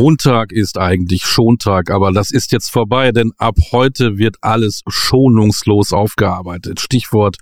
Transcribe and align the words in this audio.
Montag 0.00 0.50
ist 0.50 0.78
eigentlich 0.78 1.24
Schontag, 1.24 1.90
aber 1.90 2.10
das 2.10 2.30
ist 2.30 2.52
jetzt 2.52 2.70
vorbei, 2.70 3.12
denn 3.12 3.32
ab 3.36 3.56
heute 3.70 4.16
wird 4.16 4.36
alles 4.40 4.80
schonungslos 4.88 5.92
aufgearbeitet. 5.92 6.80
Stichwort 6.80 7.36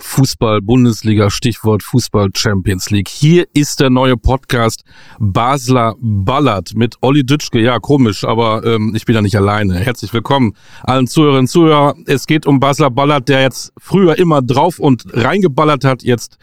Fußball-Bundesliga, 0.00 1.30
Stichwort 1.30 1.84
Fußball-Champions 1.84 2.90
League. 2.90 3.06
Hier 3.06 3.46
ist 3.52 3.78
der 3.78 3.90
neue 3.90 4.16
Podcast 4.16 4.82
Basler 5.20 5.94
Ballert 6.00 6.72
mit 6.74 6.96
Olli 7.00 7.24
Dütschke. 7.24 7.60
Ja, 7.60 7.78
komisch, 7.78 8.24
aber 8.24 8.64
ähm, 8.64 8.92
ich 8.96 9.04
bin 9.04 9.14
ja 9.14 9.22
nicht 9.22 9.36
alleine. 9.36 9.78
Herzlich 9.78 10.12
willkommen 10.12 10.54
allen 10.82 11.06
Zuhörerinnen 11.06 11.42
und 11.42 11.48
Zuhörer. 11.48 11.94
Es 12.06 12.26
geht 12.26 12.44
um 12.44 12.58
Basler 12.58 12.90
Ballert, 12.90 13.28
der 13.28 13.42
jetzt 13.42 13.72
früher 13.78 14.18
immer 14.18 14.42
drauf 14.42 14.80
und 14.80 15.04
reingeballert 15.12 15.84
hat. 15.84 16.02
Jetzt 16.02 16.38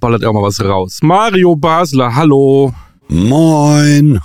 ballert 0.00 0.24
er 0.24 0.30
auch 0.30 0.34
mal 0.34 0.42
was 0.42 0.60
raus. 0.60 0.98
Mario 1.00 1.54
Basler, 1.54 2.12
hallo. 2.12 2.74
Moin. 3.06 4.20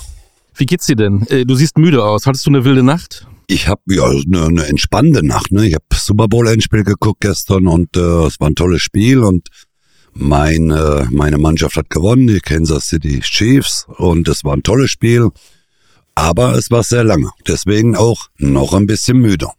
Wie 0.59 0.66
geht's 0.66 0.88
dir 0.88 0.98
denn? 0.98 1.26
Äh, 1.30 1.45
du 1.45 1.55
siehst 1.55 1.77
müde 1.77 2.04
aus. 2.04 2.26
Hattest 2.26 2.45
du 2.45 2.49
eine 2.49 2.66
wilde 2.66 2.84
Nacht? 2.84 3.26
Ich 3.48 3.70
habe 3.70 3.81
ja 3.88 4.04
eine, 4.04 4.45
eine 4.45 4.66
entspannende 4.66 5.26
Nacht. 5.26 5.54
Ne? 5.54 5.66
Ich 5.66 5.73
habe 5.73 5.85
Super 5.94 6.27
Bowl 6.27 6.48
Endspiel 6.48 6.84
geguckt 6.84 7.22
gestern 7.22 7.68
und 7.68 7.95
äh, 7.95 8.26
es 8.26 8.41
war 8.41 8.49
ein 8.49 8.55
tolles 8.55 8.82
Spiel 8.82 9.20
und 9.23 9.48
mein, 10.12 10.70
äh, 10.70 11.05
meine 11.12 11.38
Mannschaft 11.38 11.77
hat 11.77 11.90
gewonnen, 11.90 12.27
die 12.27 12.41
Kansas 12.41 12.90
City 12.90 13.22
Chiefs 13.22 13.88
und 13.98 14.27
es 14.27 14.44
war 14.44 14.54
ein 14.54 14.63
tolles 14.63 14.91
Spiel, 14.91 15.30
aber 16.13 16.55
es 16.55 16.70
war 16.71 16.84
sehr 16.84 17.05
lange. 17.05 17.32
Deswegen 17.48 17.96
auch 17.96 18.27
noch 18.38 18.73
ein 18.73 18.85
bisschen 18.85 19.18
müder. 19.18 19.54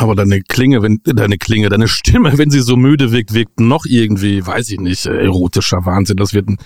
Aber 0.00 0.14
deine 0.14 0.40
Klinge, 0.40 0.80
wenn 0.80 1.00
deine 1.04 1.36
Klinge, 1.36 1.68
deine 1.68 1.86
Stimme, 1.86 2.32
wenn 2.38 2.50
sie 2.50 2.60
so 2.60 2.74
müde 2.76 3.12
wirkt, 3.12 3.34
wirkt 3.34 3.60
noch 3.60 3.84
irgendwie, 3.84 4.46
weiß 4.46 4.70
ich 4.70 4.80
nicht, 4.80 5.04
äh, 5.04 5.24
erotischer 5.24 5.84
Wahnsinn. 5.84 6.16
Das 6.16 6.32
wird 6.32 6.48
ein, 6.48 6.56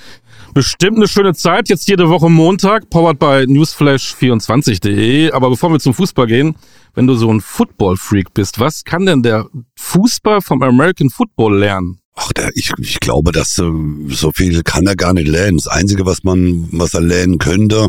bestimmt 0.54 0.98
eine 0.98 1.08
schöne 1.08 1.34
Zeit. 1.34 1.68
Jetzt 1.68 1.88
jede 1.88 2.08
Woche 2.08 2.30
Montag, 2.30 2.90
powered 2.90 3.18
by 3.18 3.44
newsflash24.de. 3.52 5.32
Aber 5.32 5.50
bevor 5.50 5.72
wir 5.72 5.80
zum 5.80 5.94
Fußball 5.94 6.28
gehen, 6.28 6.54
wenn 6.94 7.08
du 7.08 7.16
so 7.16 7.28
ein 7.28 7.40
Football-Freak 7.40 8.34
bist, 8.34 8.60
was 8.60 8.84
kann 8.84 9.04
denn 9.04 9.24
der 9.24 9.48
Fußball 9.80 10.40
vom 10.40 10.62
American 10.62 11.10
Football 11.10 11.58
lernen? 11.58 11.98
Ach, 12.14 12.32
der, 12.34 12.52
ich, 12.54 12.70
ich 12.78 13.00
glaube, 13.00 13.32
dass 13.32 13.58
äh, 13.58 13.68
so 14.10 14.30
viel 14.30 14.62
kann 14.62 14.86
er 14.86 14.94
gar 14.94 15.12
nicht 15.12 15.26
lernen. 15.26 15.56
Das 15.56 15.66
Einzige, 15.66 16.06
was 16.06 16.22
man, 16.22 16.68
was 16.70 16.94
er 16.94 17.00
lernen 17.00 17.38
könnte, 17.38 17.88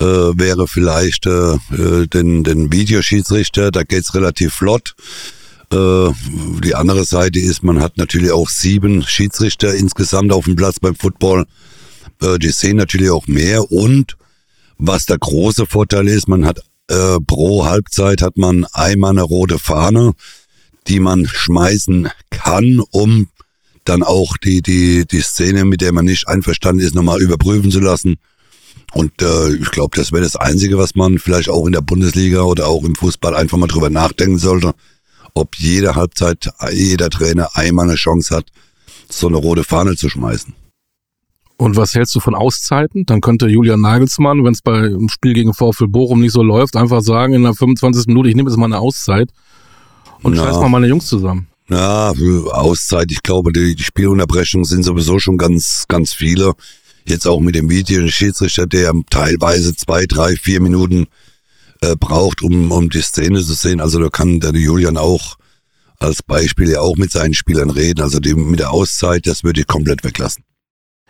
äh, 0.00 0.04
wäre 0.04 0.66
vielleicht 0.66 1.26
äh, 1.26 1.54
äh, 1.54 2.06
den, 2.06 2.42
den 2.42 2.72
Videoschiedsrichter, 2.72 3.70
da 3.70 3.82
geht's 3.82 4.14
relativ 4.14 4.54
flott. 4.54 4.94
Äh, 5.72 6.10
die 6.64 6.74
andere 6.74 7.04
Seite 7.04 7.38
ist, 7.38 7.62
man 7.62 7.80
hat 7.80 7.96
natürlich 7.96 8.32
auch 8.32 8.48
sieben 8.48 9.02
Schiedsrichter 9.02 9.74
insgesamt 9.74 10.32
auf 10.32 10.46
dem 10.46 10.56
Platz 10.56 10.80
beim 10.80 10.94
Football. 10.94 11.46
Äh, 12.22 12.38
die 12.38 12.50
sehen 12.50 12.76
natürlich 12.76 13.10
auch 13.10 13.26
mehr 13.26 13.70
und 13.70 14.16
was 14.78 15.04
der 15.04 15.18
große 15.18 15.66
Vorteil 15.66 16.08
ist, 16.08 16.26
man 16.26 16.46
hat 16.46 16.60
äh, 16.88 17.18
pro 17.26 17.66
Halbzeit 17.66 18.22
hat 18.22 18.36
man 18.36 18.64
einmal 18.72 19.10
eine 19.10 19.22
rote 19.22 19.58
Fahne, 19.58 20.12
die 20.88 20.98
man 20.98 21.26
schmeißen 21.26 22.08
kann, 22.30 22.80
um 22.90 23.28
dann 23.84 24.02
auch 24.02 24.36
die, 24.38 24.62
die, 24.62 25.06
die 25.06 25.20
Szene, 25.20 25.64
mit 25.64 25.82
der 25.82 25.92
man 25.92 26.06
nicht 26.06 26.26
einverstanden 26.26 26.82
ist, 26.82 26.94
nochmal 26.94 27.20
überprüfen 27.20 27.70
zu 27.70 27.80
lassen. 27.80 28.16
Und 28.92 29.22
äh, 29.22 29.54
ich 29.54 29.70
glaube, 29.70 29.96
das 29.96 30.12
wäre 30.12 30.22
das 30.22 30.36
Einzige, 30.36 30.78
was 30.78 30.94
man 30.94 31.18
vielleicht 31.18 31.48
auch 31.48 31.66
in 31.66 31.72
der 31.72 31.80
Bundesliga 31.80 32.42
oder 32.42 32.66
auch 32.66 32.84
im 32.84 32.94
Fußball 32.94 33.34
einfach 33.36 33.56
mal 33.56 33.68
drüber 33.68 33.90
nachdenken 33.90 34.38
sollte, 34.38 34.74
ob 35.34 35.56
jede 35.56 35.94
Halbzeit, 35.94 36.50
jeder 36.72 37.08
Trainer 37.08 37.50
einmal 37.54 37.86
eine 37.88 37.96
Chance 37.96 38.34
hat, 38.34 38.46
so 39.08 39.28
eine 39.28 39.36
rote 39.36 39.64
Fahne 39.64 39.96
zu 39.96 40.08
schmeißen. 40.08 40.54
Und 41.56 41.76
was 41.76 41.94
hältst 41.94 42.14
du 42.14 42.20
von 42.20 42.34
Auszeiten? 42.34 43.04
Dann 43.04 43.20
könnte 43.20 43.46
Julian 43.46 43.82
Nagelsmann, 43.82 44.44
wenn 44.44 44.54
es 44.54 44.62
beim 44.62 45.10
Spiel 45.10 45.34
gegen 45.34 45.52
VfL 45.52 45.88
Bochum 45.88 46.20
nicht 46.20 46.32
so 46.32 46.42
läuft, 46.42 46.74
einfach 46.74 47.02
sagen 47.02 47.34
in 47.34 47.42
der 47.42 47.52
25. 47.52 48.06
Minute, 48.06 48.30
ich 48.30 48.34
nehme 48.34 48.48
jetzt 48.48 48.56
mal 48.56 48.64
eine 48.64 48.78
Auszeit 48.78 49.28
und 50.22 50.36
scheiß 50.36 50.56
mal 50.56 50.70
meine 50.70 50.86
Jungs 50.86 51.06
zusammen. 51.06 51.48
Ja, 51.68 52.12
Auszeit, 52.50 53.12
ich 53.12 53.22
glaube, 53.22 53.52
die, 53.52 53.76
die 53.76 53.82
Spielunterbrechungen 53.82 54.64
sind 54.64 54.82
sowieso 54.82 55.18
schon 55.18 55.36
ganz, 55.36 55.84
ganz 55.86 56.12
viele. 56.12 56.54
Jetzt 57.06 57.26
auch 57.26 57.40
mit 57.40 57.54
dem 57.54 57.70
Video, 57.70 58.02
der 58.02 58.08
Schiedsrichter, 58.08 58.66
der 58.66 58.92
teilweise 59.10 59.74
zwei, 59.74 60.06
drei, 60.06 60.36
vier 60.36 60.60
Minuten 60.60 61.06
äh, 61.80 61.96
braucht, 61.96 62.42
um, 62.42 62.70
um 62.70 62.90
die 62.90 63.00
Szene 63.00 63.42
zu 63.42 63.54
sehen. 63.54 63.80
Also 63.80 63.98
da 63.98 64.08
kann 64.08 64.40
der 64.40 64.52
Julian 64.52 64.96
auch 64.96 65.36
als 65.98 66.22
Beispiel 66.22 66.70
ja 66.70 66.80
auch 66.80 66.96
mit 66.96 67.10
seinen 67.10 67.34
Spielern 67.34 67.70
reden. 67.70 68.00
Also 68.00 68.20
die, 68.20 68.34
mit 68.34 68.60
der 68.60 68.72
Auszeit, 68.72 69.26
das 69.26 69.44
würde 69.44 69.60
ich 69.60 69.66
komplett 69.66 70.04
weglassen. 70.04 70.44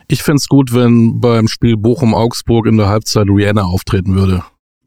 Ich 0.08 0.22
fände 0.22 0.42
gut, 0.48 0.72
wenn 0.74 1.20
beim 1.20 1.46
Spiel 1.46 1.76
Bochum-Augsburg 1.76 2.66
in 2.66 2.76
der 2.76 2.88
Halbzeit 2.88 3.28
Rihanna 3.28 3.62
auftreten 3.62 4.16
würde. 4.16 4.42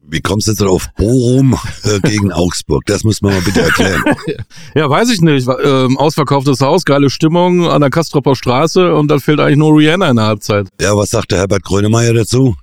Wie 0.06 0.20
kommst 0.20 0.46
du 0.46 0.52
jetzt 0.52 0.62
auf 0.62 0.88
Bochum 0.96 1.58
äh, 1.84 2.00
gegen 2.00 2.32
Augsburg? 2.32 2.84
Das 2.86 3.04
muss 3.04 3.22
man 3.22 3.34
mal 3.34 3.42
bitte 3.42 3.62
erklären. 3.62 4.02
ja, 4.74 4.88
weiß 4.88 5.10
ich 5.10 5.20
nicht. 5.20 5.48
Ähm, 5.64 5.96
ausverkauftes 5.98 6.60
Haus, 6.60 6.84
geile 6.84 7.10
Stimmung 7.10 7.68
an 7.68 7.80
der 7.80 7.90
Kastropper 7.90 8.36
Straße 8.36 8.94
und 8.94 9.08
dann 9.08 9.20
fehlt 9.20 9.40
eigentlich 9.40 9.58
nur 9.58 9.78
Rihanna 9.78 10.10
in 10.10 10.16
der 10.16 10.26
Halbzeit. 10.26 10.68
Ja, 10.80 10.96
was 10.96 11.10
sagt 11.10 11.32
der 11.32 11.38
Herbert 11.38 11.62
Grönemeyer 11.62 12.12
dazu? 12.12 12.54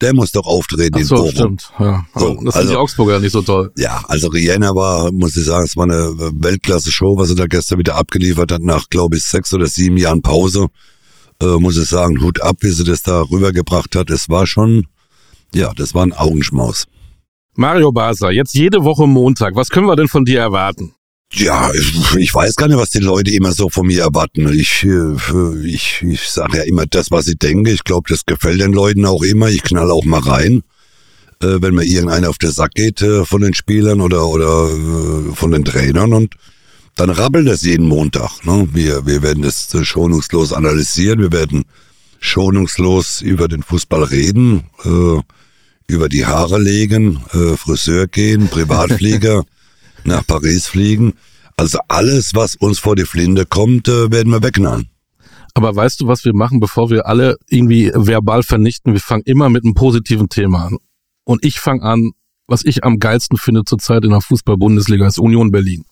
Der 0.00 0.14
muss 0.14 0.32
doch 0.32 0.46
auftreten 0.46 0.98
Ach 0.98 1.04
so, 1.04 1.16
in 1.16 1.20
Bochum. 1.20 1.34
stimmt. 1.34 1.72
Ja. 1.78 2.06
So, 2.14 2.34
das 2.44 2.54
also, 2.54 2.58
sind 2.60 2.70
die 2.70 2.76
Augsburger 2.76 3.20
nicht 3.20 3.32
so 3.32 3.42
toll. 3.42 3.70
Ja, 3.76 4.02
also 4.08 4.28
Rihanna 4.28 4.74
war, 4.74 5.12
muss 5.12 5.36
ich 5.36 5.44
sagen, 5.44 5.64
es 5.66 5.76
war 5.76 5.84
eine 5.84 6.14
Weltklasse-Show, 6.16 7.18
was 7.18 7.28
er 7.28 7.36
da 7.36 7.46
gestern 7.46 7.78
wieder 7.78 7.96
abgeliefert 7.96 8.52
hat, 8.52 8.62
nach, 8.62 8.88
glaube 8.88 9.16
ich, 9.16 9.24
sechs 9.24 9.52
oder 9.52 9.66
sieben 9.66 9.98
Jahren 9.98 10.22
Pause 10.22 10.68
äh, 11.42 11.58
muss 11.58 11.76
ich 11.76 11.88
sagen, 11.88 12.20
Hut 12.22 12.40
ab, 12.42 12.56
wie 12.60 12.70
sie 12.70 12.84
das 12.84 13.02
da 13.02 13.22
rübergebracht 13.22 13.96
hat. 13.96 14.10
Es 14.10 14.28
war 14.28 14.46
schon, 14.46 14.86
ja, 15.54 15.72
das 15.74 15.94
war 15.94 16.04
ein 16.04 16.12
Augenschmaus. 16.12 16.86
Mario 17.54 17.92
Basler, 17.92 18.30
jetzt 18.30 18.54
jede 18.54 18.84
Woche 18.84 19.06
Montag. 19.06 19.54
Was 19.54 19.68
können 19.68 19.86
wir 19.86 19.96
denn 19.96 20.08
von 20.08 20.24
dir 20.24 20.40
erwarten? 20.40 20.94
Ja, 21.32 21.70
ich, 22.18 22.34
weiß 22.34 22.56
gar 22.56 22.66
nicht, 22.66 22.76
was 22.76 22.90
die 22.90 22.98
Leute 22.98 23.30
immer 23.30 23.52
so 23.52 23.68
von 23.68 23.86
mir 23.86 24.02
erwarten. 24.02 24.52
Ich, 24.52 24.82
äh, 24.84 25.14
ich, 25.64 26.02
ich 26.02 26.28
sage 26.28 26.58
ja 26.58 26.62
immer 26.64 26.86
das, 26.86 27.10
was 27.12 27.28
ich 27.28 27.38
denke. 27.38 27.70
Ich 27.70 27.84
glaube, 27.84 28.08
das 28.08 28.26
gefällt 28.26 28.60
den 28.60 28.72
Leuten 28.72 29.06
auch 29.06 29.22
immer. 29.22 29.48
Ich 29.48 29.62
knall 29.62 29.92
auch 29.92 30.04
mal 30.04 30.20
rein, 30.20 30.62
äh, 31.40 31.58
wenn 31.60 31.74
mir 31.74 31.84
irgendeiner 31.84 32.30
auf 32.30 32.38
der 32.38 32.50
Sack 32.50 32.74
geht 32.74 33.00
äh, 33.02 33.24
von 33.24 33.42
den 33.42 33.54
Spielern 33.54 34.00
oder, 34.00 34.26
oder 34.26 34.68
von 35.34 35.52
den 35.52 35.64
Trainern. 35.64 36.12
Und 36.14 36.34
dann 36.96 37.10
rabbelt 37.10 37.46
es 37.46 37.62
jeden 37.62 37.86
Montag. 37.86 38.44
Ne? 38.44 38.68
Wir, 38.72 39.06
wir 39.06 39.22
werden 39.22 39.42
das 39.42 39.68
schonungslos 39.82 40.52
analysieren, 40.52 41.20
wir 41.20 41.32
werden 41.32 41.64
schonungslos 42.18 43.22
über 43.22 43.46
den 43.46 43.62
Fußball 43.62 44.02
reden, 44.02 44.64
äh, 44.84 45.20
über 45.92 46.08
die 46.08 46.26
Haare 46.26 46.58
legen, 46.58 47.20
äh, 47.32 47.56
Friseur 47.56 48.06
gehen, 48.06 48.48
Privatflieger, 48.48 49.44
nach 50.04 50.26
Paris 50.26 50.66
fliegen. 50.66 51.14
Also 51.56 51.78
alles, 51.88 52.34
was 52.34 52.54
uns 52.56 52.78
vor 52.78 52.96
die 52.96 53.04
Flinte 53.04 53.44
kommt, 53.46 53.88
äh, 53.88 54.10
werden 54.10 54.32
wir 54.32 54.42
wegknallen. 54.42 54.88
Aber 55.54 55.74
weißt 55.74 56.00
du, 56.00 56.06
was 56.06 56.24
wir 56.24 56.34
machen, 56.34 56.60
bevor 56.60 56.90
wir 56.90 57.06
alle 57.06 57.36
irgendwie 57.48 57.90
verbal 57.94 58.42
vernichten? 58.42 58.92
Wir 58.92 59.00
fangen 59.00 59.24
immer 59.26 59.48
mit 59.48 59.64
einem 59.64 59.74
positiven 59.74 60.28
Thema 60.28 60.66
an. 60.66 60.78
Und 61.24 61.44
ich 61.44 61.60
fange 61.60 61.82
an, 61.82 62.12
was 62.46 62.64
ich 62.64 62.84
am 62.84 62.98
geilsten 62.98 63.36
finde 63.36 63.64
zurzeit 63.64 64.04
in 64.04 64.10
der 64.10 64.20
Fußball-Bundesliga 64.20 65.06
ist 65.06 65.18
Union 65.18 65.50
Berlin. 65.50 65.84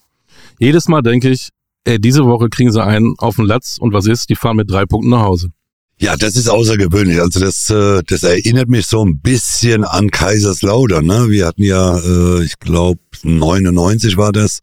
Jedes 0.58 0.88
Mal 0.88 1.02
denke 1.02 1.30
ich, 1.30 1.50
ey, 1.84 2.00
diese 2.00 2.24
Woche 2.24 2.48
kriegen 2.48 2.72
sie 2.72 2.82
einen 2.82 3.14
auf 3.18 3.36
den 3.36 3.46
Latz 3.46 3.76
und 3.78 3.92
was 3.92 4.06
ist? 4.06 4.30
Die 4.30 4.36
fahren 4.36 4.56
mit 4.56 4.70
drei 4.70 4.84
Punkten 4.84 5.10
nach 5.10 5.22
Hause. 5.22 5.50
Ja, 6.00 6.16
das 6.16 6.36
ist 6.36 6.48
außergewöhnlich. 6.48 7.20
Also 7.20 7.40
das, 7.40 7.70
äh, 7.70 8.02
das 8.06 8.22
erinnert 8.22 8.68
mich 8.68 8.86
so 8.86 9.04
ein 9.04 9.18
bisschen 9.18 9.84
an 9.84 10.10
Kaiserslautern. 10.10 11.04
Ne? 11.04 11.28
Wir 11.28 11.46
hatten 11.46 11.64
ja, 11.64 11.98
äh, 11.98 12.44
ich 12.44 12.58
glaube, 12.60 13.00
99 13.24 14.16
war 14.16 14.30
das. 14.30 14.60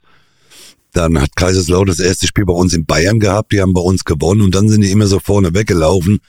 Dann 0.94 1.20
hat 1.20 1.36
Kaiserslautern 1.36 1.88
das 1.88 2.00
erste 2.00 2.26
Spiel 2.26 2.46
bei 2.46 2.54
uns 2.54 2.74
in 2.74 2.86
Bayern 2.86 3.20
gehabt. 3.20 3.52
Die 3.52 3.62
haben 3.62 3.74
bei 3.74 3.82
uns 3.82 4.06
gewonnen 4.06 4.42
und 4.42 4.56
dann 4.56 4.70
sind 4.70 4.80
die 4.82 4.92
immer 4.92 5.08
so 5.08 5.20
vorne 5.20 5.54
weggelaufen. 5.54 6.20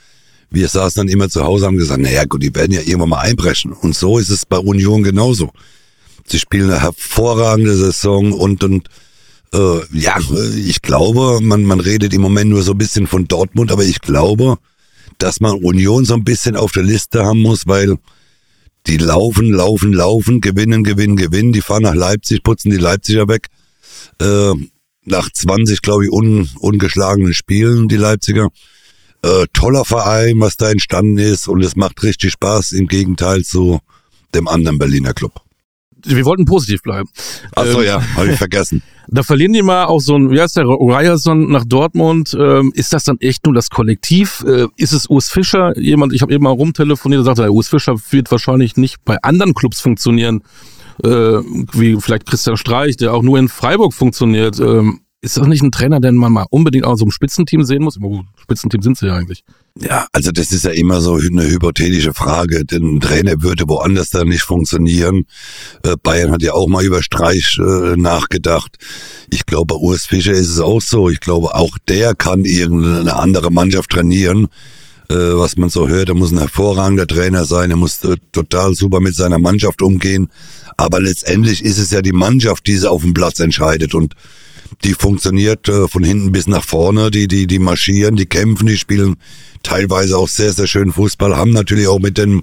Wir 0.51 0.67
saßen 0.69 1.01
dann 1.01 1.09
immer 1.09 1.29
zu 1.29 1.45
Hause 1.45 1.65
und 1.65 1.69
haben 1.69 1.77
gesagt, 1.77 2.01
naja 2.01 2.25
gut, 2.25 2.43
die 2.43 2.55
werden 2.55 2.73
ja 2.73 2.81
irgendwann 2.81 3.11
mal 3.11 3.21
einbrechen. 3.21 3.73
Und 3.73 3.95
so 3.95 4.19
ist 4.19 4.31
es 4.31 4.45
bei 4.45 4.59
Union 4.59 5.05
genauso. 5.05 5.53
Sie 6.27 6.41
spielen 6.41 6.69
eine 6.69 6.81
hervorragende 6.83 7.77
Saison 7.77 8.33
und, 8.33 8.65
und 8.65 8.89
äh, 9.55 9.79
ja, 9.93 10.17
ich 10.57 10.83
glaube, 10.83 11.39
man, 11.43 11.63
man 11.63 11.79
redet 11.79 12.13
im 12.13 12.23
Moment 12.23 12.51
nur 12.51 12.63
so 12.63 12.73
ein 12.73 12.79
bisschen 12.79 13.07
von 13.07 13.29
Dortmund, 13.29 13.71
aber 13.71 13.85
ich 13.85 14.01
glaube, 14.01 14.59
dass 15.19 15.41
man 15.41 15.63
Union 15.63 16.05
so 16.05 16.15
ein 16.15 16.25
bisschen 16.25 16.57
auf 16.57 16.73
der 16.73 16.83
Liste 16.83 17.25
haben 17.25 17.41
muss, 17.41 17.67
weil 17.67 17.97
die 18.87 18.99
laufen, 18.99 19.51
laufen, 19.51 19.93
laufen, 19.93 20.41
gewinnen, 20.41 20.85
gewinnen, 20.85 21.17
gewinnen. 21.17 21.53
Die 21.53 21.61
fahren 21.61 21.83
nach 21.83 21.95
Leipzig, 21.95 22.43
putzen 22.43 22.71
die 22.71 22.77
Leipziger 22.77 23.29
weg. 23.29 23.49
Äh, 24.21 24.53
nach 25.05 25.31
20, 25.31 25.83
glaube 25.83 26.05
ich, 26.05 26.13
un, 26.13 26.49
ungeschlagenen 26.61 27.35
Spielen, 27.35 27.89
die 27.89 27.97
Leipziger. 27.97 28.49
Äh, 29.23 29.47
toller 29.53 29.85
Verein, 29.85 30.39
was 30.41 30.57
da 30.57 30.71
entstanden 30.71 31.19
ist 31.19 31.49
und 31.49 31.63
es 31.65 31.75
macht 31.75 32.03
richtig 32.03 32.33
Spaß 32.33 32.73
im 32.73 32.87
Gegenteil 32.87 33.43
zu 33.43 33.81
dem 34.35 34.47
anderen 34.47 34.79
Berliner 34.79 35.15
Club. 35.15 35.46
Wir 36.05 36.25
wollten 36.25 36.45
positiv 36.45 36.83
bleiben. 36.83 37.09
Achso, 37.55 37.81
ähm, 37.81 37.87
ja, 37.87 38.03
habe 38.17 38.31
ich 38.31 38.37
vergessen. 38.39 38.83
Da 39.09 39.23
verlieren 39.23 39.53
die 39.53 39.63
mal 39.63 39.85
auch 39.85 40.01
so 40.01 40.17
ein, 40.17 40.31
wie 40.31 40.41
heißt 40.41 40.57
der, 40.57 40.65
Ryerson 40.65 41.51
nach 41.51 41.65
Dortmund. 41.65 42.37
Ähm, 42.39 42.73
ist 42.75 42.93
das 42.93 43.05
dann 43.05 43.19
echt 43.21 43.45
nur 43.47 43.55
das 43.55 43.71
Kollektiv? 43.71 44.45
Äh, 44.47 44.67
ist 44.77 44.93
es 44.93 45.09
Urs 45.09 45.29
Fischer? 45.29 45.79
Jemand, 45.79 46.13
ich 46.13 46.23
habe 46.23 46.33
eben 46.35 46.45
mal 46.45 46.51
rumtelefoniert, 46.51 47.21
der 47.21 47.37
sagte, 47.37 47.53
Urs 47.53 47.69
Fischer 47.69 47.97
wird 48.11 48.31
wahrscheinlich 48.31 48.77
nicht 48.77 49.05
bei 49.05 49.17
anderen 49.23 49.55
Clubs 49.55 49.81
funktionieren, 49.81 50.43
äh, 51.05 51.09
wie 51.09 52.01
vielleicht 52.01 52.27
Christian 52.27 52.57
Streich, 52.57 52.97
der 52.97 53.15
auch 53.15 53.23
nur 53.23 53.39
in 53.39 53.49
Freiburg 53.49 53.95
funktioniert. 53.95 54.59
Ähm, 54.59 55.01
ist 55.23 55.37
das 55.37 55.47
nicht 55.47 55.63
ein 55.63 55.73
Trainer, 55.73 55.99
den 55.99 56.17
man 56.17 56.33
mal 56.33 56.47
unbedingt 56.51 56.85
auch 56.85 56.97
so 56.97 57.05
im 57.05 57.11
Spitzenteam 57.11 57.65
sehen 57.65 57.83
muss? 57.83 57.99
Spitzenteam 58.41 58.83
sind 58.83 58.99
sie 58.99 59.07
ja 59.07 59.17
eigentlich. 59.17 59.45
Ja, 59.81 60.07
also 60.13 60.31
das 60.31 60.53
ist 60.53 60.65
ja 60.65 60.71
immer 60.71 61.01
so 61.01 61.15
eine 61.15 61.49
hypothetische 61.49 62.15
Frage, 62.15 62.65
denn 62.65 62.97
ein 62.97 63.01
Trainer 63.01 63.43
würde 63.43 63.69
woanders 63.69 64.11
da 64.11 64.25
nicht 64.25 64.43
funktionieren. 64.43 65.25
Äh, 65.83 65.97
Bayern 66.03 66.33
hat 66.33 66.43
ja 66.43 66.53
auch 66.53 66.69
mal 66.69 66.85
über 66.85 67.03
Streich 67.03 67.59
äh, 67.59 67.97
nachgedacht. 67.97 68.77
Ich 69.31 69.47
glaube, 69.47 69.75
bei 69.75 69.81
Urs 69.81 70.07
Fischer 70.07 70.33
ist 70.33 70.49
es 70.49 70.61
auch 70.61 70.81
so. 70.81 71.09
Ich 71.09 71.21
glaube, 71.21 71.55
auch 71.55 71.77
der 71.89 72.15
kann 72.15 72.45
irgendeine 72.45 73.17
andere 73.17 73.51
Mannschaft 73.51 73.91
trainieren. 73.91 74.49
Äh, 75.09 75.15
was 75.15 75.57
man 75.57 75.71
so 75.71 75.89
hört, 75.89 76.09
er 76.09 76.15
muss 76.15 76.33
ein 76.33 76.39
hervorragender 76.39 77.07
Trainer 77.07 77.45
sein, 77.45 77.71
er 77.71 77.77
muss 77.77 78.01
total 78.33 78.75
super 78.75 79.01
mit 79.01 79.15
seiner 79.15 79.39
Mannschaft 79.39 79.83
umgehen. 79.83 80.29
Aber 80.77 81.01
letztendlich 81.01 81.65
ist 81.65 81.79
es 81.79 81.91
ja 81.91 82.03
die 82.03 82.13
Mannschaft, 82.13 82.67
die 82.67 82.77
sie 82.77 82.91
auf 82.91 83.03
dem 83.03 83.15
Platz 83.15 83.41
entscheidet. 83.41 83.95
Und 83.95 84.15
die 84.85 84.95
funktioniert 84.95 85.69
äh, 85.69 85.89
von 85.89 86.05
hinten 86.05 86.33
bis 86.33 86.47
nach 86.47 86.65
vorne, 86.65 87.11
die, 87.11 87.29
die, 87.29 87.47
die 87.47 87.59
marschieren, 87.59 88.17
die 88.17 88.27
kämpfen, 88.27 88.67
die 88.67 88.77
spielen 88.77 89.17
teilweise 89.63 90.17
auch 90.17 90.29
sehr, 90.29 90.53
sehr 90.53 90.67
schön 90.67 90.93
Fußball, 90.93 91.37
haben 91.37 91.51
natürlich 91.51 91.89
auch 91.89 91.99
mit 91.99 92.19
dem, 92.19 92.43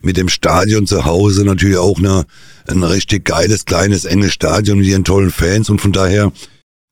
mit 0.00 0.16
dem 0.16 0.28
Stadion 0.28 0.86
zu 0.86 1.04
Hause 1.04 1.44
natürlich 1.44 1.78
auch 1.78 1.98
eine, 1.98 2.24
ein 2.68 2.82
richtig 2.82 3.24
geiles, 3.24 3.64
kleines, 3.64 4.04
enges 4.04 4.32
Stadion 4.32 4.78
mit 4.78 4.86
ihren 4.86 5.04
tollen 5.04 5.30
Fans 5.30 5.70
und 5.70 5.80
von 5.80 5.92
daher, 5.92 6.32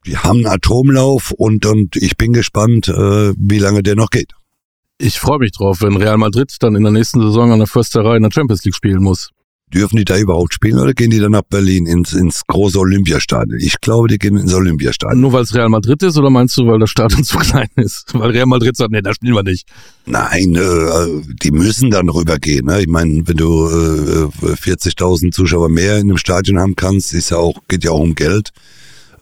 die 0.07 0.17
haben 0.17 0.39
einen 0.39 0.47
Atomlauf 0.47 1.33
und, 1.33 1.67
und 1.67 1.97
ich 1.97 2.17
bin 2.17 2.33
gespannt, 2.33 2.89
äh, 2.89 3.33
wie 3.37 3.59
lange 3.59 3.83
der 3.83 3.97
noch 3.97 4.11
geht. 4.11 4.33
Ich 4.99 5.19
freue 5.19 5.39
mich 5.39 5.53
drauf, 5.53 5.79
wenn 5.81 5.97
Real 5.97 6.19
Madrid 6.19 6.55
dann 6.61 6.75
in 6.75 6.83
der 6.83 6.93
nächsten 6.93 7.21
Saison 7.21 7.53
an 7.53 7.59
der 7.59 7.69
Försterei 7.69 8.17
in 8.17 8.23
der 8.23 8.31
Champions 8.33 8.65
League 8.65 8.75
spielen 8.75 9.03
muss. 9.03 9.31
Dürfen 9.73 9.97
die 9.99 10.05
da 10.05 10.19
überhaupt 10.19 10.53
spielen 10.53 10.79
oder 10.79 10.95
gehen 10.95 11.11
die 11.11 11.21
dann 11.21 11.31
nach 11.33 11.43
Berlin 11.43 11.87
ins, 11.87 12.13
ins 12.13 12.43
große 12.47 12.79
Olympiastadion? 12.79 13.59
Ich 13.61 13.81
glaube, 13.81 14.09
die 14.09 14.19
gehen 14.19 14.37
ins 14.37 14.53
Olympiastadion. 14.53 15.21
Nur 15.21 15.33
weil 15.33 15.43
es 15.43 15.55
Real 15.55 15.69
Madrid 15.69 16.03
ist 16.03 16.19
oder 16.19 16.29
meinst 16.29 16.57
du, 16.57 16.67
weil 16.67 16.81
das 16.81 16.91
Stadion 16.91 17.23
zu 17.25 17.39
klein 17.39 17.69
ist? 17.77 18.07
Weil 18.13 18.31
Real 18.31 18.47
Madrid 18.47 18.77
sagt, 18.77 18.91
nee, 18.91 19.01
da 19.01 19.15
spielen 19.15 19.35
wir 19.35 19.45
nicht. 19.45 19.69
Nein, 20.07 20.57
äh, 20.57 21.23
die 21.43 21.53
müssen 21.53 21.91
dann 21.91 22.09
rübergehen. 22.09 22.67
Ne? 22.67 22.81
Ich 22.81 22.89
meine, 22.89 23.27
wenn 23.29 23.37
du 23.37 23.69
äh, 23.69 24.47
40.000 24.47 25.31
Zuschauer 25.31 25.69
mehr 25.69 25.99
in 25.99 26.09
einem 26.09 26.19
Stadion 26.19 26.59
haben 26.59 26.75
kannst, 26.75 27.15
ist 27.15 27.31
ja 27.31 27.37
auch, 27.37 27.61
geht 27.69 27.85
ja 27.85 27.93
auch 27.93 28.01
um 28.01 28.17
Geld, 28.17 28.51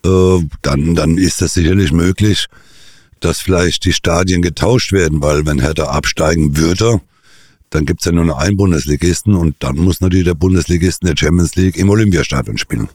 äh, 0.05 0.39
dann, 0.63 0.95
dann 0.95 1.19
ist 1.19 1.43
das 1.43 1.55
sicherlich 1.55 1.93
möglich, 1.93 2.47
dass 3.21 3.41
vielleicht 3.41 3.85
die 3.85 3.93
Stadien 3.93 4.43
getauscht 4.43 4.93
werden, 4.93 5.21
weil 5.23 5.45
wenn 5.45 5.61
Hertha 5.61 5.85
absteigen 5.85 6.57
würde, 6.57 7.01
dann 7.71 7.85
gibt's 7.85 8.05
ja 8.05 8.13
nur 8.13 8.25
noch 8.25 8.39
einen 8.39 8.57
Bundesligisten 8.57 9.35
und 9.35 9.57
dann 9.61 9.77
muss 9.77 10.01
natürlich 10.01 10.25
der 10.27 10.35
Bundesligisten 10.35 11.07
der 11.07 11.17
Champions 11.17 11.55
League 11.57 11.77
im 11.77 11.91
Olympiastadion 11.91 12.59
spielen. 12.59 12.89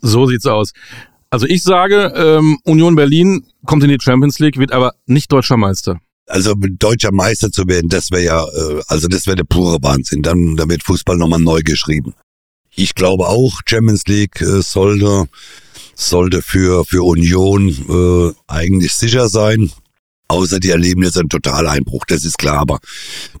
So 0.00 0.26
sieht's 0.26 0.46
aus. 0.46 0.72
Also 1.30 1.46
ich 1.46 1.62
sage, 1.62 2.12
ähm, 2.16 2.58
Union 2.64 2.94
Berlin 2.94 3.46
kommt 3.64 3.82
in 3.82 3.90
die 3.90 3.98
Champions 4.00 4.38
League, 4.38 4.58
wird 4.58 4.72
aber 4.72 4.92
nicht 5.06 5.32
deutscher 5.32 5.56
Meister. 5.56 6.00
Also 6.28 6.54
deutscher 6.54 7.12
Meister 7.12 7.50
zu 7.50 7.66
werden, 7.68 7.88
das 7.88 8.10
wäre 8.10 8.24
ja, 8.24 8.44
äh, 8.44 8.82
also 8.88 9.08
das 9.08 9.26
wäre 9.26 9.36
der 9.36 9.44
pure 9.44 9.78
Wahnsinn. 9.82 10.22
Dann, 10.22 10.56
dann 10.56 10.68
wird 10.68 10.82
Fußball 10.82 11.16
nochmal 11.16 11.40
neu 11.40 11.62
geschrieben. 11.62 12.14
Ich 12.74 12.94
glaube 12.94 13.26
auch, 13.26 13.60
Champions 13.66 14.04
League 14.06 14.40
äh, 14.40 14.60
sollte 14.60 15.28
sollte 15.94 16.42
für 16.42 16.84
für 16.84 17.02
Union 17.02 17.68
äh, 17.68 18.34
eigentlich 18.46 18.92
sicher 18.94 19.28
sein. 19.28 19.70
Außer 20.28 20.58
die 20.58 20.70
erleben 20.70 21.02
jetzt 21.02 21.18
einen 21.18 21.28
Totaleinbruch, 21.28 22.04
das 22.06 22.24
ist 22.24 22.38
klar, 22.38 22.58
aber 22.58 22.78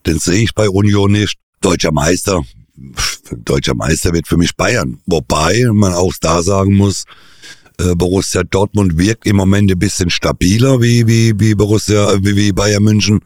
den 0.06 0.18
sehe 0.18 0.42
ich 0.42 0.54
bei 0.54 0.68
Union 0.68 1.12
nicht. 1.12 1.38
Deutscher 1.60 1.92
Meister, 1.92 2.44
deutscher 3.32 3.74
Meister 3.74 4.12
wird 4.12 4.28
für 4.28 4.36
mich 4.36 4.54
Bayern. 4.56 5.00
Wobei 5.06 5.64
man 5.72 5.94
auch 5.94 6.12
da 6.20 6.42
sagen 6.42 6.74
muss, 6.74 7.04
äh, 7.78 7.94
Borussia 7.94 8.44
Dortmund 8.44 8.98
wirkt 8.98 9.26
im 9.26 9.36
Moment 9.36 9.70
ein 9.70 9.78
bisschen 9.78 10.10
stabiler 10.10 10.80
wie, 10.80 11.06
wie, 11.06 11.34
wie 11.38 11.54
Borussia, 11.54 12.18
wie, 12.22 12.36
wie 12.36 12.52
Bayern 12.52 12.84
München. 12.84 13.20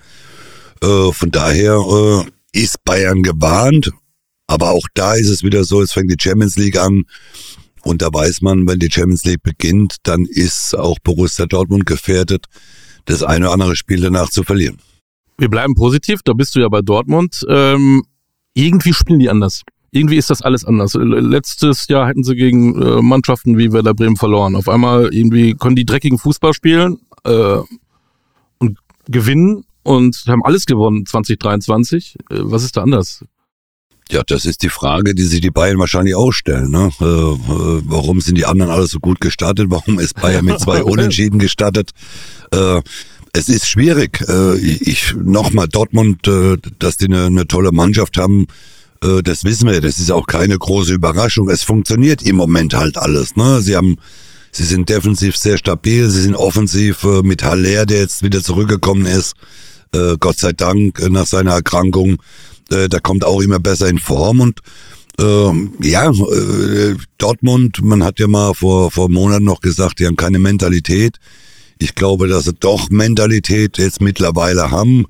Äh, 0.83 1.13
von 1.13 1.31
daher 1.31 1.75
äh, 1.75 2.59
ist 2.59 2.83
Bayern 2.85 3.23
gewarnt. 3.23 3.91
Aber 4.47 4.71
auch 4.71 4.87
da 4.95 5.15
ist 5.15 5.29
es 5.29 5.45
wieder 5.45 5.65
so, 5.65 5.83
es 5.83 5.93
fängt 5.93 6.11
die 6.11 6.21
Champions 6.21 6.57
League 6.57 6.79
an. 6.79 7.05
Und 7.83 8.03
da 8.03 8.09
weiß 8.13 8.41
man, 8.43 8.67
wenn 8.67 8.79
die 8.79 8.91
Champions 8.91 9.25
League 9.25 9.43
beginnt, 9.43 9.97
dann 10.03 10.25
ist 10.25 10.75
auch 10.77 10.99
Borussia 11.03 11.47
Dortmund 11.47 11.87
gefährdet 11.87 12.47
das 13.05 13.23
eine 13.23 13.47
oder 13.47 13.55
andere 13.55 13.77
Spiel 13.77 14.01
danach 14.01 14.29
zu 14.31 14.43
verlieren. 14.43 14.79
Wir 15.39 15.49
bleiben 15.49 15.75
positiv, 15.75 16.21
da 16.25 16.33
bist 16.33 16.55
du 16.55 16.61
ja 16.61 16.69
bei 16.69 16.83
Dortmund. 16.83 17.45
Ähm, 17.49 18.03
irgendwie 18.55 18.93
spielen 18.93 19.21
die 19.21 19.31
anders. 19.31 19.63
Irgendwie 19.91 20.17
ist 20.17 20.31
das 20.31 20.43
alles 20.43 20.65
anders. 20.65 20.95
Letztes 20.95 21.89
Jahr 21.89 22.07
hätten 22.07 22.23
sie 22.23 22.37
gegen 22.37 22.81
äh, 22.81 23.03
Mannschaften 23.03 23.59
wie 23.59 23.73
Werder 23.73 23.95
Bremen 23.95 24.17
verloren. 24.17 24.55
Auf 24.55 24.69
einmal 24.69 25.13
irgendwie 25.13 25.55
können 25.55 25.77
die 25.77 25.85
dreckigen 25.85 26.19
Fußball 26.19 26.55
spielen 26.55 26.99
äh, 27.25 27.59
und 28.59 28.79
gewinnen 29.09 29.65
und 29.83 30.23
haben 30.29 30.45
alles 30.45 30.67
gewonnen 30.67 31.07
2023. 31.07 32.17
Äh, 32.31 32.37
was 32.43 32.63
ist 32.63 32.77
da 32.77 32.83
anders? 32.83 33.25
Ja, 34.11 34.23
das 34.27 34.45
ist 34.45 34.63
die 34.63 34.69
Frage, 34.69 35.15
die 35.15 35.23
sich 35.23 35.41
die 35.41 35.51
Bayern 35.51 35.79
wahrscheinlich 35.79 36.17
auch 36.17 36.33
stellen. 36.33 36.71
Ne? 36.71 36.91
Äh, 37.01 37.05
äh, 37.05 37.83
warum 37.85 38.21
sind 38.21 38.37
die 38.37 38.45
anderen 38.45 38.73
alle 38.73 38.87
so 38.87 38.99
gut 38.99 39.21
gestartet? 39.21 39.67
Warum 39.71 40.01
ist 40.01 40.21
Bayern 40.21 40.45
mit 40.45 40.59
zwei 40.59 40.83
Unentschieden 40.85 41.39
gestartet? 41.39 41.91
Äh, 42.53 42.81
es 43.33 43.49
ist 43.49 43.69
schwierig. 43.69 44.21
Äh, 44.29 44.57
ich 44.57 45.15
nochmal 45.15 45.69
Dortmund, 45.69 46.27
äh, 46.27 46.57
dass 46.81 46.97
die 46.97 47.07
eine, 47.07 47.27
eine 47.27 47.47
tolle 47.47 47.71
Mannschaft 47.71 48.17
haben, 48.17 48.49
äh, 49.05 49.23
das 49.23 49.45
wissen 49.45 49.71
wir. 49.71 49.81
Das 49.81 49.99
ist 49.99 50.11
auch 50.11 50.27
keine 50.27 50.59
große 50.59 50.93
Überraschung. 50.93 51.49
Es 51.49 51.63
funktioniert 51.63 52.23
im 52.23 52.35
Moment 52.35 52.75
halt 52.75 52.97
alles. 52.97 53.37
Ne? 53.37 53.63
Sie 53.63 53.77
haben 53.77 53.97
Sie 54.53 54.65
sind 54.65 54.89
defensiv 54.89 55.37
sehr 55.37 55.59
stabil, 55.59 56.11
sie 56.11 56.23
sind 56.23 56.35
offensiv 56.35 57.05
äh, 57.05 57.23
mit 57.23 57.45
Haller, 57.45 57.87
der 57.87 58.01
jetzt 58.01 58.25
wieder 58.25 58.43
zurückgekommen 58.43 59.07
ist, 59.07 59.35
äh, 59.95 60.17
Gott 60.19 60.39
sei 60.39 60.53
Dank 60.53 60.99
äh, 60.99 61.09
nach 61.09 61.27
seiner 61.27 61.53
Erkrankung 61.53 62.21
äh, 62.71 62.89
der 62.89 63.01
kommt 63.01 63.25
auch 63.25 63.41
immer 63.41 63.59
besser 63.59 63.89
in 63.89 63.99
Form 63.99 64.41
und 64.41 64.61
äh, 65.19 65.53
ja, 65.83 66.11
äh, 66.11 66.97
Dortmund, 67.19 67.83
man 67.83 68.03
hat 68.03 68.19
ja 68.19 68.29
mal 68.29 68.55
vor, 68.55 68.91
vor 68.91 69.11
Monaten 69.11 69.45
noch 69.45 69.61
gesagt, 69.61 69.99
die 69.99 70.07
haben 70.07 70.17
keine 70.17 70.39
Mentalität. 70.39 71.17
Ich 71.79 71.95
glaube, 71.95 72.29
dass 72.29 72.45
sie 72.45 72.55
doch 72.55 72.91
Mentalität 72.91 73.79
jetzt 73.79 74.01
mittlerweile 74.01 74.71
haben 74.71 75.07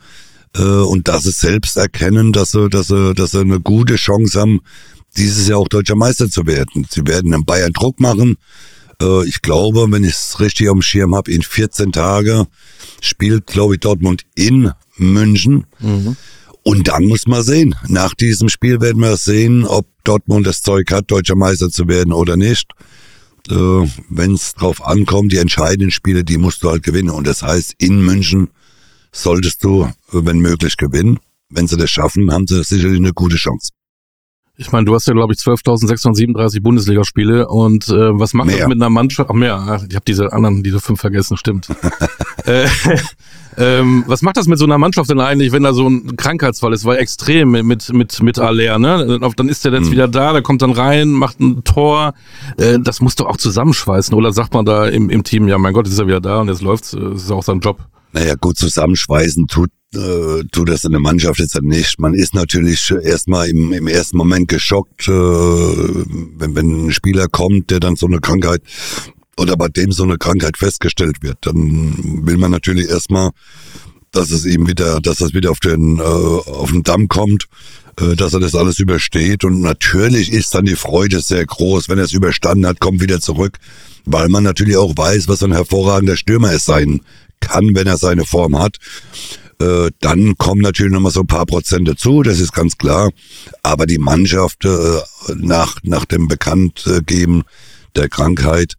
äh, 0.57 0.63
und 0.63 1.09
dass 1.09 1.25
sie 1.25 1.33
selbst 1.33 1.77
erkennen, 1.77 2.33
dass 2.33 2.53
sie, 2.53 2.69
dass 2.69 2.89
sie, 2.89 3.15
dass 3.15 3.33
sie 3.33 3.41
eine 3.41 3.61
gute 3.61 3.97
Chance 3.97 4.41
haben, 4.41 4.61
dieses 5.17 5.49
Jahr 5.49 5.59
auch 5.59 5.69
deutscher 5.69 5.97
Meister 5.97 6.29
zu 6.31 6.47
werden. 6.47 6.87
Sie 6.89 7.07
werden 7.07 7.33
in 7.33 7.45
Bayern 7.45 7.73
Druck 7.73 8.01
machen. 8.01 8.37
Äh, 9.01 9.27
ich 9.27 9.43
glaube, 9.43 9.87
wenn 9.91 10.05
ich 10.05 10.15
es 10.15 10.41
richtig 10.41 10.69
am 10.69 10.83
Schirm 10.83 11.15
habe, 11.15 11.31
in 11.31 11.43
14 11.43 11.93
Tage 11.93 12.47
spielt, 13.01 13.47
glaube 13.47 13.75
ich, 13.75 13.81
Dortmund 13.81 14.25
in 14.35 14.73
München. 14.97 15.67
Mhm. 15.81 16.17
Und 16.63 16.89
dann 16.89 17.07
muss 17.07 17.27
man 17.27 17.43
sehen. 17.43 17.75
Nach 17.89 18.15
diesem 18.15 18.49
Spiel 18.49 18.81
werden 18.81 19.01
wir 19.01 19.17
sehen, 19.17 19.65
ob 19.65 19.87
Dortmund 20.05 20.47
das 20.47 20.63
Zeug 20.63 20.91
hat, 20.93 21.11
deutscher 21.11 21.37
Meister 21.37 21.71
zu 21.71 21.89
werden 21.89 22.13
oder 22.13 22.37
nicht. 22.37 22.71
Äh, 23.49 23.55
Wenn 23.55 24.35
es 24.35 24.55
drauf 24.55 24.85
ankommt, 24.85 25.33
die 25.33 25.39
entscheidenden 25.39 25.91
Spiele, 25.91 26.25
die 26.25 26.39
musst 26.39 26.63
du 26.63 26.71
halt 26.71 26.83
gewinnen. 26.83 27.11
Und 27.11 27.27
das 27.27 27.43
heißt, 27.43 27.75
in 27.79 28.05
München 28.05 28.51
solltest 29.13 29.65
du, 29.65 29.91
wenn 30.13 30.39
möglich, 30.39 30.77
gewinnen. 30.77 31.19
Wenn 31.49 31.67
sie 31.67 31.77
das 31.77 31.91
schaffen, 31.91 32.33
haben 32.33 32.47
sie 32.47 32.63
sicherlich 32.63 32.99
eine 32.99 33.13
gute 33.13 33.37
Chance. 33.37 33.71
Ich 34.57 34.71
meine, 34.73 34.85
du 34.85 34.95
hast 34.95 35.07
ja, 35.07 35.15
glaube 35.15 35.33
ich, 35.33 35.39
12.637 35.41 36.61
Bundesligaspiele 36.61 37.49
und 37.49 37.89
äh, 37.89 38.19
was 38.19 38.35
macht 38.35 38.49
mehr. 38.49 38.59
das 38.59 38.69
mit 38.69 38.77
einer 38.77 38.91
Mannschaft? 38.91 39.31
Ach, 39.31 39.35
mehr, 39.35 39.81
ich 39.89 39.95
habe 39.97 40.05
diese 40.07 40.35
anderen, 40.35 40.63
diese 40.63 40.81
fünf 40.81 41.01
vergessen, 41.01 41.39
stimmt. 41.39 41.69
äh, 42.47 42.67
ähm, 43.57 44.05
was 44.07 44.23
macht 44.23 44.37
das 44.37 44.47
mit 44.47 44.59
so 44.59 44.65
einer 44.65 44.79
Mannschaft 44.79 45.11
denn 45.11 45.21
eigentlich, 45.21 45.53
wenn 45.53 45.63
da 45.63 45.73
so 45.73 45.89
ein 45.89 46.17
Krankheitsfall 46.17 46.73
ist? 46.73 46.85
Weil 46.85 46.99
extrem 46.99 47.51
mit, 47.51 47.93
mit, 47.93 48.23
mit, 48.23 48.39
Aller, 48.39 48.79
ne? 48.79 49.21
Dann 49.37 49.49
ist 49.49 49.65
der 49.65 49.73
jetzt 49.73 49.87
mhm. 49.87 49.93
wieder 49.93 50.09
da, 50.09 50.33
der 50.33 50.43
kommt 50.43 50.63
dann 50.63 50.73
rein, 50.73 51.11
macht 51.11 51.41
ein 51.41 51.65
Tor. 51.65 52.15
Äh, 52.57 52.79
das 52.81 53.01
muss 53.01 53.17
doch 53.17 53.27
auch 53.27 53.37
zusammenschweißen. 53.37 54.15
Oder 54.15 54.33
sagt 54.33 54.55
man 54.55 54.65
da 54.65 54.87
im, 54.87 55.11
im 55.11 55.25
Team, 55.25 55.49
ja, 55.49 55.59
mein 55.59 55.73
Gott, 55.73 55.87
jetzt 55.87 55.95
ist 55.95 56.01
er 56.01 56.07
wieder 56.07 56.21
da 56.21 56.41
und 56.41 56.49
jetzt 56.49 56.63
läuft's, 56.63 56.91
das 56.91 57.23
ist 57.25 57.31
auch 57.31 57.45
sein 57.45 57.61
Job. 57.61 57.79
Naja, 58.13 58.35
gut, 58.35 58.57
zusammenschweißen 58.57 59.47
tut 59.47 59.71
äh, 59.95 60.45
tut 60.53 60.69
das 60.69 60.85
in 60.85 60.93
der 60.93 61.01
Mannschaft 61.01 61.41
jetzt 61.41 61.61
nicht. 61.63 61.99
Man 61.99 62.15
ist 62.15 62.35
natürlich 62.35 62.93
erstmal 63.03 63.49
im, 63.49 63.73
im 63.73 63.89
ersten 63.89 64.17
Moment 64.17 64.49
geschockt, 64.49 65.09
äh, 65.09 65.11
wenn, 65.11 66.55
wenn 66.55 66.87
ein 66.87 66.93
Spieler 66.93 67.27
kommt, 67.29 67.71
der 67.71 67.81
dann 67.81 67.97
so 67.97 68.07
eine 68.07 68.21
Krankheit 68.21 68.63
oder 69.41 69.57
bei 69.57 69.69
dem 69.69 69.93
so 69.93 70.03
eine 70.03 70.19
Krankheit 70.19 70.57
festgestellt 70.57 71.23
wird. 71.23 71.39
Dann 71.41 72.27
will 72.27 72.37
man 72.37 72.51
natürlich 72.51 72.89
erstmal 72.89 73.31
dass 74.13 74.31
es 74.31 74.45
ihm 74.45 74.67
wieder, 74.67 75.01
dass 75.01 75.19
das 75.19 75.35
wieder 75.35 75.51
auf 75.51 75.61
den, 75.61 75.99
äh, 75.99 76.03
auf 76.03 76.71
den 76.71 76.83
Damm 76.83 77.09
kommt, 77.09 77.47
äh, 78.01 78.17
dass 78.17 78.35
er 78.35 78.41
das 78.41 78.55
alles 78.55 78.79
übersteht. 78.79 79.45
Und 79.45 79.61
natürlich 79.61 80.33
ist 80.33 80.55
dann 80.55 80.65
die 80.65 80.77
Freude 80.77 81.21
sehr 81.21 81.45
groß, 81.47 81.89
wenn 81.89 81.99
er 81.99 82.05
es 82.05 82.13
überstanden 82.13 82.67
hat, 82.67 82.81
kommt 82.81 83.01
wieder 83.01 83.21
zurück, 83.21 83.59
weil 84.05 84.29
man 84.29 84.43
natürlich 84.43 84.77
auch 84.77 84.97
weiß, 84.97 85.29
was 85.29 85.43
ein 85.43 85.53
hervorragender 85.53 86.17
Stürmer 86.17 86.53
es 86.53 86.65
sein 86.65 87.03
kann, 87.41 87.75
wenn 87.75 87.87
er 87.87 87.97
seine 87.97 88.25
Form 88.25 88.59
hat. 88.59 88.79
Äh, 89.61 89.91
dann 90.01 90.37
kommen 90.37 90.63
natürlich 90.63 90.93
nochmal 90.93 91.13
so 91.13 91.21
ein 91.21 91.27
paar 91.27 91.47
Prozent 91.47 91.87
dazu, 91.87 92.23
das 92.23 92.41
ist 92.41 92.53
ganz 92.53 92.79
klar. 92.79 93.11
Aber 93.63 93.87
die 93.87 93.99
Mannschaft 93.99 94.65
äh, 94.65 94.99
nach, 95.37 95.77
nach 95.83 96.05
dem 96.05 96.29
Bekanntgeben 96.29 97.45
der 97.95 98.09
Krankheit 98.09 98.75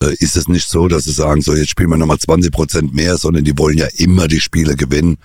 ist 0.00 0.36
es 0.36 0.48
nicht 0.48 0.68
so, 0.68 0.88
dass 0.88 1.04
sie 1.04 1.12
sagen, 1.12 1.40
so 1.40 1.54
jetzt 1.54 1.70
spielen 1.70 1.90
wir 1.90 1.96
nochmal 1.96 2.18
20 2.18 2.52
Prozent 2.52 2.94
mehr, 2.94 3.16
sondern 3.16 3.44
die 3.44 3.56
wollen 3.58 3.78
ja 3.78 3.86
immer 3.96 4.28
die 4.28 4.40
Spiele 4.40 4.76
gewinnen. 4.76 5.18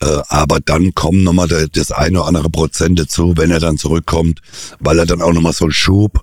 Äh, 0.00 0.22
aber 0.28 0.60
dann 0.60 0.94
kommen 0.94 1.22
nochmal 1.22 1.48
das 1.48 1.92
eine 1.92 2.18
oder 2.18 2.28
andere 2.28 2.50
Prozent 2.50 2.98
dazu, 2.98 3.34
wenn 3.36 3.50
er 3.50 3.60
dann 3.60 3.78
zurückkommt, 3.78 4.40
weil 4.80 4.98
er 4.98 5.06
dann 5.06 5.22
auch 5.22 5.32
nochmal 5.32 5.52
so 5.52 5.64
einen 5.64 5.72
Schub 5.72 6.20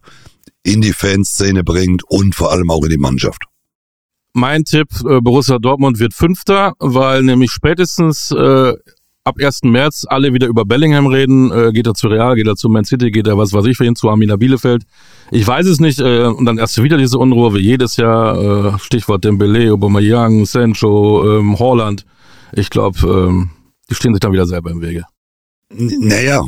in 0.64 0.82
die 0.82 0.94
Fanszene 0.94 1.64
bringt 1.64 2.04
und 2.08 2.36
vor 2.36 2.52
allem 2.52 2.70
auch 2.70 2.84
in 2.84 2.90
die 2.90 2.98
Mannschaft. 2.98 3.46
Mein 4.34 4.64
Tipp, 4.64 4.88
äh, 5.08 5.20
Borussia 5.20 5.58
Dortmund 5.60 6.00
wird 6.00 6.14
Fünfter, 6.14 6.74
weil 6.80 7.24
nämlich 7.24 7.52
spätestens 7.52 8.32
äh, 8.32 8.74
ab 9.24 9.36
1. 9.40 9.63
März 9.63 10.06
alle 10.08 10.34
wieder 10.34 10.48
über 10.48 10.66
Bellingham 10.66 11.08
reden. 11.08 11.51
Äh, 11.51 11.72
geht 11.72 11.88
er 11.88 11.94
zu 11.94 12.08
Real, 12.08 12.36
geht 12.36 12.48
er 12.48 12.56
zu 12.56 12.70
Man 12.70 12.86
City, 12.86 13.12
geht 13.12 13.28
er 13.28 13.38
was 13.38 13.54
weiß 13.54 13.66
ich 13.66 13.78
für 13.78 13.86
ihn, 13.86 13.96
zu 13.96 14.10
Armina 14.10 14.36
Bielefeld. 14.36 14.84
Ich 15.32 15.46
weiß 15.46 15.66
es 15.68 15.80
nicht. 15.80 16.00
Äh, 16.00 16.25
und 16.25 16.46
dann 16.46 16.58
erst 16.58 16.82
wieder 16.82 16.98
diese 16.98 17.18
Unruhe 17.18 17.54
wie 17.54 17.60
jedes 17.60 17.98
Jahr. 17.98 18.74
Äh, 18.75 18.80
Stichwort 18.80 19.24
Dembele, 19.24 19.72
Aubameyang, 19.74 20.46
Sancho, 20.46 21.40
ähm, 21.40 21.60
Holland. 21.60 22.06
Ich 22.54 22.70
glaube, 22.70 23.00
ähm, 23.08 23.51
die 23.90 23.96
stehen 23.96 24.13
sich 24.13 24.20
dann 24.20 24.34
wieder 24.34 24.48
selber 24.48 24.72
im 24.72 24.82
Wege. 24.82 25.06
Naja, 25.70 26.46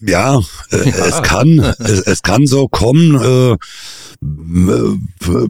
ja, 0.00 0.38
äh, 0.38 0.42
ja. 0.90 1.06
es 1.06 1.22
kann, 1.22 1.58
es, 1.78 2.00
es, 2.00 2.22
kann 2.22 2.46
so 2.46 2.68
kommen. 2.68 3.14
Äh, 3.14 3.56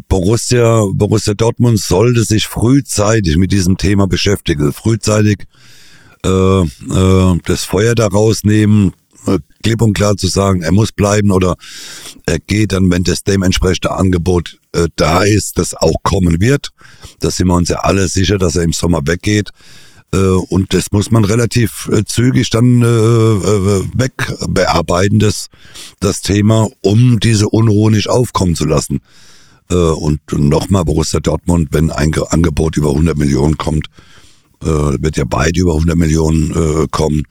Borussia, 0.08 0.84
Borussia 0.92 1.34
Dortmund 1.34 1.80
sollte 1.80 2.22
sich 2.22 2.46
frühzeitig 2.46 3.36
mit 3.38 3.50
diesem 3.50 3.76
Thema 3.76 4.06
beschäftigen, 4.06 4.72
frühzeitig 4.72 5.46
äh, 6.24 6.60
äh, 6.60 7.38
das 7.44 7.64
Feuer 7.64 7.94
da 7.94 8.06
rausnehmen, 8.06 8.92
äh, 9.26 9.38
klipp 9.62 9.82
und 9.82 9.94
klar 9.94 10.16
zu 10.16 10.28
sagen, 10.28 10.62
er 10.62 10.72
muss 10.72 10.92
bleiben 10.92 11.30
oder 11.30 11.56
er 12.26 12.38
geht 12.38 12.72
dann, 12.72 12.90
wenn 12.90 13.04
das 13.04 13.24
dementsprechende 13.24 13.92
Angebot 13.92 14.58
äh, 14.72 14.88
da 14.96 15.22
ist, 15.22 15.58
das 15.58 15.74
auch 15.74 15.96
kommen 16.02 16.40
wird. 16.40 16.70
Da 17.20 17.30
sind 17.30 17.48
wir 17.48 17.54
uns 17.54 17.68
ja 17.68 17.80
alle 17.80 18.08
sicher, 18.08 18.38
dass 18.38 18.56
er 18.56 18.62
im 18.62 18.72
Sommer 18.72 19.00
weggeht. 19.04 19.50
Äh, 20.12 20.18
und 20.18 20.74
das 20.74 20.92
muss 20.92 21.10
man 21.10 21.24
relativ 21.24 21.88
äh, 21.92 22.04
zügig 22.04 22.50
dann 22.50 22.82
äh, 22.82 22.84
wegbearbeiten, 22.84 25.18
das, 25.18 25.48
das 26.00 26.20
Thema, 26.20 26.68
um 26.80 27.18
diese 27.20 27.48
Unruhe 27.48 27.90
nicht 27.90 28.08
aufkommen 28.08 28.54
zu 28.54 28.64
lassen. 28.64 29.00
Und 29.70 30.20
nochmal 30.32 30.86
Borussia 30.86 31.20
Dortmund, 31.20 31.68
wenn 31.72 31.90
ein 31.90 32.10
Angebot 32.30 32.78
über 32.78 32.88
100 32.88 33.18
Millionen 33.18 33.58
kommt, 33.58 33.88
wird 34.60 35.16
ja 35.16 35.24
beide 35.24 35.60
über 35.60 35.74
100 35.74 35.96
Millionen 35.96 36.50
äh, 36.50 36.86
kommen, 36.90 37.24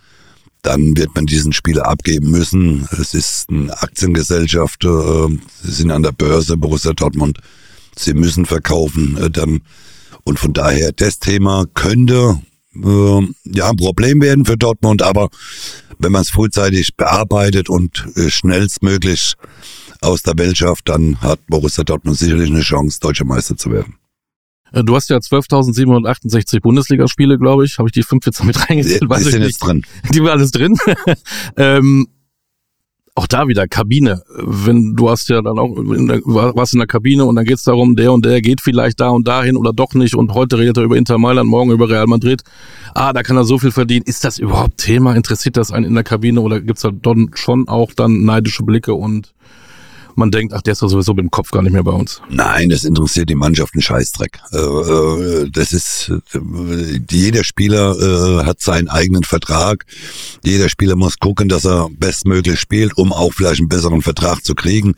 dann 0.61 0.97
wird 0.97 1.15
man 1.15 1.25
diesen 1.25 1.53
Spieler 1.53 1.87
abgeben 1.87 2.31
müssen. 2.31 2.87
Es 2.91 3.13
ist 3.13 3.45
eine 3.49 3.71
Aktiengesellschaft, 3.81 4.83
äh, 4.83 5.27
sie 5.63 5.71
sind 5.71 5.91
an 5.91 6.03
der 6.03 6.11
Börse, 6.11 6.57
Borussia 6.57 6.93
Dortmund. 6.93 7.39
Sie 7.95 8.13
müssen 8.13 8.45
verkaufen 8.45 9.17
äh, 9.17 9.29
dann. 9.29 9.61
Und 10.23 10.39
von 10.39 10.53
daher, 10.53 10.91
das 10.91 11.19
Thema 11.19 11.65
könnte 11.73 12.41
äh, 12.75 13.21
ja 13.45 13.69
ein 13.69 13.77
Problem 13.77 14.21
werden 14.21 14.45
für 14.45 14.57
Dortmund, 14.57 15.01
aber 15.01 15.29
wenn 15.99 16.11
man 16.11 16.21
es 16.21 16.29
frühzeitig 16.29 16.95
bearbeitet 16.95 17.69
und 17.69 18.05
äh, 18.15 18.29
schnellstmöglich 18.29 19.33
aus 20.01 20.21
der 20.21 20.37
Welt 20.37 20.57
schafft, 20.57 20.89
dann 20.89 21.21
hat 21.21 21.39
Borussia 21.47 21.83
Dortmund 21.83 22.17
sicherlich 22.17 22.49
eine 22.49 22.61
Chance, 22.61 22.99
deutscher 22.99 23.25
Meister 23.25 23.57
zu 23.57 23.71
werden. 23.71 23.95
Äh, 24.71 24.83
du 24.83 24.95
hast 24.95 25.09
ja 25.09 25.17
12.768 25.17 26.61
Bundesligaspiele, 26.61 27.37
glaube 27.37 27.65
ich. 27.65 27.77
Habe 27.77 27.89
ich 27.89 27.93
die 27.93 28.03
fünf 28.03 28.25
jetzt 28.25 28.43
mit 28.43 28.69
reingezählt? 28.69 29.03
Die, 29.03 29.07
die 29.07 29.23
sind 29.23 29.43
jetzt 29.43 29.59
drin. 29.59 29.83
Die 30.13 30.21
waren 30.21 30.31
alles 30.31 30.51
drin. 30.51 30.75
ähm, 31.57 32.07
auch 33.17 33.25
da 33.25 33.47
wieder 33.47 33.67
Kabine. 33.67 34.21
Wenn 34.37 34.95
du 34.95 35.09
hast 35.09 35.27
ja 35.29 35.41
dann 35.41 35.57
auch 35.57 35.75
in 35.75 36.07
der, 36.07 36.21
warst 36.23 36.73
in 36.73 36.79
der 36.79 36.87
Kabine 36.87 37.25
und 37.25 37.35
dann 37.35 37.45
geht's 37.45 37.63
darum, 37.63 37.95
der 37.95 38.13
und 38.13 38.23
der 38.23 38.41
geht 38.41 38.61
vielleicht 38.61 38.99
da 38.99 39.09
und 39.09 39.27
dahin 39.27 39.57
oder 39.57 39.73
doch 39.73 39.95
nicht 39.95 40.13
und 40.13 40.35
heute 40.35 40.59
redet 40.59 40.77
er 40.77 40.83
über 40.83 40.95
Inter 40.95 41.17
Mailand, 41.17 41.49
morgen 41.49 41.71
über 41.71 41.89
Real 41.89 42.05
Madrid. 42.05 42.43
Ah, 42.93 43.13
da 43.13 43.23
kann 43.23 43.35
er 43.35 43.43
so 43.43 43.57
viel 43.57 43.71
verdienen. 43.71 44.03
Ist 44.05 44.23
das 44.23 44.37
überhaupt 44.37 44.77
Thema? 44.77 45.15
Interessiert 45.15 45.57
das 45.57 45.71
einen 45.71 45.85
in 45.85 45.95
der 45.95 46.03
Kabine 46.03 46.41
oder 46.41 46.61
gibt's 46.61 46.83
da 46.83 46.91
dann 46.91 47.31
schon 47.33 47.67
auch 47.67 47.91
dann 47.93 48.23
neidische 48.23 48.63
Blicke 48.63 48.93
und 48.93 49.33
man 50.17 50.31
denkt, 50.31 50.53
ach, 50.53 50.61
der 50.61 50.73
ist 50.73 50.81
doch 50.81 50.89
sowieso 50.89 51.13
mit 51.13 51.23
dem 51.23 51.31
Kopf 51.31 51.51
gar 51.51 51.61
nicht 51.61 51.73
mehr 51.73 51.83
bei 51.83 51.91
uns. 51.91 52.21
Nein, 52.29 52.69
das 52.69 52.83
interessiert 52.83 53.29
die 53.29 53.35
Mannschaft 53.35 53.73
einen 53.73 53.81
Scheißdreck. 53.81 54.39
Äh, 54.51 54.57
äh, 54.57 55.49
das 55.51 55.71
ist, 55.71 56.11
äh, 56.33 56.99
jeder 57.09 57.43
Spieler 57.43 58.45
hat 58.45 58.61
seinen 58.61 58.87
eigenen 58.87 59.23
Vertrag. 59.23 59.85
Jeder 60.43 60.69
Spieler 60.69 60.95
muss 60.95 61.19
gucken, 61.19 61.49
dass 61.49 61.65
er 61.65 61.89
bestmöglich 61.91 62.59
spielt, 62.59 62.97
um 62.97 63.13
auch 63.13 63.33
vielleicht 63.33 63.59
einen 63.59 63.69
besseren 63.69 64.01
Vertrag 64.01 64.43
zu 64.43 64.55
kriegen. 64.55 64.95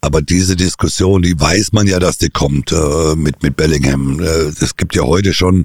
Aber 0.00 0.20
diese 0.20 0.54
Diskussion, 0.54 1.22
die 1.22 1.38
weiß 1.38 1.72
man 1.72 1.86
ja, 1.86 1.98
dass 1.98 2.18
die 2.18 2.28
kommt 2.28 2.74
mit, 3.16 3.42
mit 3.42 3.56
Bellingham. 3.56 4.20
Es 4.20 4.76
gibt 4.76 4.94
ja 4.94 5.02
heute 5.02 5.32
schon 5.32 5.64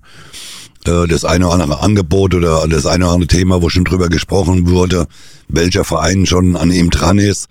das 0.84 1.26
eine 1.26 1.48
oder 1.48 1.62
andere 1.62 1.82
Angebot 1.82 2.34
oder 2.34 2.66
das 2.68 2.86
eine 2.86 3.06
oder 3.06 3.14
andere 3.16 3.28
Thema, 3.28 3.62
wo 3.62 3.70
schon 3.70 3.84
drüber 3.84 4.08
gesprochen 4.08 4.70
wurde, 4.70 5.08
welcher 5.50 5.84
Verein 5.84 6.26
schon 6.26 6.56
an 6.56 6.72
ihm 6.72 6.90
dran 6.90 7.18
ist. 7.18 7.50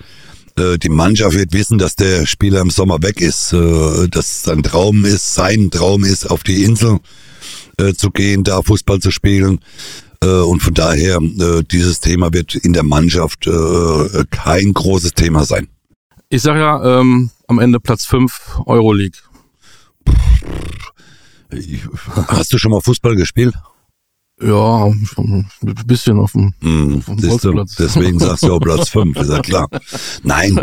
Äh, 0.58 0.78
die 0.78 0.88
Mannschaft 0.88 1.36
wird 1.36 1.52
wissen, 1.52 1.78
dass 1.78 1.94
der 1.94 2.26
Spieler 2.26 2.60
im 2.60 2.70
Sommer 2.70 3.02
weg 3.02 3.20
ist, 3.20 3.52
äh, 3.52 4.08
dass 4.08 4.42
sein 4.42 4.62
Traum 4.62 5.04
ist, 5.04 5.34
sein 5.34 5.70
Traum 5.70 6.04
ist, 6.04 6.30
auf 6.30 6.42
die 6.42 6.64
Insel 6.64 6.98
äh, 7.78 7.92
zu 7.94 8.10
gehen, 8.10 8.44
da 8.44 8.62
Fußball 8.62 9.00
zu 9.00 9.10
spielen. 9.10 9.60
Und 10.20 10.64
von 10.64 10.74
daher, 10.74 11.20
dieses 11.70 12.00
Thema 12.00 12.32
wird 12.32 12.56
in 12.56 12.72
der 12.72 12.82
Mannschaft 12.82 13.48
kein 14.32 14.72
großes 14.74 15.12
Thema 15.12 15.44
sein. 15.44 15.68
Ich 16.28 16.42
sage 16.42 16.58
ja, 16.58 16.98
ähm, 16.98 17.30
am 17.46 17.60
Ende 17.60 17.78
Platz 17.78 18.04
5 18.04 18.62
Euroleague. 18.66 19.20
Hast 22.26 22.52
du 22.52 22.58
schon 22.58 22.72
mal 22.72 22.80
Fußball 22.80 23.14
gespielt? 23.14 23.54
Ja, 24.40 24.84
ein 24.84 25.08
bisschen 25.86 26.18
auf 26.18 26.32
dem, 26.32 26.54
hm, 26.60 26.98
auf 26.98 27.04
dem 27.06 27.16
Bolzplatz. 27.16 27.74
Deswegen 27.76 28.18
sagst 28.20 28.44
du 28.44 28.54
auch 28.54 28.60
Platz 28.60 28.88
5, 28.90 29.16
ist 29.16 29.30
ja 29.30 29.40
klar. 29.40 29.68
Nein, 30.22 30.60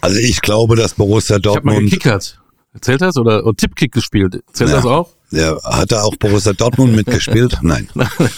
also 0.00 0.18
ich 0.18 0.40
glaube, 0.40 0.74
dass 0.76 0.94
Borussia 0.94 1.38
Dortmund... 1.38 1.76
Ich 1.76 1.82
hab 1.84 1.84
mal 1.84 1.90
gekickert. 1.90 2.42
Zählt 2.80 3.02
das? 3.02 3.16
Oder, 3.16 3.44
oder 3.44 3.54
Tippkick 3.54 3.92
gespielt. 3.92 4.42
Zählt 4.52 4.70
ja. 4.70 4.76
das 4.76 4.86
auch? 4.86 5.10
Ja, 5.30 5.62
hat 5.62 5.92
da 5.92 6.02
auch 6.02 6.16
Borussia 6.16 6.52
Dortmund 6.52 6.94
mitgespielt? 6.94 7.58
Nein. 7.62 7.88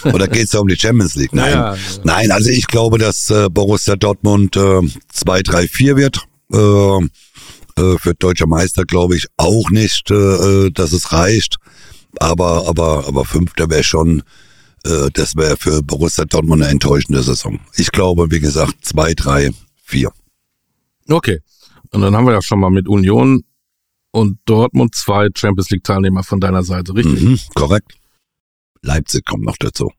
Oder 0.03 0.27
geht 0.27 0.45
es 0.45 0.51
da 0.51 0.59
um 0.59 0.67
die 0.67 0.77
Champions 0.77 1.15
League? 1.15 1.33
Nein. 1.33 1.51
Ja, 1.51 1.73
ja. 1.73 1.81
Nein, 2.03 2.31
also 2.31 2.49
ich 2.49 2.67
glaube, 2.67 2.97
dass 2.97 3.29
äh, 3.29 3.49
Borussia 3.49 3.95
Dortmund 3.95 4.55
äh, 4.55 4.81
2, 5.11 5.41
3, 5.41 5.67
4 5.67 5.97
wird. 5.97 6.25
Äh, 6.53 6.57
äh, 7.77 7.97
für 7.97 8.13
deutscher 8.17 8.47
Meister 8.47 8.85
glaube 8.85 9.15
ich 9.15 9.27
auch 9.37 9.69
nicht, 9.71 10.11
äh, 10.11 10.69
dass 10.71 10.93
es 10.93 11.11
reicht. 11.11 11.57
Aber, 12.19 12.67
aber, 12.67 13.05
aber 13.07 13.25
Fünfter 13.25 13.69
wäre 13.69 13.83
schon 13.83 14.23
äh, 14.85 15.09
das 15.13 15.35
wäre 15.35 15.57
für 15.57 15.81
Borussia 15.83 16.25
Dortmund 16.25 16.61
eine 16.61 16.71
enttäuschende 16.71 17.23
Saison. 17.23 17.59
Ich 17.75 17.91
glaube, 17.91 18.31
wie 18.31 18.39
gesagt, 18.39 18.75
zwei, 18.81 19.13
drei, 19.13 19.51
vier. 19.83 20.11
Okay. 21.09 21.39
Und 21.91 22.01
dann 22.01 22.15
haben 22.15 22.25
wir 22.25 22.33
ja 22.33 22.41
schon 22.41 22.59
mal 22.59 22.69
mit 22.69 22.87
Union 22.87 23.43
und 24.11 24.39
Dortmund 24.45 24.95
zwei 24.95 25.27
Champions 25.35 25.69
League 25.69 25.83
Teilnehmer 25.83 26.23
von 26.23 26.39
deiner 26.39 26.63
Seite, 26.63 26.95
richtig? 26.95 27.21
Mhm, 27.21 27.39
korrekt. 27.53 27.93
Leipzig 28.81 29.25
kommt 29.25 29.43
noch 29.43 29.57
dazu. 29.57 29.91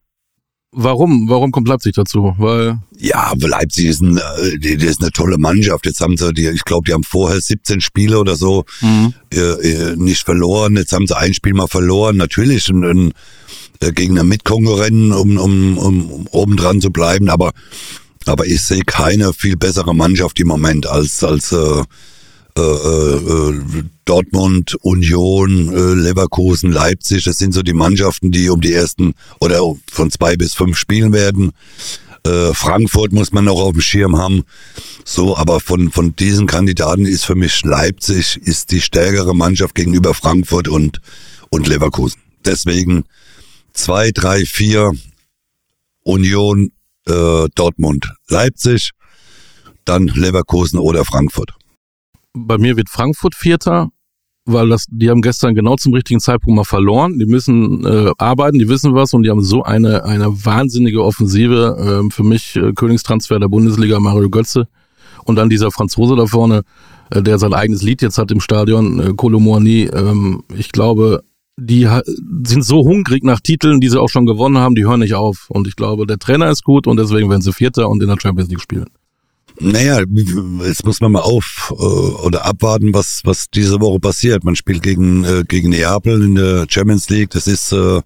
Warum? 0.72 1.28
Warum 1.28 1.52
kommt 1.52 1.68
Leipzig 1.68 1.94
dazu? 1.94 2.34
Weil 2.38 2.78
ja, 2.98 3.32
Leipzig 3.38 3.86
ist, 3.86 4.02
ein, 4.02 4.18
äh, 4.18 4.58
die, 4.58 4.76
die 4.76 4.86
ist 4.86 5.00
eine 5.00 5.10
tolle 5.10 5.38
Mannschaft. 5.38 5.86
Jetzt 5.86 6.00
haben 6.00 6.16
sie, 6.16 6.32
die, 6.34 6.48
ich 6.48 6.64
glaube, 6.64 6.84
die 6.86 6.92
haben 6.92 7.04
vorher 7.04 7.40
17 7.40 7.80
Spiele 7.80 8.18
oder 8.18 8.36
so 8.36 8.64
mhm. 8.82 9.14
äh, 9.32 9.38
äh, 9.38 9.96
nicht 9.96 10.24
verloren. 10.24 10.76
Jetzt 10.76 10.92
haben 10.92 11.06
sie 11.06 11.16
ein 11.16 11.32
Spiel 11.32 11.54
mal 11.54 11.66
verloren. 11.66 12.16
Natürlich 12.16 12.68
ein, 12.68 12.84
ein 12.84 13.12
gegen 13.80 14.18
einen 14.18 14.28
Mitkonkurrenten, 14.28 15.12
um, 15.12 15.38
um, 15.38 15.78
um, 15.78 16.12
um 16.12 16.26
oben 16.28 16.56
dran 16.56 16.80
zu 16.80 16.90
bleiben. 16.90 17.28
Aber, 17.28 17.52
aber 18.25 18.47
ich 18.47 18.62
sehe 18.62 18.83
keine 18.83 19.33
viel 19.33 19.56
bessere 19.56 19.95
Mannschaft 19.95 20.38
im 20.40 20.49
Moment 20.49 20.87
als, 20.87 21.23
als 21.23 21.52
äh, 21.52 21.83
äh, 22.56 22.62
äh, 22.62 23.83
Dortmund, 24.06 24.76
Union, 24.80 25.75
äh, 25.75 25.95
Leverkusen, 25.95 26.73
Leipzig. 26.73 27.25
Das 27.25 27.37
sind 27.37 27.52
so 27.52 27.62
die 27.62 27.75
Mannschaften, 27.75 28.33
die 28.33 28.49
um 28.49 28.62
die 28.62 28.73
ersten 28.73 29.14
oder 29.40 29.61
von 29.90 30.11
zwei 30.11 30.37
bis 30.37 30.54
fünf 30.54 30.78
spielen 30.78 31.12
werden. 31.12 31.52
Äh, 32.26 32.54
Frankfurt 32.54 33.12
muss 33.12 33.33
man 33.33 33.45
noch 33.45 33.61
auf 33.61 33.73
dem 33.73 33.83
Schirm 33.83 34.16
haben. 34.16 34.45
So, 35.04 35.37
aber 35.37 35.61
von, 35.61 35.90
von 35.90 36.16
diesen 36.16 36.47
Kandidaten 36.47 37.04
ist 37.04 37.26
für 37.26 37.35
mich 37.35 37.62
Leipzig 37.62 38.38
ist 38.42 38.71
die 38.71 38.80
stärkere 38.80 39.35
Mannschaft 39.35 39.75
gegenüber 39.75 40.14
Frankfurt 40.14 40.66
und, 40.66 41.00
und 41.50 41.68
Leverkusen. 41.68 42.21
Deswegen 42.45 43.04
zwei, 43.76 44.11
drei, 44.12 44.45
vier 44.45 44.92
Union, 46.02 46.73
äh, 47.06 47.47
Dortmund, 47.54 48.12
Leipzig, 48.28 48.90
dann 49.85 50.06
Leverkusen 50.09 50.78
oder 50.78 51.04
Frankfurt. 51.04 51.52
Bei 52.33 52.59
mir 52.59 52.76
wird 52.76 52.88
Frankfurt 52.90 53.35
Vierter, 53.35 53.90
weil 54.45 54.68
das, 54.68 54.87
die 54.88 55.11
haben 55.11 55.23
gestern 55.23 55.54
genau 55.54 55.76
zum 55.76 55.95
richtigen 55.95 56.21
Zeitpunkt 56.21 56.56
mal 56.56 56.64
verloren. 56.64 57.18
Die 57.18 57.26
müssen 57.26 57.85
äh, 57.85 58.12
arbeiten, 58.18 58.59
die 58.59 58.68
wissen 58.68 58.95
was 58.95 59.12
und 59.12 59.23
die 59.23 59.30
haben 59.30 59.42
so 59.42 59.62
eine 59.62 60.04
eine 60.04 60.45
wahnsinnige 60.45 61.02
Offensive. 61.02 62.04
Äh, 62.06 62.12
für 62.12 62.25
mich 62.25 62.56
äh, 62.56 62.73
Königstransfer 62.73 63.38
der 63.38 63.49
Bundesliga 63.49 63.99
Mario 64.00 64.30
Götze 64.30 64.68
und 65.25 65.37
dann 65.37 65.49
dieser 65.49 65.71
Franzose 65.71 66.16
da 66.16 66.26
vorne, 66.26 66.62
äh, 67.11 67.23
der 67.23 67.38
sein 67.38 67.54
eigenes 67.54 67.83
Lied 67.83 68.02
jetzt 68.02 68.18
hat 68.18 68.30
im 68.30 68.40
Stadion, 68.40 69.00
äh, 69.00 69.12
Colomboigny. 69.14 69.90
Ähm, 69.92 70.45
ich 70.54 70.73
glaube, 70.73 71.25
die 71.56 71.88
sind 72.46 72.64
so 72.64 72.84
hungrig 72.84 73.25
nach 73.25 73.40
Titeln, 73.40 73.80
die 73.80 73.88
sie 73.88 74.00
auch 74.00 74.08
schon 74.08 74.26
gewonnen 74.26 74.58
haben, 74.58 74.75
die 74.75 74.84
hören 74.84 75.00
nicht 75.00 75.14
auf. 75.14 75.46
Und 75.48 75.66
ich 75.66 75.76
glaube, 75.76 76.06
der 76.06 76.18
Trainer 76.18 76.50
ist 76.50 76.64
gut 76.64 76.86
und 76.86 76.98
deswegen 76.98 77.30
werden 77.30 77.42
sie 77.42 77.52
Vierter 77.52 77.88
und 77.88 78.02
in 78.02 78.08
der 78.08 78.20
Champions 78.20 78.50
League 78.50 78.60
spielen. 78.60 78.86
Naja, 79.58 80.02
jetzt 80.64 80.84
muss 80.84 81.00
man 81.00 81.12
mal 81.12 81.20
auf 81.20 81.72
äh, 81.72 81.82
oder 81.82 82.44
abwarten, 82.44 82.92
was 82.92 83.22
was 83.25 83.46
diese 83.52 83.80
Woche 83.80 84.00
passiert. 84.00 84.44
Man 84.44 84.54
spielt 84.54 84.82
gegen 84.82 85.25
äh, 85.25 85.44
gegen 85.48 85.70
Neapel 85.70 86.22
in 86.22 86.34
der 86.34 86.66
Champions 86.68 87.08
League. 87.08 87.30
Das 87.30 87.46
ist 87.46 87.72
äh, 87.72 88.02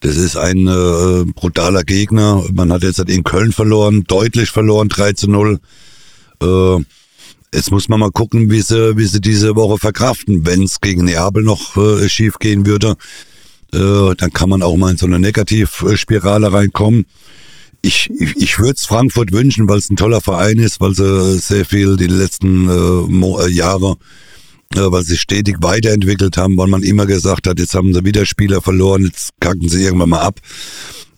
das 0.00 0.16
ist 0.16 0.36
ein 0.36 0.66
äh, 0.66 1.30
brutaler 1.32 1.84
Gegner. 1.84 2.42
Man 2.52 2.72
hat 2.72 2.82
jetzt 2.82 2.98
in 2.98 3.22
Köln 3.22 3.52
verloren, 3.52 4.02
deutlich 4.04 4.50
verloren, 4.50 4.88
3 4.88 5.12
zu 5.12 5.30
0. 5.30 5.60
Äh, 6.42 6.78
jetzt 7.54 7.70
muss 7.70 7.88
man 7.88 8.00
mal 8.00 8.10
gucken, 8.10 8.50
wie 8.50 8.60
sie 8.60 8.96
wie 8.96 9.06
sie 9.06 9.20
diese 9.20 9.56
Woche 9.56 9.78
verkraften. 9.78 10.46
Wenn 10.46 10.64
es 10.64 10.80
gegen 10.80 11.04
Neapel 11.04 11.42
noch 11.42 11.76
äh, 11.76 12.08
schief 12.08 12.38
gehen 12.38 12.66
würde, 12.66 12.96
äh, 13.72 14.14
dann 14.16 14.32
kann 14.32 14.50
man 14.50 14.62
auch 14.62 14.76
mal 14.76 14.92
in 14.92 14.96
so 14.96 15.06
eine 15.06 15.18
Negativspirale 15.18 16.52
reinkommen 16.52 17.06
ich, 17.82 18.10
ich, 18.18 18.36
ich 18.36 18.58
würde 18.58 18.74
es 18.74 18.84
Frankfurt 18.84 19.32
wünschen, 19.32 19.68
weil 19.68 19.78
es 19.78 19.90
ein 19.90 19.96
toller 19.96 20.20
Verein 20.20 20.58
ist, 20.58 20.80
weil 20.80 20.94
sie 20.94 21.38
sehr 21.38 21.64
viel 21.64 21.96
die 21.96 22.06
letzten 22.06 22.68
äh, 22.68 23.44
äh, 23.44 23.50
Jahre, 23.50 23.96
äh, 24.74 24.80
weil 24.80 25.02
sie 25.02 25.16
stetig 25.16 25.56
weiterentwickelt 25.60 26.36
haben, 26.36 26.56
weil 26.56 26.68
man 26.68 26.82
immer 26.82 27.06
gesagt 27.06 27.46
hat, 27.46 27.58
jetzt 27.58 27.74
haben 27.74 27.94
sie 27.94 28.04
wieder 28.04 28.26
Spieler 28.26 28.60
verloren, 28.60 29.04
jetzt 29.04 29.30
kacken 29.40 29.68
sie 29.68 29.82
irgendwann 29.82 30.10
mal 30.10 30.20
ab. 30.20 30.40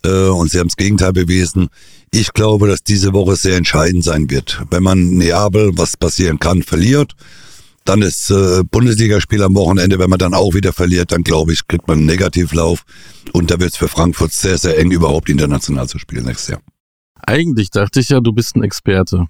Äh, 0.05 0.27
und 0.27 0.51
sie 0.51 0.59
haben 0.59 0.67
das 0.67 0.77
Gegenteil 0.77 1.13
bewiesen. 1.13 1.69
Ich 2.15 2.31
glaube, 2.33 2.67
dass 2.67 2.83
diese 2.83 3.11
Woche 3.11 3.35
sehr 3.35 3.57
entscheidend 3.57 4.03
sein 4.03 4.29
wird. 4.29 4.61
Wenn 4.69 4.83
man 4.83 5.17
Neapel, 5.17 5.71
was 5.73 5.97
passieren 5.97 6.37
kann, 6.37 6.61
verliert, 6.61 7.13
dann 7.85 8.03
ist 8.03 8.29
äh, 8.29 8.61
Bundesligaspiel 8.69 9.41
am 9.41 9.55
Wochenende, 9.55 9.97
wenn 9.97 10.11
man 10.11 10.19
dann 10.19 10.35
auch 10.35 10.53
wieder 10.53 10.73
verliert, 10.73 11.11
dann 11.11 11.23
glaube 11.23 11.53
ich, 11.53 11.67
kriegt 11.67 11.87
man 11.87 11.97
einen 11.97 12.05
Negativlauf. 12.05 12.83
Und 13.31 13.49
da 13.49 13.59
wird 13.59 13.71
es 13.71 13.77
für 13.77 13.87
Frankfurt 13.87 14.31
sehr, 14.31 14.59
sehr 14.59 14.77
eng, 14.77 14.91
überhaupt 14.91 15.27
international 15.27 15.89
zu 15.89 15.97
spielen 15.97 16.25
nächstes 16.25 16.49
Jahr. 16.49 16.61
Eigentlich 17.25 17.71
dachte 17.71 17.99
ich 17.99 18.09
ja, 18.09 18.19
du 18.19 18.31
bist 18.31 18.55
ein 18.55 18.63
Experte. 18.63 19.25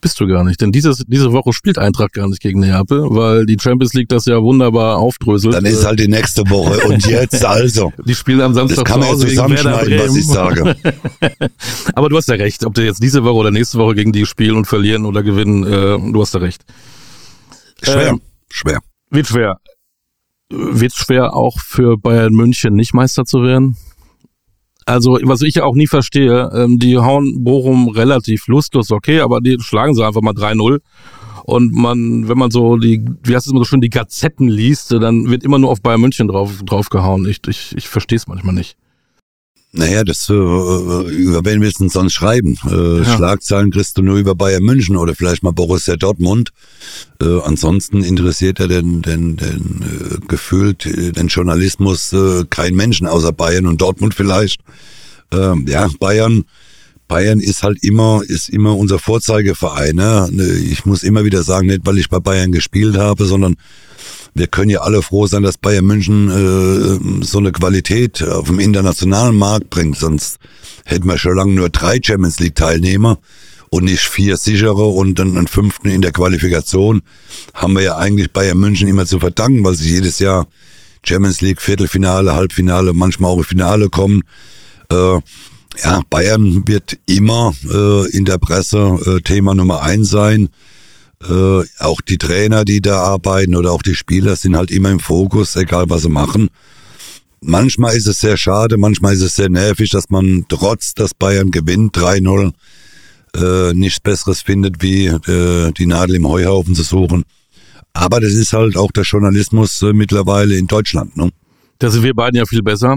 Bist 0.00 0.20
du 0.20 0.26
gar 0.26 0.44
nicht, 0.44 0.60
denn 0.60 0.72
dieses, 0.72 1.04
diese 1.06 1.32
Woche 1.32 1.52
spielt 1.52 1.78
Eintracht 1.78 2.12
gar 2.12 2.28
nicht 2.28 2.40
gegen 2.40 2.60
Neapel, 2.60 3.06
weil 3.10 3.46
die 3.46 3.56
Champions 3.60 3.94
League 3.94 4.08
das 4.08 4.26
ja 4.26 4.40
wunderbar 4.40 4.98
aufdröselt. 4.98 5.54
Dann 5.54 5.64
ist 5.64 5.84
halt 5.84 5.98
die 5.98 6.08
nächste 6.08 6.48
Woche 6.48 6.86
und 6.86 7.06
jetzt 7.06 7.44
also. 7.44 7.92
Die 8.06 8.14
spielen 8.14 8.40
am 8.40 8.54
Samstag 8.54 8.84
das 8.84 8.84
kann 8.84 9.00
man 9.00 9.10
jetzt 9.10 9.28
zusammenschneiden, 9.28 9.98
was 9.98 10.16
ich 10.16 10.26
sage. 10.26 10.76
Aber 11.94 12.08
du 12.08 12.16
hast 12.16 12.28
ja 12.28 12.36
recht, 12.36 12.64
ob 12.64 12.74
du 12.74 12.84
jetzt 12.84 13.02
diese 13.02 13.24
Woche 13.24 13.34
oder 13.34 13.50
nächste 13.50 13.78
Woche 13.78 13.94
gegen 13.94 14.12
die 14.12 14.26
spielen 14.26 14.56
und 14.56 14.66
verlieren 14.66 15.04
oder 15.04 15.22
gewinnen, 15.22 15.64
äh, 15.64 16.12
du 16.12 16.20
hast 16.20 16.34
ja 16.34 16.40
recht. 16.40 16.64
Schwer, 17.82 18.08
ähm, 18.08 18.20
schwer. 18.50 18.80
Wird 19.10 19.26
schwer. 19.26 19.58
Wird 20.50 20.94
schwer 20.94 21.34
auch 21.34 21.58
für 21.60 21.96
Bayern 21.98 22.32
München 22.32 22.74
nicht 22.74 22.94
Meister 22.94 23.24
zu 23.24 23.42
werden? 23.42 23.76
Also, 24.88 25.18
was 25.22 25.42
ich 25.42 25.60
auch 25.60 25.74
nie 25.74 25.86
verstehe, 25.86 26.50
ähm, 26.54 26.78
die 26.78 26.96
hauen 26.96 27.44
Bochum 27.44 27.88
relativ 27.88 28.46
lustlos, 28.46 28.90
okay, 28.90 29.20
aber 29.20 29.42
die 29.42 29.58
schlagen 29.60 29.94
sie 29.94 30.02
einfach 30.02 30.22
mal 30.22 30.32
3-0. 30.32 30.78
Und 31.44 31.74
man, 31.74 32.26
wenn 32.26 32.38
man 32.38 32.50
so 32.50 32.78
die, 32.78 33.04
wie 33.22 33.34
heißt 33.34 33.44
es 33.44 33.52
immer 33.52 33.60
so 33.60 33.66
schön, 33.66 33.82
die 33.82 33.90
Gazetten 33.90 34.48
liest, 34.48 34.92
dann 34.92 35.28
wird 35.28 35.44
immer 35.44 35.58
nur 35.58 35.70
auf 35.70 35.82
Bayern 35.82 36.00
München 36.00 36.26
drauf, 36.26 36.62
draufgehauen. 36.64 37.28
Ich, 37.28 37.40
ich, 37.46 37.74
ich 37.76 37.86
verstehe 37.86 38.16
es 38.16 38.26
manchmal 38.28 38.54
nicht. 38.54 38.78
Naja, 39.72 40.02
das 40.02 40.26
äh, 40.30 40.32
über 40.32 41.44
wen 41.44 41.60
willst 41.60 41.78
du 41.78 41.84
denn 41.84 41.90
sonst 41.90 42.14
schreiben? 42.14 42.58
Äh, 42.70 42.98
ja. 42.98 43.16
Schlagzeilen 43.16 43.70
kriegst 43.70 43.98
du 43.98 44.02
nur 44.02 44.16
über 44.16 44.34
Bayern 44.34 44.62
München 44.62 44.96
oder 44.96 45.14
vielleicht 45.14 45.42
mal 45.42 45.52
Borussia 45.52 45.96
Dortmund. 45.96 46.50
Äh, 47.20 47.40
ansonsten 47.42 48.02
interessiert 48.02 48.60
er 48.60 48.68
den, 48.68 49.02
den, 49.02 49.36
den 49.36 49.82
äh, 49.82 50.26
gefühlt 50.26 50.86
äh, 50.86 51.12
den 51.12 51.28
Journalismus 51.28 52.14
äh, 52.14 52.44
kein 52.48 52.74
Menschen 52.76 53.06
außer 53.06 53.32
Bayern 53.32 53.66
und 53.66 53.82
Dortmund 53.82 54.14
vielleicht. 54.14 54.62
Äh, 55.32 55.54
ja, 55.66 55.88
Bayern. 56.00 56.44
Bayern 57.06 57.40
ist 57.40 57.62
halt 57.62 57.82
immer, 57.82 58.20
ist 58.26 58.50
immer 58.50 58.76
unser 58.76 58.98
Vorzeigeverein. 58.98 59.96
Ne? 59.96 60.28
Ich 60.70 60.84
muss 60.84 61.02
immer 61.02 61.24
wieder 61.24 61.42
sagen, 61.42 61.68
nicht 61.68 61.86
weil 61.86 61.96
ich 61.96 62.10
bei 62.10 62.20
Bayern 62.20 62.52
gespielt 62.52 62.98
habe, 62.98 63.24
sondern 63.24 63.56
wir 64.38 64.46
können 64.46 64.70
ja 64.70 64.80
alle 64.80 65.02
froh 65.02 65.26
sein, 65.26 65.42
dass 65.42 65.58
Bayern 65.58 65.84
München 65.84 66.30
äh, 66.30 67.24
so 67.24 67.38
eine 67.38 67.52
Qualität 67.52 68.22
auf 68.22 68.46
dem 68.46 68.60
internationalen 68.60 69.36
Markt 69.36 69.70
bringt. 69.70 69.98
Sonst 69.98 70.38
hätten 70.84 71.08
wir 71.08 71.18
schon 71.18 71.36
lange 71.36 71.52
nur 71.52 71.68
drei 71.68 71.98
Champions 72.02 72.38
League 72.40 72.54
Teilnehmer 72.54 73.18
und 73.70 73.84
nicht 73.84 74.02
vier 74.02 74.36
sichere 74.36 74.86
und 74.86 75.18
dann 75.18 75.36
einen 75.36 75.48
fünften 75.48 75.88
in 75.88 76.00
der 76.00 76.12
Qualifikation. 76.12 77.02
Haben 77.54 77.74
wir 77.74 77.82
ja 77.82 77.96
eigentlich 77.96 78.32
Bayern 78.32 78.58
München 78.58 78.88
immer 78.88 79.06
zu 79.06 79.20
verdanken, 79.20 79.64
weil 79.64 79.74
sie 79.74 79.90
jedes 79.90 80.18
Jahr 80.18 80.46
Champions 81.02 81.40
League 81.40 81.60
Viertelfinale, 81.60 82.34
Halbfinale, 82.34 82.92
manchmal 82.92 83.30
auch 83.30 83.42
Finale 83.42 83.88
kommen. 83.88 84.22
Äh, 84.90 85.20
ja, 85.84 86.02
Bayern 86.10 86.66
wird 86.66 86.98
immer 87.06 87.54
äh, 87.70 88.10
in 88.10 88.24
der 88.24 88.38
Presse 88.38 88.98
äh, 89.04 89.20
Thema 89.20 89.54
Nummer 89.54 89.82
eins 89.82 90.10
sein. 90.10 90.48
Äh, 91.22 91.64
auch 91.78 92.00
die 92.00 92.18
Trainer, 92.18 92.64
die 92.64 92.80
da 92.80 93.00
arbeiten 93.00 93.56
oder 93.56 93.72
auch 93.72 93.82
die 93.82 93.94
Spieler 93.94 94.36
sind 94.36 94.56
halt 94.56 94.70
immer 94.70 94.90
im 94.90 95.00
Fokus, 95.00 95.56
egal 95.56 95.86
was 95.88 96.02
sie 96.02 96.08
machen. 96.08 96.48
Manchmal 97.40 97.96
ist 97.96 98.06
es 98.06 98.20
sehr 98.20 98.36
schade, 98.36 98.76
manchmal 98.76 99.14
ist 99.14 99.22
es 99.22 99.36
sehr 99.36 99.48
nervig, 99.48 99.90
dass 99.90 100.10
man 100.10 100.46
trotz, 100.48 100.94
dass 100.94 101.14
Bayern 101.14 101.50
gewinnt 101.50 101.96
3-0, 101.96 102.52
äh, 103.36 103.72
nichts 103.74 104.00
Besseres 104.00 104.42
findet, 104.42 104.82
wie 104.82 105.06
äh, 105.06 105.72
die 105.72 105.86
Nadel 105.86 106.16
im 106.16 106.28
Heuhaufen 106.28 106.74
zu 106.74 106.82
suchen. 106.82 107.24
Aber 107.92 108.20
das 108.20 108.32
ist 108.32 108.52
halt 108.52 108.76
auch 108.76 108.92
der 108.92 109.04
Journalismus 109.04 109.82
äh, 109.82 109.92
mittlerweile 109.92 110.56
in 110.56 110.66
Deutschland. 110.66 111.16
Ne? 111.16 111.30
Da 111.78 111.90
sind 111.90 112.02
wir 112.02 112.14
beiden 112.14 112.36
ja 112.36 112.46
viel 112.46 112.62
besser. 112.62 112.96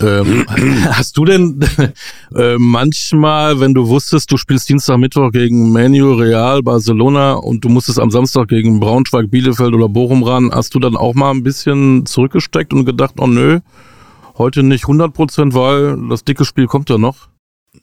Ähm, 0.00 0.44
hast 0.90 1.16
du 1.16 1.24
denn 1.24 1.60
äh, 2.34 2.56
manchmal, 2.58 3.60
wenn 3.60 3.74
du 3.74 3.88
wusstest, 3.88 4.30
du 4.30 4.36
spielst 4.36 4.68
Dienstag, 4.68 4.98
Mittwoch 4.98 5.30
gegen 5.30 5.72
Manu, 5.72 6.14
Real, 6.14 6.62
Barcelona 6.62 7.34
und 7.34 7.64
du 7.64 7.68
musstest 7.68 7.98
am 7.98 8.10
Samstag 8.10 8.48
gegen 8.48 8.80
Braunschweig, 8.80 9.30
Bielefeld 9.30 9.74
oder 9.74 9.88
Bochum 9.88 10.22
ran, 10.22 10.50
hast 10.52 10.74
du 10.74 10.78
dann 10.78 10.96
auch 10.96 11.14
mal 11.14 11.30
ein 11.30 11.42
bisschen 11.42 12.06
zurückgesteckt 12.06 12.72
und 12.72 12.84
gedacht, 12.84 13.14
oh 13.18 13.26
nö, 13.26 13.60
heute 14.38 14.62
nicht 14.62 14.84
100 14.84 15.12
Prozent, 15.12 15.54
weil 15.54 15.96
das 16.08 16.24
dicke 16.24 16.44
Spiel 16.44 16.66
kommt 16.66 16.90
ja 16.90 16.98
noch? 16.98 17.28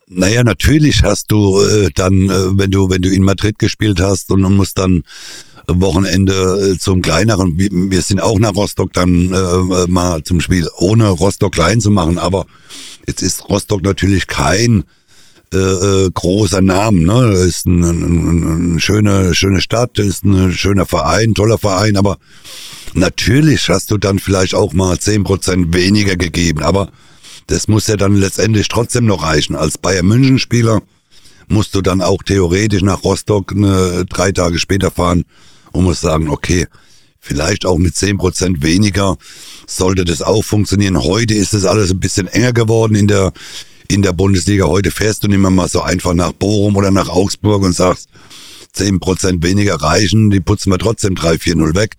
Naja, 0.07 0.43
natürlich 0.43 1.03
hast 1.03 1.31
du 1.31 1.61
äh, 1.61 1.89
dann, 1.93 2.29
äh, 2.29 2.57
wenn 2.57 2.71
du, 2.71 2.89
wenn 2.89 3.01
du 3.01 3.09
in 3.09 3.23
Madrid 3.23 3.57
gespielt 3.59 3.99
hast 3.99 4.31
und, 4.31 4.43
und 4.45 4.55
musst 4.55 4.77
dann 4.77 5.03
Wochenende 5.67 6.73
äh, 6.73 6.77
zum 6.77 7.01
kleineren. 7.01 7.57
Wir 7.57 8.01
sind 8.01 8.21
auch 8.21 8.39
nach 8.39 8.55
Rostock 8.55 8.93
dann 8.93 9.31
äh, 9.31 9.37
äh, 9.37 9.87
mal 9.87 10.23
zum 10.23 10.41
Spiel, 10.41 10.67
ohne 10.77 11.07
Rostock 11.09 11.53
klein 11.53 11.79
zu 11.79 11.89
machen. 11.89 12.17
Aber 12.17 12.45
jetzt 13.07 13.21
ist 13.21 13.49
Rostock 13.49 13.83
natürlich 13.83 14.27
kein 14.27 14.83
äh, 15.53 15.57
äh, 15.57 16.11
großer 16.13 16.61
Name. 16.61 16.99
Ne? 16.99 17.33
Ist 17.33 17.65
eine 17.65 17.91
ein, 17.91 18.73
ein 18.75 18.79
schöne, 18.79 19.33
schöne 19.33 19.61
Stadt, 19.61 19.99
ist 19.99 20.25
ein 20.25 20.51
schöner 20.51 20.85
Verein, 20.85 21.33
toller 21.33 21.57
Verein. 21.57 21.95
Aber 21.95 22.17
natürlich 22.93 23.69
hast 23.69 23.91
du 23.91 23.97
dann 23.97 24.19
vielleicht 24.19 24.55
auch 24.55 24.73
mal 24.73 24.99
zehn 24.99 25.23
Prozent 25.23 25.73
weniger 25.73 26.17
gegeben. 26.17 26.61
Aber 26.61 26.89
das 27.47 27.67
muss 27.67 27.87
ja 27.87 27.95
dann 27.95 28.15
letztendlich 28.15 28.67
trotzdem 28.67 29.05
noch 29.05 29.23
reichen. 29.23 29.55
Als 29.55 29.77
Bayern 29.77 30.07
München 30.07 30.39
Spieler 30.39 30.81
musst 31.47 31.75
du 31.75 31.81
dann 31.81 32.01
auch 32.01 32.23
theoretisch 32.23 32.81
nach 32.81 33.03
Rostock 33.03 33.51
eine, 33.51 34.05
drei 34.05 34.31
Tage 34.31 34.59
später 34.59 34.91
fahren 34.91 35.23
und 35.73 35.83
muss 35.83 36.01
sagen, 36.01 36.29
okay, 36.29 36.67
vielleicht 37.19 37.65
auch 37.65 37.77
mit 37.77 37.95
zehn 37.95 38.17
Prozent 38.17 38.63
weniger 38.63 39.17
sollte 39.67 40.05
das 40.05 40.21
auch 40.21 40.43
funktionieren. 40.43 41.03
Heute 41.03 41.33
ist 41.33 41.53
es 41.53 41.65
alles 41.65 41.91
ein 41.91 41.99
bisschen 41.99 42.27
enger 42.27 42.53
geworden 42.53 42.95
in 42.95 43.07
der, 43.07 43.33
in 43.87 44.01
der 44.01 44.13
Bundesliga. 44.13 44.65
Heute 44.65 44.91
fährst 44.91 45.23
du 45.23 45.27
nicht 45.27 45.39
mehr 45.39 45.49
mal 45.49 45.67
so 45.67 45.81
einfach 45.81 46.13
nach 46.13 46.31
Bochum 46.33 46.75
oder 46.75 46.91
nach 46.91 47.09
Augsburg 47.09 47.63
und 47.63 47.73
sagst, 47.73 48.09
zehn 48.73 48.99
Prozent 48.99 49.43
weniger 49.43 49.75
reichen, 49.75 50.29
die 50.29 50.39
putzen 50.39 50.71
wir 50.71 50.79
trotzdem 50.79 51.15
3-4-0 51.15 51.75
weg. 51.75 51.95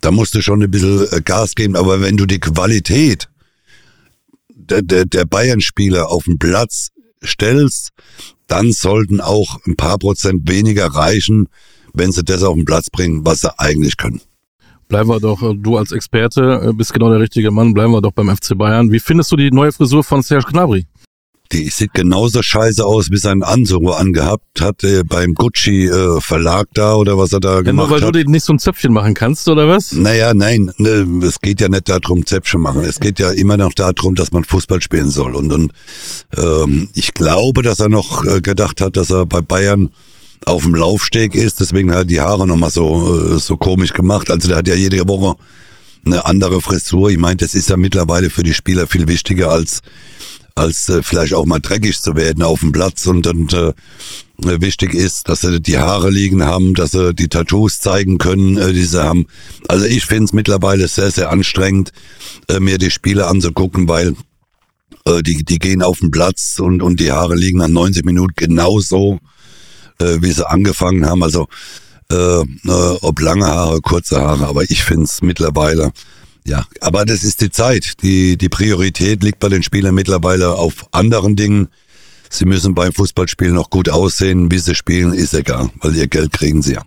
Da 0.00 0.10
musst 0.10 0.34
du 0.34 0.42
schon 0.42 0.62
ein 0.62 0.70
bisschen 0.70 1.06
äh, 1.10 1.20
Gas 1.22 1.54
geben. 1.54 1.76
Aber 1.76 2.00
wenn 2.00 2.16
du 2.16 2.26
die 2.26 2.40
Qualität 2.40 3.28
der, 4.48 4.82
der, 4.82 5.04
der 5.04 5.24
Bayern-Spieler 5.24 6.08
auf 6.08 6.24
den 6.24 6.38
Platz 6.38 6.90
stellst, 7.24 7.90
dann 8.46 8.72
sollten 8.72 9.20
auch 9.20 9.58
ein 9.66 9.76
paar 9.76 9.98
Prozent 9.98 10.48
weniger 10.48 10.86
reichen, 10.86 11.48
wenn 11.94 12.12
sie 12.12 12.22
das 12.22 12.42
auf 12.42 12.54
den 12.54 12.64
Platz 12.64 12.90
bringen, 12.90 13.24
was 13.24 13.40
sie 13.40 13.58
eigentlich 13.58 13.96
können. 13.96 14.20
Bleiben 14.88 15.08
wir 15.08 15.20
doch, 15.20 15.42
äh, 15.42 15.54
du 15.56 15.78
als 15.78 15.92
Experte 15.92 16.72
bist 16.76 16.92
genau 16.92 17.08
der 17.08 17.20
richtige 17.20 17.50
Mann, 17.50 17.72
bleiben 17.72 17.92
wir 17.92 18.02
doch 18.02 18.12
beim 18.12 18.28
FC 18.28 18.56
Bayern. 18.56 18.92
Wie 18.92 19.00
findest 19.00 19.32
du 19.32 19.36
die 19.36 19.50
neue 19.50 19.72
Frisur 19.72 20.04
von 20.04 20.22
Serge 20.22 20.46
Gnabry? 20.50 20.86
Die 21.52 21.68
sieht 21.68 21.92
genauso 21.92 22.42
scheiße 22.42 22.84
aus, 22.84 23.10
wie 23.10 23.18
sein 23.18 23.42
Anzug 23.42 23.94
angehabt 23.94 24.60
hat 24.60 24.82
äh, 24.82 25.04
beim 25.04 25.34
Gucci 25.34 25.86
äh, 25.86 26.20
Verlag 26.20 26.68
da 26.74 26.94
oder 26.94 27.18
was 27.18 27.32
er 27.32 27.40
da 27.40 27.56
ja, 27.56 27.60
gemacht 27.60 27.88
nur 27.88 27.96
weil 27.96 28.06
hat. 28.06 28.14
du 28.14 28.30
nicht 28.30 28.44
so 28.44 28.54
ein 28.54 28.58
Zöpfchen 28.58 28.92
machen 28.92 29.14
kannst 29.14 29.46
oder 29.48 29.68
was? 29.68 29.92
Naja, 29.92 30.32
nein, 30.34 30.72
ne, 30.78 31.06
es 31.22 31.40
geht 31.40 31.60
ja 31.60 31.68
nicht 31.68 31.88
darum, 31.88 32.24
Zöpfchen 32.26 32.60
machen. 32.60 32.82
Es 32.82 32.98
geht 32.98 33.18
ja 33.20 33.30
immer 33.30 33.56
noch 33.56 33.74
darum, 33.74 34.14
dass 34.14 34.32
man 34.32 34.42
Fußball 34.44 34.80
spielen 34.80 35.10
soll. 35.10 35.36
Und, 35.36 35.52
und 35.52 35.72
ähm, 36.36 36.88
ich 36.94 37.14
glaube, 37.14 37.62
dass 37.62 37.78
er 37.78 37.90
noch 37.90 38.24
äh, 38.24 38.40
gedacht 38.40 38.80
hat, 38.80 38.96
dass 38.96 39.10
er 39.10 39.26
bei 39.26 39.40
Bayern 39.40 39.90
auf 40.44 40.62
dem 40.62 40.74
Laufsteg 40.74 41.34
ist. 41.34 41.60
Deswegen 41.60 41.90
hat 41.90 41.98
er 41.98 42.04
die 42.04 42.20
Haare 42.20 42.46
nochmal 42.46 42.70
so, 42.70 43.34
äh, 43.34 43.38
so 43.38 43.56
komisch 43.56 43.92
gemacht. 43.92 44.30
Also 44.30 44.48
der 44.48 44.58
hat 44.58 44.68
ja 44.68 44.74
jede 44.74 45.06
Woche 45.08 45.36
eine 46.04 46.24
andere 46.26 46.60
Frisur. 46.60 47.10
Ich 47.10 47.18
meine, 47.18 47.36
das 47.36 47.54
ist 47.54 47.70
ja 47.70 47.76
mittlerweile 47.76 48.30
für 48.30 48.42
die 48.42 48.54
Spieler 48.54 48.86
viel 48.86 49.08
wichtiger 49.08 49.50
als 49.50 49.80
als 50.54 50.88
äh, 50.88 51.02
vielleicht 51.02 51.34
auch 51.34 51.46
mal 51.46 51.58
dreckig 51.58 52.00
zu 52.00 52.14
werden 52.14 52.42
auf 52.42 52.60
dem 52.60 52.72
Platz 52.72 53.06
und, 53.06 53.26
und 53.26 53.52
äh, 53.52 53.72
wichtig 54.38 54.94
ist, 54.94 55.28
dass 55.28 55.40
sie 55.40 55.60
die 55.60 55.78
Haare 55.78 56.10
liegen 56.10 56.44
haben, 56.44 56.74
dass 56.74 56.92
sie 56.92 57.14
die 57.14 57.28
Tattoos 57.28 57.80
zeigen 57.80 58.18
können, 58.18 58.56
äh, 58.56 58.72
die 58.72 58.84
sie 58.84 59.02
haben. 59.02 59.26
Also 59.68 59.86
ich 59.86 60.06
finde 60.06 60.24
es 60.24 60.32
mittlerweile 60.32 60.86
sehr, 60.88 61.10
sehr 61.10 61.30
anstrengend, 61.30 61.92
äh, 62.48 62.60
mir 62.60 62.78
die 62.78 62.90
Spiele 62.90 63.26
anzugucken, 63.26 63.88
weil 63.88 64.14
äh, 65.06 65.22
die, 65.22 65.44
die 65.44 65.58
gehen 65.58 65.82
auf 65.82 65.98
den 65.98 66.10
Platz 66.10 66.58
und, 66.60 66.82
und 66.82 67.00
die 67.00 67.10
Haare 67.10 67.34
liegen 67.34 67.58
nach 67.58 67.68
90 67.68 68.04
Minuten 68.04 68.34
genauso, 68.36 69.18
äh, 70.00 70.18
wie 70.20 70.32
sie 70.32 70.48
angefangen 70.48 71.06
haben. 71.06 71.22
Also 71.22 71.46
äh, 72.10 72.16
äh, 72.16 72.44
ob 73.00 73.20
lange 73.20 73.46
Haare, 73.46 73.80
kurze 73.80 74.20
Haare, 74.20 74.46
aber 74.46 74.62
ich 74.62 74.84
finde 74.84 75.04
es 75.04 75.22
mittlerweile 75.22 75.92
ja, 76.46 76.66
aber 76.80 77.06
das 77.06 77.24
ist 77.24 77.40
die 77.40 77.50
Zeit. 77.50 78.02
Die, 78.02 78.36
die 78.36 78.50
Priorität 78.50 79.22
liegt 79.22 79.40
bei 79.40 79.48
den 79.48 79.62
Spielern 79.62 79.94
mittlerweile 79.94 80.54
auf 80.56 80.86
anderen 80.92 81.36
Dingen. 81.36 81.68
Sie 82.28 82.44
müssen 82.44 82.74
beim 82.74 82.92
Fußballspielen 82.92 83.54
noch 83.54 83.70
gut 83.70 83.88
aussehen. 83.88 84.50
Wie 84.50 84.58
sie 84.58 84.74
spielen, 84.74 85.14
ist 85.14 85.32
egal, 85.32 85.70
weil 85.80 85.96
ihr 85.96 86.06
Geld 86.06 86.32
kriegen 86.32 86.60
sie 86.60 86.74
ja. 86.74 86.82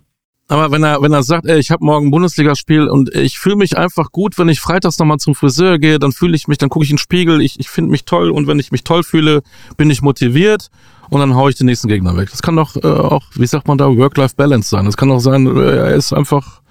Aber 0.50 0.72
wenn 0.72 0.84
er, 0.84 1.02
wenn 1.02 1.12
er 1.12 1.24
sagt, 1.24 1.46
ey, 1.46 1.60
ich 1.60 1.72
habe 1.72 1.84
morgen 1.84 2.08
ein 2.08 2.12
Bundesligaspiel 2.12 2.88
und 2.88 3.14
ich 3.14 3.38
fühle 3.38 3.58
mich 3.58 3.78
einfach 3.78 4.12
gut, 4.12 4.38
wenn 4.38 4.48
ich 4.48 4.62
freitags 4.62 4.98
nochmal 4.98 5.18
zum 5.18 5.36
Friseur 5.36 5.78
gehe, 5.78 6.00
dann 6.00 6.14
fühle 6.14 6.36
ich 6.38 6.48
mich, 6.48 6.58
dann 6.58 6.70
gucke 6.70 6.86
ich 6.86 6.90
in 6.90 6.96
den 6.96 7.02
Spiegel, 7.02 7.42
ich, 7.42 7.60
ich 7.60 7.70
finde 7.70 7.92
mich 7.92 8.06
toll 8.06 8.32
und 8.32 8.48
wenn 8.48 8.58
ich 8.58 8.72
mich 8.72 8.86
toll 8.86 9.04
fühle, 9.04 9.42
bin 9.76 9.90
ich 9.90 10.02
motiviert 10.02 10.70
und 11.10 11.20
dann 11.20 11.36
haue 11.36 11.50
ich 11.50 11.58
den 11.58 11.66
nächsten 11.66 11.90
Gegner 11.90 12.16
weg. 12.16 12.30
Das 12.32 12.42
kann 12.42 12.56
doch 12.56 12.78
äh, 12.78 12.88
auch, 12.88 13.24
wie 13.36 13.46
sagt 13.46 13.68
man 13.68 13.78
da, 13.78 13.88
Work-Life-Balance 13.88 14.70
sein. 14.70 14.86
Das 14.86 14.96
kann 14.96 15.12
auch 15.12 15.20
sein, 15.20 15.48
äh, 15.48 15.78
er 15.78 15.96
ist 15.96 16.14
einfach 16.14 16.62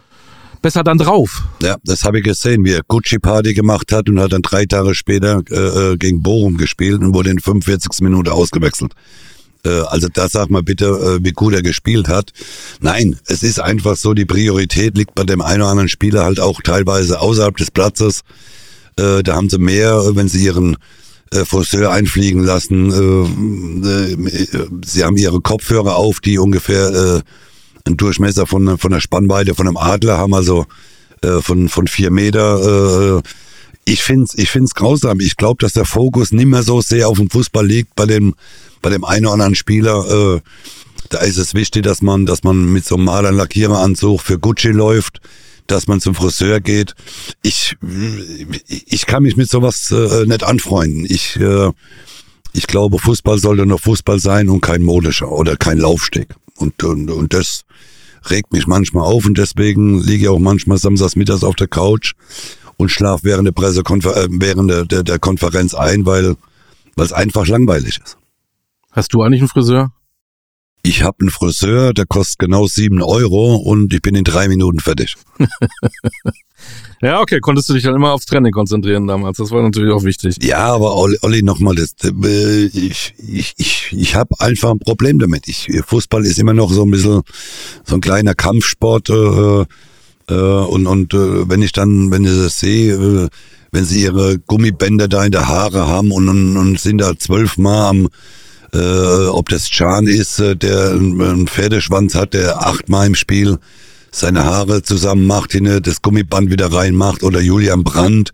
besser 0.63 0.83
dann 0.83 0.97
drauf. 0.97 1.43
Ja, 1.61 1.77
das 1.85 2.03
habe 2.05 2.19
ich 2.19 2.25
gesehen, 2.25 2.65
wie 2.65 2.73
er 2.73 2.81
Gucci-Party 2.89 3.53
gemacht 3.53 3.93
hat 3.93 4.09
und 4.09 4.19
hat 4.19 4.33
dann 4.33 4.43
drei 4.43 4.65
Tage 4.65 4.95
später 4.95 5.43
äh, 5.51 5.93
äh 5.93 5.97
gegen 5.99 6.23
Bochum 6.23 6.57
gespielt 6.57 7.03
und 7.03 7.13
wurde 7.13 7.29
in 7.29 7.41
45. 7.41 8.01
Minute 8.01 8.33
ausgewechselt. 8.33 8.95
Äh, 9.65 9.81
also 9.89 10.09
da 10.13 10.29
sag 10.29 10.51
mal 10.51 10.63
bitte, 10.63 10.87
äh, 10.87 11.25
wie 11.25 11.33
gut 11.33 11.55
er 11.55 11.63
gespielt 11.63 12.09
hat. 12.09 12.33
Nein, 12.81 13.19
es 13.27 13.43
ist 13.43 13.61
einfach 13.61 13.97
so, 13.97 14.15
die 14.15 14.25
Priorität 14.25 14.97
liegt 14.97 15.15
bei 15.15 15.25
dem 15.25 15.43
einen 15.43 15.63
oder 15.63 15.71
anderen 15.71 15.89
Spieler 15.89 16.25
halt 16.25 16.41
auch 16.41 16.61
teilweise 16.63 17.21
außerhalb 17.21 17.57
des 17.57 17.71
Platzes. 17.71 18.21
Äh, 18.97 19.23
da 19.23 19.35
haben 19.35 19.51
sie 19.51 19.59
mehr, 19.59 20.15
wenn 20.15 20.29
sie 20.29 20.45
ihren 20.45 20.77
Friseur 21.45 21.91
einfliegen 21.91 22.45
lassen. 22.45 22.93
Sie 24.87 25.05
haben 25.05 25.17
ihre 25.17 25.41
Kopfhörer 25.41 25.97
auf, 25.97 26.21
die 26.21 26.39
ungefähr 26.39 26.89
äh, 26.95 27.21
einen 27.85 27.97
Durchmesser 27.97 28.47
von, 28.47 28.65
der 28.65 29.01
Spannweite 29.01 29.57
von 29.57 29.67
einem 29.67 29.77
Adler 29.77 30.19
haben, 30.19 30.35
also 30.35 30.67
von, 31.41 31.69
von 31.69 31.89
vier 31.89 32.13
Meter. 32.13 33.23
Ich 33.87 34.03
find's, 34.03 34.35
ich 34.37 34.51
find's 34.51 34.75
grausam. 34.75 35.21
Ich 35.21 35.37
glaube, 35.37 35.59
dass 35.61 35.73
der 35.73 35.85
Fokus 35.85 36.33
nicht 36.33 36.47
mehr 36.47 36.65
so 36.65 36.81
sehr 36.81 37.09
auf 37.09 37.19
dem 37.19 37.31
Fußball 37.31 37.65
liegt 37.65 37.95
bei 37.95 38.05
dem, 38.05 38.35
bei 38.83 38.91
dem 38.91 39.05
einen 39.05 39.27
oder 39.27 39.35
anderen 39.35 39.55
Spieler. 39.55 40.35
Äh, 40.37 40.41
da 41.09 41.19
ist 41.19 41.39
es 41.39 41.55
wichtig, 41.55 41.85
dass 41.85 42.03
man, 42.03 42.27
dass 42.27 42.43
man 42.43 42.73
mit 42.73 42.85
so 42.85 42.97
einem 42.97 43.05
Malern 43.05 43.37
Lackiereranzug 43.37 44.21
für 44.21 44.41
Gucci 44.41 44.69
läuft, 44.69 45.21
dass 45.69 45.87
man 45.87 46.01
zum 46.01 46.17
Friseur 46.17 46.61
geht. 46.61 46.95
Ich, 47.43 47.77
ich 48.67 49.07
kann 49.07 49.23
mich 49.23 49.37
mit 49.37 49.49
sowas 49.49 49.93
äh, 49.93 50.27
nicht 50.27 50.43
anfreunden. 50.43 51.07
Ich, 51.09 51.37
äh, 51.37 51.71
ich 52.53 52.67
glaube, 52.67 52.99
Fußball 52.99 53.39
sollte 53.39 53.67
nur 53.67 53.79
Fußball 53.79 54.19
sein 54.19 54.49
und 54.49 54.63
kein 54.63 54.83
modischer 54.83 55.31
oder 55.31 55.57
kein 55.57 55.79
Laufsteg. 55.79 56.35
Und, 56.57 56.83
und, 56.83 57.09
und 57.09 57.35
das 57.35 57.63
regt 58.31 58.53
mich 58.53 58.67
manchmal 58.67 59.05
auf 59.05 59.27
und 59.27 59.39
deswegen 59.39 60.03
liege 60.03 60.25
ich 60.25 60.29
auch 60.29 60.41
manchmal 60.41 60.79
samstags 60.79 61.15
mittags 61.15 61.45
auf 61.45 61.55
der 61.55 61.69
Couch 61.69 62.15
und 62.77 62.91
schlaf 62.91 63.21
während 63.23 63.47
der 63.47 63.53
Pressekonfer 63.53 64.17
äh, 64.17 64.29
während 64.31 64.71
der, 64.71 64.85
der, 64.85 65.03
der 65.03 65.19
Konferenz 65.19 65.75
ein, 65.75 66.07
weil 66.07 66.37
es 66.97 67.13
einfach 67.13 67.47
langweilig 67.47 68.01
ist. 68.05 68.17
Hast 68.93 69.13
du 69.13 69.23
eigentlich 69.23 69.41
einen 69.41 69.49
Friseur? 69.49 69.93
Ich 70.83 71.03
habe 71.03 71.17
einen 71.21 71.31
Friseur, 71.31 71.93
der 71.93 72.07
kostet 72.07 72.39
genau 72.39 72.67
sieben 72.67 73.03
Euro 73.03 73.57
und 73.57 73.93
ich 73.93 74.01
bin 74.01 74.15
in 74.15 74.25
drei 74.25 74.49
Minuten 74.49 74.81
fertig. 74.81 75.17
Ja, 77.03 77.21
okay, 77.21 77.41
konntest 77.41 77.69
du 77.69 77.75
dich 77.75 77.83
dann 77.83 77.95
immer 77.95 78.13
aufs 78.13 78.25
Training 78.25 78.53
konzentrieren 78.53 79.07
damals. 79.07 79.37
Das 79.37 79.51
war 79.51 79.63
natürlich 79.63 79.93
auch 79.93 80.05
wichtig. 80.05 80.43
Ja, 80.43 80.75
aber 80.75 80.97
Olli, 80.97 81.19
Olli 81.21 81.43
nochmal, 81.43 81.75
das, 81.75 81.95
äh, 82.03 82.65
ich, 82.65 83.15
ich, 83.19 83.55
ich, 83.59 83.93
ich 83.93 84.15
habe 84.15 84.35
einfach 84.41 84.71
ein 84.71 84.79
Problem 84.79 85.19
damit. 85.19 85.47
Ich, 85.47 85.69
Fußball 85.87 86.25
ist 86.25 86.39
immer 86.39 86.55
noch 86.55 86.73
so 86.73 86.85
ein 86.85 86.91
bisschen 86.91 87.23
so 87.85 87.95
ein 87.97 88.01
kleiner 88.01 88.35
Kampfsport. 88.35 89.11
Äh, 89.11 89.15
äh, 89.15 89.67
und 90.35 90.87
und 90.87 91.15
äh, 91.15 91.49
wenn 91.49 91.63
ich 91.63 91.73
dann, 91.73 92.11
wenn 92.11 92.25
ich 92.25 92.37
das 92.37 92.59
sehe, 92.61 92.95
äh, 92.95 93.29
wenn 93.73 93.85
sie 93.85 94.03
ihre 94.03 94.39
Gummibänder 94.39 95.09
da 95.09 95.25
in 95.25 95.33
der 95.33 95.49
Haare 95.49 95.87
haben 95.87 96.11
und, 96.11 96.29
und, 96.29 96.57
und 96.57 96.81
sind 96.81 96.99
da 96.99 97.17
zwölfmal 97.19 97.87
am 97.87 98.09
äh, 98.73 99.27
ob 99.29 99.49
das 99.49 99.69
Chan 99.69 100.07
ist, 100.07 100.39
äh, 100.39 100.57
der 100.57 100.93
einen 100.93 101.47
Pferdeschwanz 101.47 102.15
hat, 102.15 102.35
der 102.35 102.67
achtmal 102.67 103.07
im 103.07 103.15
Spiel 103.15 103.59
seine 104.11 104.45
Haare 104.45 104.83
zusammen 104.83 105.27
macht, 105.27 105.53
hinne 105.53 105.81
das 105.81 106.03
Gummiband 106.03 106.51
wieder 106.51 106.73
reinmacht 106.73 107.23
oder 107.23 107.41
Julian 107.41 107.85
Brandt. 107.85 108.33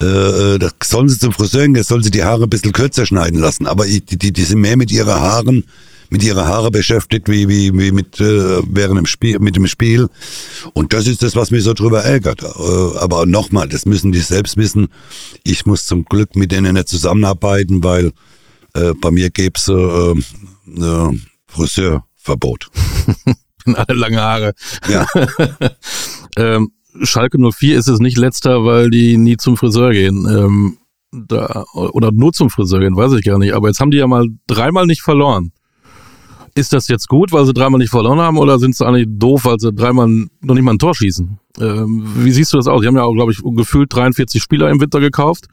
Äh, 0.00 0.56
äh, 0.56 0.68
sollen 0.82 1.08
sie 1.08 1.18
zum 1.18 1.32
Friseur 1.32 1.68
gehen, 1.68 1.82
sollen 1.84 2.02
sie 2.02 2.10
die 2.10 2.24
Haare 2.24 2.44
ein 2.44 2.50
bisschen 2.50 2.72
kürzer 2.72 3.06
schneiden 3.06 3.38
lassen. 3.40 3.66
Aber 3.66 3.86
die, 3.86 4.00
die, 4.00 4.32
die 4.32 4.44
sind 4.44 4.60
mehr 4.60 4.76
mit 4.76 4.90
ihren 4.90 5.14
Haaren, 5.14 5.64
mit 6.12 6.22
ihrer 6.22 6.46
Haare 6.46 6.70
beschäftigt, 6.70 7.30
wie, 7.30 7.48
wie, 7.48 7.72
wie 7.72 7.90
mit, 7.90 8.20
äh, 8.20 8.60
während 8.68 8.98
dem 8.98 9.06
Spiel, 9.06 9.38
mit 9.38 9.56
dem 9.56 9.66
Spiel. 9.66 10.10
Und 10.74 10.92
das 10.92 11.06
ist 11.06 11.22
das, 11.22 11.36
was 11.36 11.50
mich 11.50 11.64
so 11.64 11.72
drüber 11.72 12.04
ärgert. 12.04 12.42
Äh, 12.42 12.98
aber 12.98 13.24
nochmal, 13.24 13.66
das 13.66 13.86
müssen 13.86 14.12
die 14.12 14.18
selbst 14.18 14.58
wissen. 14.58 14.88
Ich 15.42 15.64
muss 15.64 15.86
zum 15.86 16.04
Glück 16.04 16.36
mit 16.36 16.52
denen 16.52 16.74
nicht 16.74 16.88
zusammenarbeiten, 16.88 17.82
weil 17.82 18.12
äh, 18.74 18.92
bei 19.00 19.10
mir 19.10 19.30
gäb's 19.30 19.68
äh, 19.68 19.72
äh, 19.72 21.18
Friseurverbot. 21.46 22.68
alle 23.74 23.98
lange 23.98 24.20
Haare. 24.20 24.52
Ja. 24.90 25.06
ähm, 26.36 26.72
Schalke 27.04 27.38
04 27.38 27.78
ist 27.78 27.88
es 27.88 28.00
nicht 28.00 28.18
letzter, 28.18 28.66
weil 28.66 28.90
die 28.90 29.16
nie 29.16 29.38
zum 29.38 29.56
Friseur 29.56 29.92
gehen. 29.92 30.26
Ähm, 30.28 30.76
da, 31.10 31.64
oder 31.72 32.12
nur 32.12 32.34
zum 32.34 32.50
Friseur 32.50 32.80
gehen, 32.80 32.96
weiß 32.96 33.12
ich 33.14 33.24
gar 33.24 33.38
nicht. 33.38 33.54
Aber 33.54 33.68
jetzt 33.68 33.80
haben 33.80 33.90
die 33.90 33.96
ja 33.96 34.06
mal 34.06 34.26
dreimal 34.46 34.84
nicht 34.84 35.00
verloren. 35.00 35.52
Ist 36.54 36.72
das 36.72 36.88
jetzt 36.88 37.08
gut, 37.08 37.32
weil 37.32 37.46
sie 37.46 37.54
dreimal 37.54 37.78
nicht 37.78 37.90
verloren 37.90 38.20
haben, 38.20 38.36
oder 38.36 38.58
sind 38.58 38.76
sie 38.76 38.86
eigentlich 38.86 39.06
doof, 39.08 39.44
weil 39.44 39.58
sie 39.58 39.72
dreimal 39.72 40.06
noch 40.06 40.54
nicht 40.54 40.62
mal 40.62 40.72
ein 40.72 40.78
Tor 40.78 40.94
schießen? 40.94 41.38
Ähm, 41.60 42.04
wie 42.16 42.30
siehst 42.30 42.52
du 42.52 42.58
das 42.58 42.66
aus? 42.66 42.82
Die 42.82 42.86
haben 42.86 42.96
ja 42.96 43.04
auch, 43.04 43.14
glaube 43.14 43.32
ich, 43.32 43.40
gefühlt 43.42 43.94
43 43.94 44.42
Spieler 44.42 44.70
im 44.70 44.80
Winter 44.80 45.00
gekauft. 45.00 45.46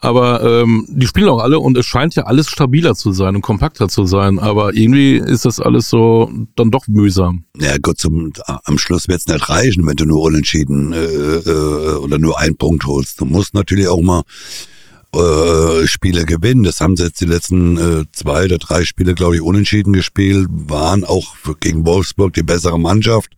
Aber 0.00 0.44
ähm, 0.44 0.86
die 0.88 1.08
spielen 1.08 1.28
auch 1.28 1.42
alle 1.42 1.58
und 1.58 1.76
es 1.76 1.86
scheint 1.86 2.14
ja 2.14 2.24
alles 2.24 2.48
stabiler 2.48 2.94
zu 2.94 3.10
sein 3.10 3.34
und 3.34 3.42
kompakter 3.42 3.88
zu 3.88 4.04
sein. 4.04 4.38
Aber 4.38 4.74
irgendwie 4.74 5.16
ist 5.16 5.44
das 5.44 5.58
alles 5.58 5.88
so 5.88 6.30
dann 6.54 6.70
doch 6.70 6.86
mühsam. 6.86 7.44
Ja 7.58 7.76
Gott, 7.82 7.98
zum, 7.98 8.32
am 8.46 8.78
Schluss 8.78 9.08
wird 9.08 9.20
es 9.20 9.26
nicht 9.26 9.48
reichen, 9.48 9.84
wenn 9.86 9.96
du 9.96 10.04
nur 10.04 10.22
unentschieden 10.22 10.92
äh, 10.92 11.04
äh, 11.04 11.96
oder 11.96 12.18
nur 12.18 12.38
einen 12.38 12.56
Punkt 12.56 12.86
holst. 12.86 13.20
Du 13.20 13.24
musst 13.24 13.54
natürlich 13.54 13.88
auch 13.88 14.00
mal 14.00 14.22
äh, 15.14 15.86
Spiele 15.86 16.24
gewinnen. 16.24 16.64
Das 16.64 16.80
haben 16.80 16.96
sie 16.96 17.04
jetzt 17.04 17.20
die 17.20 17.26
letzten 17.26 17.76
äh, 17.76 18.04
zwei 18.12 18.44
oder 18.44 18.58
drei 18.58 18.84
Spiele, 18.84 19.14
glaube 19.14 19.36
ich, 19.36 19.42
unentschieden 19.42 19.92
gespielt, 19.92 20.48
waren 20.50 21.04
auch 21.04 21.34
gegen 21.60 21.86
Wolfsburg 21.86 22.34
die 22.34 22.42
bessere 22.42 22.78
Mannschaft. 22.78 23.30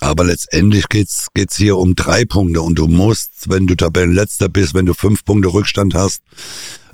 Aber 0.00 0.24
letztendlich 0.24 0.88
geht's 0.88 1.28
geht's 1.34 1.56
hier 1.56 1.76
um 1.76 1.96
drei 1.96 2.24
Punkte 2.24 2.62
und 2.62 2.78
du 2.78 2.86
musst, 2.86 3.48
wenn 3.48 3.66
du 3.66 3.74
Tabellenletzter 3.74 4.48
bist, 4.48 4.74
wenn 4.74 4.86
du 4.86 4.94
fünf 4.94 5.24
Punkte 5.24 5.52
Rückstand 5.52 5.94
hast 5.94 6.22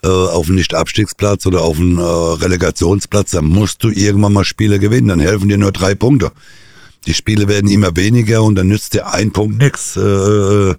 äh, 0.03 0.09
auf 0.09 0.47
einen 0.47 0.57
Nicht-Abstiegsplatz 0.57 1.45
oder 1.47 1.63
auf 1.63 1.79
einen 1.79 1.99
äh, 1.99 2.03
Relegationsplatz, 2.03 3.33
dann 3.33 3.45
musst 3.47 3.85
du 3.85 3.91
irgendwann 3.91 4.33
mal 4.33 4.45
Spiele 4.45 4.79
gewinnen. 4.79 5.09
Dann 5.09 5.21
helfen 5.21 5.49
dir 5.49 5.59
nur 5.59 5.73
drei 5.73 5.95
Punkte. 5.95 6.33
Die 7.07 7.15
Spiele 7.15 7.49
werden 7.49 7.71
immer 7.71 7.95
weniger 7.97 8.43
und 8.43 8.55
dann 8.55 8.69
nützt 8.69 8.95
dir 8.95 9.13
ein 9.13 9.33
Punkt 9.33 9.59
nix. 9.59 9.97
Äh, 9.97 10.75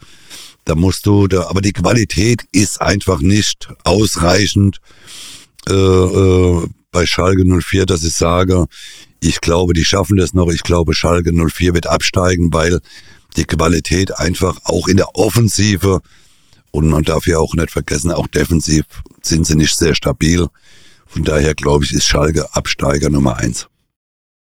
da 0.66 0.76
musst 0.76 1.06
du, 1.06 1.28
da, 1.28 1.48
aber 1.48 1.62
die 1.62 1.74
Qualität 1.74 2.46
ist 2.52 2.82
einfach 2.82 3.22
nicht 3.22 3.70
ausreichend 3.84 4.80
äh, 5.70 5.74
äh, 5.74 6.68
bei 6.92 7.06
Schalke 7.06 7.44
04, 7.46 7.86
dass 7.86 8.04
ich 8.04 8.14
sage, 8.14 8.66
ich 9.20 9.42
glaube, 9.42 9.74
die 9.74 9.86
schaffen 9.86 10.18
das 10.18 10.34
noch. 10.34 10.50
Ich 10.50 10.64
glaube, 10.64 10.94
Schalke 10.94 11.32
04 11.34 11.74
wird 11.74 11.88
absteigen, 11.88 12.54
weil 12.54 12.80
die 13.38 13.46
Qualität 13.46 14.18
einfach 14.18 14.60
auch 14.64 14.88
in 14.88 14.98
der 14.98 15.16
Offensive 15.16 16.02
und 16.72 16.90
man 16.90 17.04
darf 17.04 17.26
ja 17.26 17.38
auch 17.38 17.54
nicht 17.54 17.72
vergessen, 17.72 18.12
auch 18.12 18.28
defensiv 18.28 18.86
sind 19.22 19.48
sie 19.48 19.56
nicht 19.56 19.78
sehr 19.78 19.96
stabil. 19.96 20.48
Von 21.06 21.24
daher 21.24 21.56
glaube 21.56 21.86
ich, 21.86 21.94
ist 21.94 22.06
Schalke 22.06 22.54
Absteiger 22.54 23.10
Nummer 23.10 23.38
eins. 23.38 23.68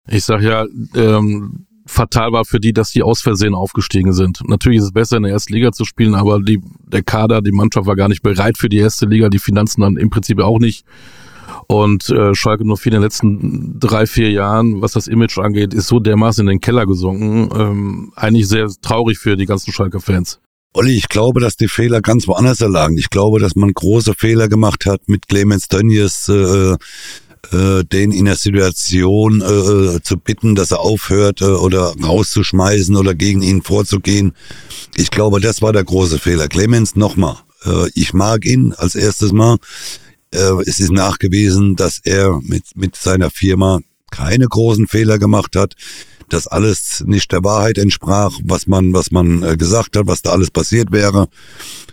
Ich 0.08 0.24
sag 0.24 0.40
ja, 0.42 0.66
ähm, 0.94 1.66
fatal 1.86 2.32
war 2.32 2.44
für 2.44 2.60
die, 2.60 2.72
dass 2.72 2.90
die 2.90 3.02
aus 3.02 3.20
Versehen 3.20 3.54
aufgestiegen 3.54 4.12
sind. 4.12 4.40
Natürlich 4.46 4.78
ist 4.78 4.84
es 4.84 4.92
besser, 4.92 5.16
in 5.16 5.24
der 5.24 5.32
ersten 5.32 5.52
Liga 5.52 5.72
zu 5.72 5.84
spielen, 5.84 6.14
aber 6.14 6.40
die, 6.40 6.60
der 6.86 7.02
Kader, 7.02 7.42
die 7.42 7.52
Mannschaft 7.52 7.86
war 7.86 7.96
gar 7.96 8.08
nicht 8.08 8.22
bereit 8.22 8.58
für 8.58 8.68
die 8.68 8.78
erste 8.78 9.06
Liga, 9.06 9.28
die 9.28 9.38
Finanzen 9.38 9.80
dann 9.80 9.96
im 9.96 10.10
Prinzip 10.10 10.40
auch 10.40 10.58
nicht. 10.58 10.84
Und 11.66 12.08
äh, 12.10 12.34
Schalke 12.34 12.64
nur 12.66 12.78
in 12.84 12.90
den 12.90 13.02
letzten 13.02 13.78
drei, 13.78 14.06
vier 14.06 14.30
Jahren, 14.30 14.80
was 14.82 14.92
das 14.92 15.06
Image 15.06 15.38
angeht, 15.38 15.74
ist 15.74 15.88
so 15.88 16.00
dermaßen 16.00 16.42
in 16.42 16.48
den 16.54 16.60
Keller 16.60 16.86
gesunken. 16.86 17.50
Ähm, 17.54 18.12
eigentlich 18.16 18.48
sehr 18.48 18.68
traurig 18.80 19.18
für 19.18 19.36
die 19.36 19.46
ganzen 19.46 19.72
Schalke-Fans. 19.72 20.40
Olli, 20.74 20.96
ich 20.96 21.08
glaube, 21.08 21.40
dass 21.40 21.56
die 21.56 21.68
Fehler 21.68 22.00
ganz 22.00 22.26
woanders 22.26 22.60
lagen. 22.60 22.96
Ich 22.96 23.10
glaube, 23.10 23.38
dass 23.38 23.56
man 23.56 23.72
große 23.72 24.14
Fehler 24.14 24.48
gemacht 24.48 24.86
hat 24.86 25.02
mit 25.06 25.28
Clemens 25.28 25.68
Tönnies, 25.68 26.28
äh, 26.28 26.76
äh, 27.50 27.84
den 27.84 28.12
in 28.12 28.26
der 28.26 28.36
Situation 28.36 29.40
äh, 29.40 30.00
zu 30.02 30.16
bitten, 30.16 30.54
dass 30.54 30.70
er 30.70 30.80
aufhört 30.80 31.40
äh, 31.40 31.46
oder 31.46 31.94
rauszuschmeißen 32.02 32.96
oder 32.96 33.14
gegen 33.14 33.42
ihn 33.42 33.62
vorzugehen. 33.62 34.34
Ich 34.94 35.10
glaube, 35.10 35.40
das 35.40 35.62
war 35.62 35.72
der 35.72 35.84
große 35.84 36.18
Fehler. 36.18 36.48
Clemens, 36.48 36.94
nochmal, 36.94 37.36
äh, 37.64 37.90
ich 37.94 38.12
mag 38.12 38.44
ihn 38.44 38.72
als 38.74 38.94
erstes 38.94 39.32
Mal. 39.32 39.56
Äh, 40.32 40.62
es 40.66 40.80
ist 40.80 40.92
nachgewiesen, 40.92 41.76
dass 41.76 42.00
er 42.04 42.40
mit, 42.42 42.64
mit 42.76 42.96
seiner 42.96 43.30
Firma 43.30 43.80
keine 44.10 44.46
großen 44.46 44.86
Fehler 44.86 45.18
gemacht 45.18 45.56
hat 45.56 45.74
dass 46.32 46.46
alles 46.46 47.04
nicht 47.06 47.30
der 47.30 47.44
Wahrheit 47.44 47.76
entsprach, 47.76 48.32
was 48.42 48.66
man, 48.66 48.94
was 48.94 49.10
man 49.10 49.42
äh, 49.42 49.56
gesagt 49.56 49.96
hat, 49.96 50.06
was 50.06 50.22
da 50.22 50.30
alles 50.30 50.50
passiert 50.50 50.90
wäre. 50.90 51.28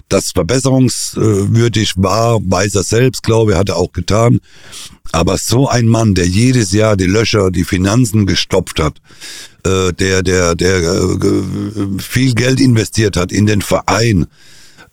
Das 0.07 0.31
verbesserungswürdig 0.31 1.93
war, 1.97 2.39
weiß 2.41 2.75
er 2.75 2.83
selbst, 2.83 3.21
glaube 3.21 3.51
ich, 3.51 3.57
hat 3.57 3.69
er 3.69 3.75
auch 3.75 3.91
getan. 3.91 4.39
Aber 5.11 5.37
so 5.37 5.67
ein 5.67 5.85
Mann, 5.87 6.13
der 6.13 6.27
jedes 6.27 6.71
Jahr 6.71 6.95
die 6.95 7.05
Löcher, 7.05 7.51
die 7.51 7.63
Finanzen 7.63 8.25
gestopft 8.25 8.79
hat, 8.79 8.97
äh, 9.65 9.91
der, 9.93 10.23
der, 10.23 10.55
der 10.55 10.77
äh, 10.77 11.99
viel 11.99 12.35
Geld 12.35 12.59
investiert 12.59 13.17
hat 13.17 13.31
in 13.31 13.45
den 13.45 13.61
Verein, 13.61 14.27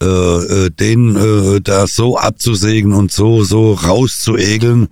äh, 0.01 0.71
den 0.71 1.17
äh, 1.17 1.61
da 1.61 1.87
so 1.87 2.19
abzusägen 2.19 2.93
und 2.93 3.13
so, 3.13 3.45
so 3.45 3.75
rauszuegeln, 3.75 4.89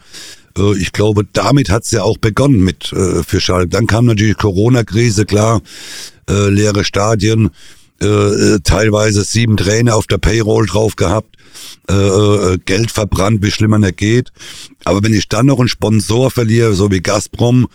äh, 0.57 0.77
ich 0.79 0.93
glaube, 0.93 1.25
damit 1.33 1.71
hat 1.71 1.85
es 1.85 1.91
ja 1.91 2.03
auch 2.03 2.19
begonnen 2.19 2.63
mit 2.63 2.93
äh, 2.93 3.23
für 3.23 3.41
Schalke. 3.41 3.69
Dann 3.69 3.87
kam 3.87 4.07
natürlich 4.07 4.37
Corona-Krise, 4.37 5.25
klar, 5.25 5.61
äh, 6.29 6.49
leere 6.49 6.85
Stadien, 6.85 7.51
äh, 8.03 8.07
äh, 8.07 8.61
teilweise 8.65 9.23
sieben 9.23 9.57
Trainer 9.57 9.95
auf 9.95 10.07
der 10.07 10.19
Payroll 10.19 10.67
drauf 10.67 10.97
gehabt, 10.97 11.37
äh, 11.89 11.95
äh, 11.95 12.59
Geld 12.65 12.91
verbrannt, 12.91 13.43
wie 13.43 13.51
schlimmer 13.51 13.79
nicht 13.79 13.99
geht. 13.99 14.33
Aber 14.85 15.03
wenn 15.03 15.15
ich 15.15 15.29
dann 15.29 15.47
noch 15.47 15.61
einen 15.61 15.69
Sponsor 15.69 16.31
verliere, 16.31 16.75
so 16.75 16.91
wie 16.91 17.01
Gazprom, 17.01 17.69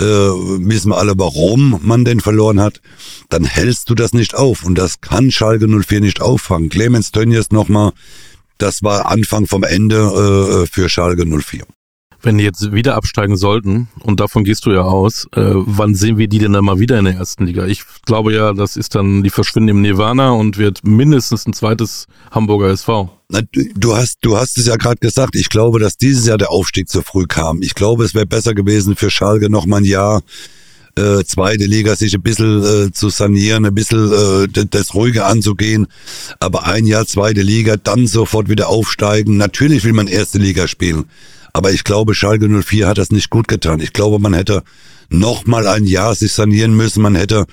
äh, 0.00 0.04
wissen 0.04 0.90
wir 0.90 0.98
alle, 0.98 1.14
warum 1.16 1.80
man 1.82 2.04
den 2.04 2.20
verloren 2.20 2.60
hat, 2.60 2.80
dann 3.30 3.44
hältst 3.44 3.90
du 3.90 3.94
das 3.94 4.12
nicht 4.12 4.34
auf. 4.34 4.64
Und 4.64 4.76
das 4.76 5.00
kann 5.00 5.30
Schalke 5.30 5.66
04 5.66 6.00
nicht 6.00 6.20
auffangen. 6.20 6.68
Clemens 6.68 7.10
Tönnies 7.10 7.50
nochmal, 7.50 7.92
das 8.58 8.82
war 8.82 9.06
Anfang 9.06 9.46
vom 9.46 9.64
Ende 9.64 9.96
äh, 9.96 10.66
für 10.66 10.88
Schalke 10.88 11.26
04. 11.26 11.64
Wenn 12.24 12.38
die 12.38 12.44
jetzt 12.44 12.72
wieder 12.72 12.96
absteigen 12.96 13.36
sollten, 13.36 13.88
und 14.00 14.18
davon 14.18 14.44
gehst 14.44 14.64
du 14.64 14.72
ja 14.72 14.80
aus, 14.80 15.26
äh, 15.36 15.42
wann 15.42 15.94
sehen 15.94 16.16
wir 16.16 16.26
die 16.26 16.38
denn 16.38 16.54
dann 16.54 16.64
mal 16.64 16.78
wieder 16.78 16.98
in 16.98 17.04
der 17.04 17.14
ersten 17.14 17.44
Liga? 17.44 17.66
Ich 17.66 17.82
glaube 18.06 18.32
ja, 18.32 18.54
das 18.54 18.76
ist 18.76 18.94
dann, 18.94 19.22
die 19.22 19.28
verschwinden 19.28 19.68
im 19.68 19.82
Nirvana 19.82 20.30
und 20.30 20.56
wird 20.56 20.80
mindestens 20.84 21.46
ein 21.46 21.52
zweites 21.52 22.06
Hamburger 22.30 22.68
SV. 22.68 23.10
Du 23.74 23.94
hast, 23.94 24.18
du 24.22 24.38
hast 24.38 24.56
es 24.56 24.66
ja 24.66 24.76
gerade 24.76 24.96
gesagt. 24.96 25.36
Ich 25.36 25.50
glaube, 25.50 25.78
dass 25.80 25.98
dieses 25.98 26.26
Jahr 26.26 26.38
der 26.38 26.50
Aufstieg 26.50 26.88
zu 26.88 27.02
früh 27.02 27.26
kam. 27.26 27.60
Ich 27.62 27.74
glaube, 27.74 28.04
es 28.04 28.14
wäre 28.14 28.26
besser 28.26 28.54
gewesen 28.54 28.96
für 28.96 29.10
Schalke 29.10 29.50
noch 29.50 29.66
mal 29.66 29.78
ein 29.78 29.84
Jahr 29.84 30.22
äh, 30.96 31.24
zweite 31.24 31.64
Liga 31.64 31.96
sich 31.96 32.14
ein 32.14 32.22
bisschen 32.22 32.62
äh, 32.62 32.92
zu 32.92 33.08
sanieren, 33.08 33.66
ein 33.66 33.74
bisschen 33.74 34.12
äh, 34.44 34.66
das 34.70 34.94
ruhige 34.94 35.24
anzugehen. 35.24 35.88
Aber 36.40 36.66
ein 36.66 36.86
Jahr 36.86 37.06
zweite 37.06 37.42
Liga, 37.42 37.76
dann 37.76 38.06
sofort 38.06 38.48
wieder 38.48 38.68
aufsteigen. 38.68 39.36
Natürlich 39.36 39.84
will 39.84 39.92
man 39.92 40.06
erste 40.06 40.38
Liga 40.38 40.68
spielen. 40.68 41.04
Aber 41.54 41.72
ich 41.72 41.84
glaube, 41.84 42.14
Schalke 42.14 42.48
04 42.48 42.88
hat 42.88 42.98
das 42.98 43.10
nicht 43.10 43.30
gut 43.30 43.48
getan. 43.48 43.80
Ich 43.80 43.92
glaube, 43.92 44.18
man 44.18 44.34
hätte 44.34 44.62
noch 45.08 45.46
mal 45.46 45.66
ein 45.66 45.84
Jahr 45.84 46.14
sich 46.14 46.32
sanieren 46.32 46.74
müssen. 46.76 47.00
Man 47.00 47.14
hätte 47.14 47.46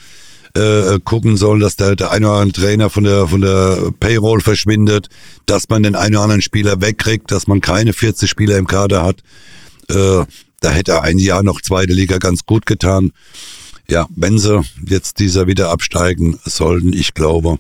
äh, 0.56 1.00
gucken 1.04 1.38
sollen, 1.38 1.60
dass 1.60 1.76
der, 1.76 1.96
der 1.96 2.12
eine 2.12 2.28
oder 2.28 2.40
andere 2.40 2.62
Trainer 2.62 2.90
von 2.90 3.04
der, 3.04 3.28
von 3.28 3.42
der 3.42 3.92
Payroll 4.00 4.42
verschwindet, 4.42 5.08
dass 5.46 5.70
man 5.70 5.84
den 5.84 5.96
einen 5.96 6.16
oder 6.16 6.24
anderen 6.24 6.42
Spieler 6.42 6.82
wegkriegt, 6.82 7.32
dass 7.32 7.48
man 7.48 7.62
keine 7.62 7.94
40 7.94 8.30
Spieler 8.30 8.58
im 8.58 8.68
Kader 8.68 9.04
hat. 9.04 9.22
Äh, 9.88 10.26
da 10.62 10.70
hätte 10.72 11.02
ein 11.04 11.20
Jahr 11.20 11.44
noch 11.44 11.62
zweite 11.62 11.94
Liga 11.94 12.18
ganz 12.18 12.46
gut 12.46 12.66
getan. 12.66 13.12
Ja, 13.88 14.08
wenn 14.16 14.40
sie 14.40 14.62
jetzt 14.86 15.20
dieser 15.20 15.46
wieder 15.46 15.70
absteigen 15.70 16.40
sollten, 16.44 16.92
ich 16.92 17.14
glaube, 17.14 17.60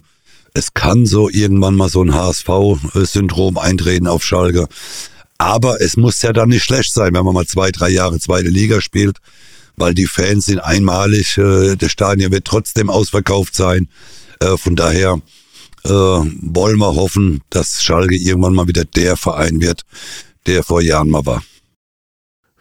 es 0.54 0.74
kann 0.74 1.06
so 1.06 1.30
irgendwann 1.30 1.76
mal 1.76 1.90
so 1.90 2.04
ein 2.04 2.14
HSV-Syndrom 2.14 3.58
eintreten 3.58 4.08
auf 4.08 4.24
Schalke. 4.24 4.68
Aber 5.42 5.82
es 5.82 5.98
muss 5.98 6.22
ja 6.22 6.34
dann 6.34 6.50
nicht 6.50 6.64
schlecht 6.64 6.94
sein, 6.94 7.16
wenn 7.16 7.26
man 7.26 7.34
mal 7.34 7.48
zwei, 7.48 7.72
drei 7.72 7.90
Jahre 7.90 8.20
zweite 8.20 8.50
Liga 8.50 8.80
spielt, 8.80 9.18
weil 9.76 9.96
die 9.96 10.06
Fans 10.06 10.46
sind 10.46 10.60
einmalig. 10.60 11.36
Äh, 11.36 11.78
das 11.78 11.92
Stadion 11.92 12.32
wird 12.32 12.46
trotzdem 12.46 12.92
ausverkauft 12.92 13.56
sein. 13.56 13.90
Äh, 14.40 14.56
von 14.58 14.76
daher 14.76 15.20
äh, 15.84 15.90
wollen 15.90 16.78
wir 16.78 16.94
hoffen, 16.94 17.42
dass 17.50 17.82
Schalke 17.82 18.16
irgendwann 18.16 18.54
mal 18.54 18.68
wieder 18.68 18.86
der 18.86 19.18
Verein 19.18 19.62
wird, 19.62 19.82
der 20.46 20.62
vor 20.62 20.80
Jahren 20.80 21.10
mal 21.10 21.26
war. 21.26 21.42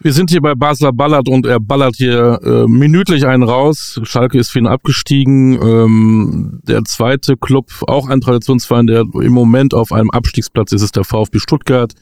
Wir 0.03 0.15
sind 0.15 0.31
hier 0.31 0.41
bei 0.41 0.55
Basler 0.55 0.95
Ballert 0.95 1.29
und 1.29 1.45
er 1.45 1.61
ballert 1.61 1.97
hier 1.97 2.41
äh, 2.43 2.67
minütlich 2.67 3.27
einen 3.27 3.43
raus. 3.43 4.01
Schalke 4.05 4.39
ist 4.39 4.49
für 4.49 4.59
ihn 4.59 4.67
abgestiegen. 4.67 5.61
Ähm, 5.61 6.61
der 6.63 6.85
zweite 6.85 7.37
Club, 7.37 7.67
auch 7.87 8.09
ein 8.09 8.23
Traditionsverein, 8.23 8.87
der 8.87 9.01
im 9.01 9.33
Moment 9.33 9.75
auf 9.75 9.93
einem 9.93 10.11
Abstiegsplatz 10.11 10.73
ist, 10.73 10.81
ist 10.81 10.97
der 10.97 11.05
VfB 11.05 11.39
Stuttgart. 11.39 11.93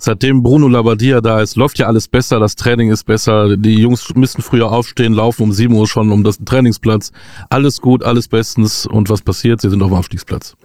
Seitdem 0.00 0.42
Bruno 0.42 0.66
Labbadia 0.66 1.20
da 1.20 1.40
ist, 1.40 1.54
läuft 1.54 1.78
ja 1.78 1.86
alles 1.86 2.08
besser, 2.08 2.40
das 2.40 2.56
Training 2.56 2.90
ist 2.90 3.04
besser, 3.04 3.56
die 3.56 3.78
Jungs 3.78 4.12
müssen 4.16 4.42
früher 4.42 4.72
aufstehen, 4.72 5.12
laufen 5.12 5.44
um 5.44 5.52
7 5.52 5.72
Uhr 5.74 5.86
schon 5.86 6.10
um 6.10 6.24
das 6.24 6.38
Trainingsplatz. 6.44 7.12
Alles 7.50 7.80
gut, 7.80 8.02
alles 8.02 8.26
bestens. 8.26 8.84
Und 8.84 9.08
was 9.10 9.22
passiert? 9.22 9.60
Sie 9.60 9.70
sind 9.70 9.80
auf 9.80 9.90
dem 9.90 9.96
Abstiegsplatz. 9.96 10.56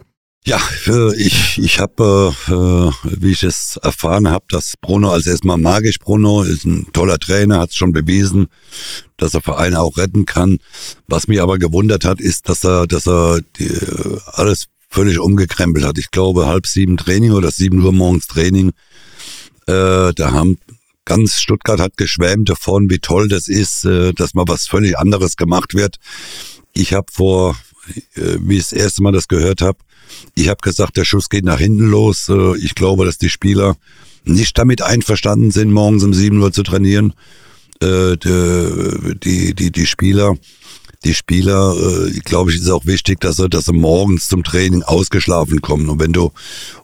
Ja, 0.46 0.58
äh, 0.86 1.14
ich, 1.16 1.58
ich 1.58 1.80
habe, 1.80 2.34
äh, 2.48 3.10
wie 3.20 3.32
ich 3.32 3.42
es 3.42 3.78
erfahren 3.82 4.28
habe, 4.28 4.46
dass 4.48 4.74
Bruno, 4.80 5.10
also 5.10 5.30
erstmal 5.30 5.58
mag 5.58 5.84
ich 5.84 5.98
Bruno, 5.98 6.42
ist 6.42 6.64
ein 6.64 6.86
toller 6.92 7.18
Trainer, 7.18 7.58
hat 7.58 7.70
es 7.70 7.76
schon 7.76 7.92
bewiesen, 7.92 8.48
dass 9.18 9.34
er 9.34 9.42
Vereine 9.42 9.80
auch 9.80 9.98
retten 9.98 10.24
kann. 10.24 10.58
Was 11.06 11.28
mich 11.28 11.42
aber 11.42 11.58
gewundert 11.58 12.06
hat, 12.06 12.20
ist, 12.20 12.48
dass 12.48 12.64
er, 12.64 12.86
dass 12.86 13.06
er 13.06 13.40
die, 13.58 13.70
alles 14.32 14.66
völlig 14.88 15.18
umgekrempelt 15.18 15.84
hat. 15.84 15.98
Ich 15.98 16.10
glaube, 16.10 16.46
halb 16.46 16.66
sieben 16.66 16.96
Training 16.96 17.32
oder 17.32 17.50
sieben 17.50 17.84
Uhr 17.84 17.92
morgens 17.92 18.26
Training. 18.26 18.70
Äh, 19.66 20.12
da 20.14 20.32
haben 20.32 20.58
ganz 21.04 21.34
Stuttgart 21.34 21.80
hat 21.80 21.96
geschwärmt 21.96 22.48
davon, 22.48 22.90
wie 22.90 22.98
toll 22.98 23.28
das 23.28 23.46
ist, 23.46 23.84
äh, 23.84 24.12
dass 24.12 24.34
mal 24.34 24.44
was 24.46 24.66
völlig 24.66 24.98
anderes 24.98 25.36
gemacht 25.36 25.74
wird. 25.74 25.96
Ich 26.72 26.92
habe 26.92 27.06
vor, 27.12 27.52
äh, 27.52 27.69
wie 28.14 28.56
ich 28.56 28.68
das 28.68 28.72
erste 28.72 29.02
Mal 29.02 29.12
das 29.12 29.28
gehört 29.28 29.60
habe, 29.60 29.78
ich 30.34 30.48
habe 30.48 30.60
gesagt, 30.60 30.96
der 30.96 31.04
Schuss 31.04 31.28
geht 31.28 31.44
nach 31.44 31.58
hinten 31.58 31.88
los. 31.88 32.28
Äh, 32.28 32.56
ich 32.58 32.74
glaube, 32.74 33.04
dass 33.04 33.18
die 33.18 33.30
Spieler 33.30 33.76
nicht 34.24 34.56
damit 34.58 34.82
einverstanden 34.82 35.50
sind, 35.50 35.72
morgens 35.72 36.04
um 36.04 36.12
7 36.12 36.40
Uhr 36.40 36.52
zu 36.52 36.62
trainieren. 36.62 37.14
Äh, 37.82 38.16
die, 38.16 39.54
die, 39.54 39.72
die 39.72 39.86
Spieler, 39.86 40.36
die 41.04 41.14
Spieler, 41.14 41.74
äh, 41.74 42.18
glaube 42.20 42.50
ich, 42.50 42.58
ist 42.58 42.68
auch 42.68 42.84
wichtig, 42.84 43.20
dass 43.20 43.36
sie, 43.36 43.48
dass 43.48 43.66
sie 43.66 43.72
morgens 43.72 44.28
zum 44.28 44.44
Training 44.44 44.82
ausgeschlafen 44.82 45.62
kommen. 45.62 45.88
Und 45.88 46.00
wenn 46.00 46.12
du, 46.12 46.32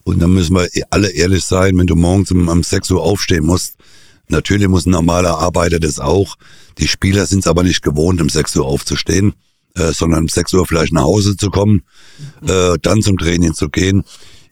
und 0.04 0.20
dann 0.20 0.32
müssen 0.32 0.56
wir 0.56 0.68
alle 0.90 1.10
ehrlich 1.10 1.44
sein, 1.44 1.76
wenn 1.76 1.86
du 1.86 1.96
morgens 1.96 2.30
um, 2.30 2.48
um 2.48 2.62
6 2.62 2.90
Uhr 2.92 3.02
aufstehen 3.02 3.44
musst, 3.44 3.76
natürlich 4.28 4.68
muss 4.68 4.86
ein 4.86 4.90
normaler 4.90 5.38
Arbeiter 5.38 5.78
das 5.78 6.00
auch. 6.00 6.36
Die 6.78 6.88
Spieler 6.88 7.26
sind 7.26 7.40
es 7.40 7.46
aber 7.46 7.62
nicht 7.62 7.82
gewohnt, 7.82 8.20
um 8.20 8.28
6 8.28 8.56
Uhr 8.56 8.66
aufzustehen 8.66 9.34
äh, 9.76 9.92
sondern 9.92 10.22
um 10.22 10.28
6 10.28 10.52
Uhr 10.54 10.66
vielleicht 10.66 10.92
nach 10.92 11.02
Hause 11.02 11.36
zu 11.36 11.50
kommen, 11.50 11.82
äh, 12.46 12.76
dann 12.82 13.02
zum 13.02 13.18
Training 13.18 13.54
zu 13.54 13.68
gehen. 13.68 14.04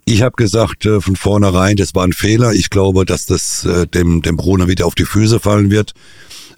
Ich 0.04 0.22
habe 0.22 0.34
gesagt 0.36 0.84
äh, 0.84 1.00
von 1.00 1.16
vornherein, 1.16 1.76
das 1.76 1.94
war 1.94 2.04
ein 2.04 2.12
Fehler. 2.12 2.52
Ich 2.52 2.70
glaube, 2.70 3.04
dass 3.06 3.26
das 3.26 3.64
äh, 3.64 3.86
dem, 3.86 4.20
dem 4.22 4.36
Bruno 4.36 4.68
wieder 4.68 4.86
auf 4.86 4.94
die 4.94 5.06
Füße 5.06 5.40
fallen 5.40 5.70
wird. 5.70 5.94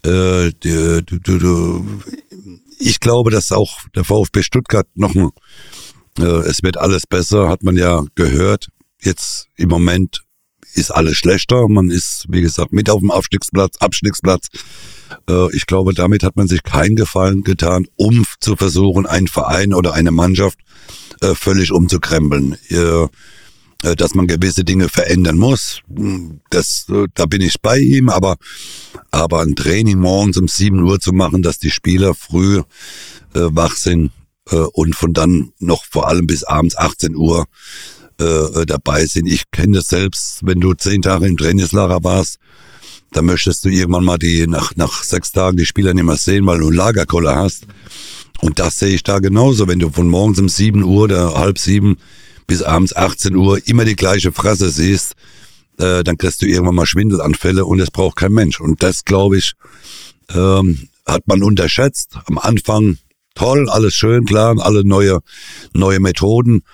Äh, 0.04 0.50
du, 0.60 1.02
du, 1.02 1.38
du, 1.38 1.86
ich 2.78 3.00
glaube, 3.00 3.30
dass 3.30 3.52
auch 3.52 3.78
der 3.94 4.04
VfB 4.04 4.42
Stuttgart 4.42 4.88
noch, 4.94 5.14
äh, 5.14 6.22
es 6.22 6.62
wird 6.62 6.76
alles 6.76 7.06
besser, 7.06 7.48
hat 7.48 7.62
man 7.62 7.76
ja 7.76 8.04
gehört. 8.16 8.68
Jetzt 9.00 9.46
im 9.56 9.68
Moment 9.68 10.22
ist 10.74 10.90
alles 10.90 11.16
schlechter. 11.16 11.68
Man 11.68 11.90
ist, 11.90 12.26
wie 12.28 12.40
gesagt, 12.40 12.72
mit 12.72 12.90
auf 12.90 13.00
dem 13.00 13.10
Abstiegsplatz, 13.10 13.76
Abstiegsplatz. 13.78 14.48
Äh, 15.28 15.54
ich 15.54 15.66
glaube, 15.66 15.94
damit 15.94 16.22
hat 16.22 16.36
man 16.36 16.48
sich 16.48 16.62
keinen 16.62 16.96
Gefallen 16.96 17.42
getan, 17.42 17.86
um 17.96 18.24
zu 18.40 18.56
versuchen, 18.56 19.06
einen 19.06 19.28
Verein 19.28 19.74
oder 19.74 19.94
eine 19.94 20.10
Mannschaft 20.10 20.58
äh, 21.20 21.34
völlig 21.34 21.72
umzukrempeln. 21.72 22.56
Äh, 22.68 23.08
dass 23.96 24.14
man 24.14 24.26
gewisse 24.26 24.64
Dinge 24.64 24.88
verändern 24.88 25.36
muss, 25.36 25.82
das, 26.50 26.86
da 27.14 27.26
bin 27.26 27.42
ich 27.42 27.60
bei 27.60 27.78
ihm, 27.78 28.08
aber, 28.08 28.36
aber 29.10 29.42
ein 29.42 29.54
Training 29.54 29.98
morgens 29.98 30.38
um 30.38 30.48
7 30.48 30.82
Uhr 30.82 30.98
zu 30.98 31.12
machen, 31.12 31.42
dass 31.42 31.58
die 31.58 31.70
Spieler 31.70 32.14
früh 32.14 32.62
wach 33.34 33.76
sind 33.76 34.12
und 34.72 34.96
von 34.96 35.12
dann 35.12 35.52
noch 35.60 35.84
vor 35.84 36.08
allem 36.08 36.26
bis 36.26 36.42
abends 36.42 36.76
18 36.76 37.14
Uhr 37.14 37.44
dabei 38.16 39.04
sind. 39.04 39.26
Ich 39.26 39.50
kenne 39.52 39.76
das 39.76 39.88
selbst, 39.88 40.40
wenn 40.42 40.58
du 40.58 40.72
zehn 40.72 41.02
Tage 41.02 41.26
im 41.26 41.36
Trainingslager 41.36 42.02
warst, 42.02 42.38
da 43.16 43.22
möchtest 43.22 43.64
du 43.64 43.70
irgendwann 43.70 44.04
mal 44.04 44.18
die 44.18 44.46
nach, 44.46 44.76
nach 44.76 45.02
sechs 45.02 45.32
Tagen 45.32 45.56
die 45.56 45.64
Spieler 45.64 45.94
nicht 45.94 46.04
mehr 46.04 46.16
sehen, 46.16 46.44
weil 46.44 46.58
du 46.58 46.70
Lagerkoller 46.70 47.34
hast. 47.34 47.66
Und 48.42 48.58
das 48.58 48.78
sehe 48.78 48.94
ich 48.94 49.04
da 49.04 49.20
genauso. 49.20 49.66
Wenn 49.66 49.78
du 49.78 49.88
von 49.88 50.06
morgens 50.06 50.38
um 50.38 50.50
sieben 50.50 50.82
Uhr 50.82 51.04
oder 51.04 51.34
halb 51.34 51.58
sieben 51.58 51.96
bis 52.46 52.62
abends 52.62 52.94
18 52.94 53.34
Uhr 53.34 53.66
immer 53.66 53.86
die 53.86 53.96
gleiche 53.96 54.32
Fresse 54.32 54.68
siehst, 54.68 55.14
äh, 55.78 56.04
dann 56.04 56.18
kriegst 56.18 56.42
du 56.42 56.46
irgendwann 56.46 56.74
mal 56.74 56.84
Schwindelanfälle 56.84 57.64
und 57.64 57.78
das 57.78 57.90
braucht 57.90 58.16
kein 58.16 58.32
Mensch. 58.32 58.60
Und 58.60 58.82
das, 58.82 59.06
glaube 59.06 59.38
ich, 59.38 59.54
ähm, 60.34 60.88
hat 61.06 61.26
man 61.26 61.42
unterschätzt. 61.42 62.18
Am 62.26 62.36
Anfang 62.36 62.98
toll, 63.34 63.70
alles 63.70 63.94
schön, 63.94 64.26
klar, 64.26 64.56
alle 64.60 64.84
neue, 64.84 65.20
neue 65.72 66.00
Methoden. 66.00 66.64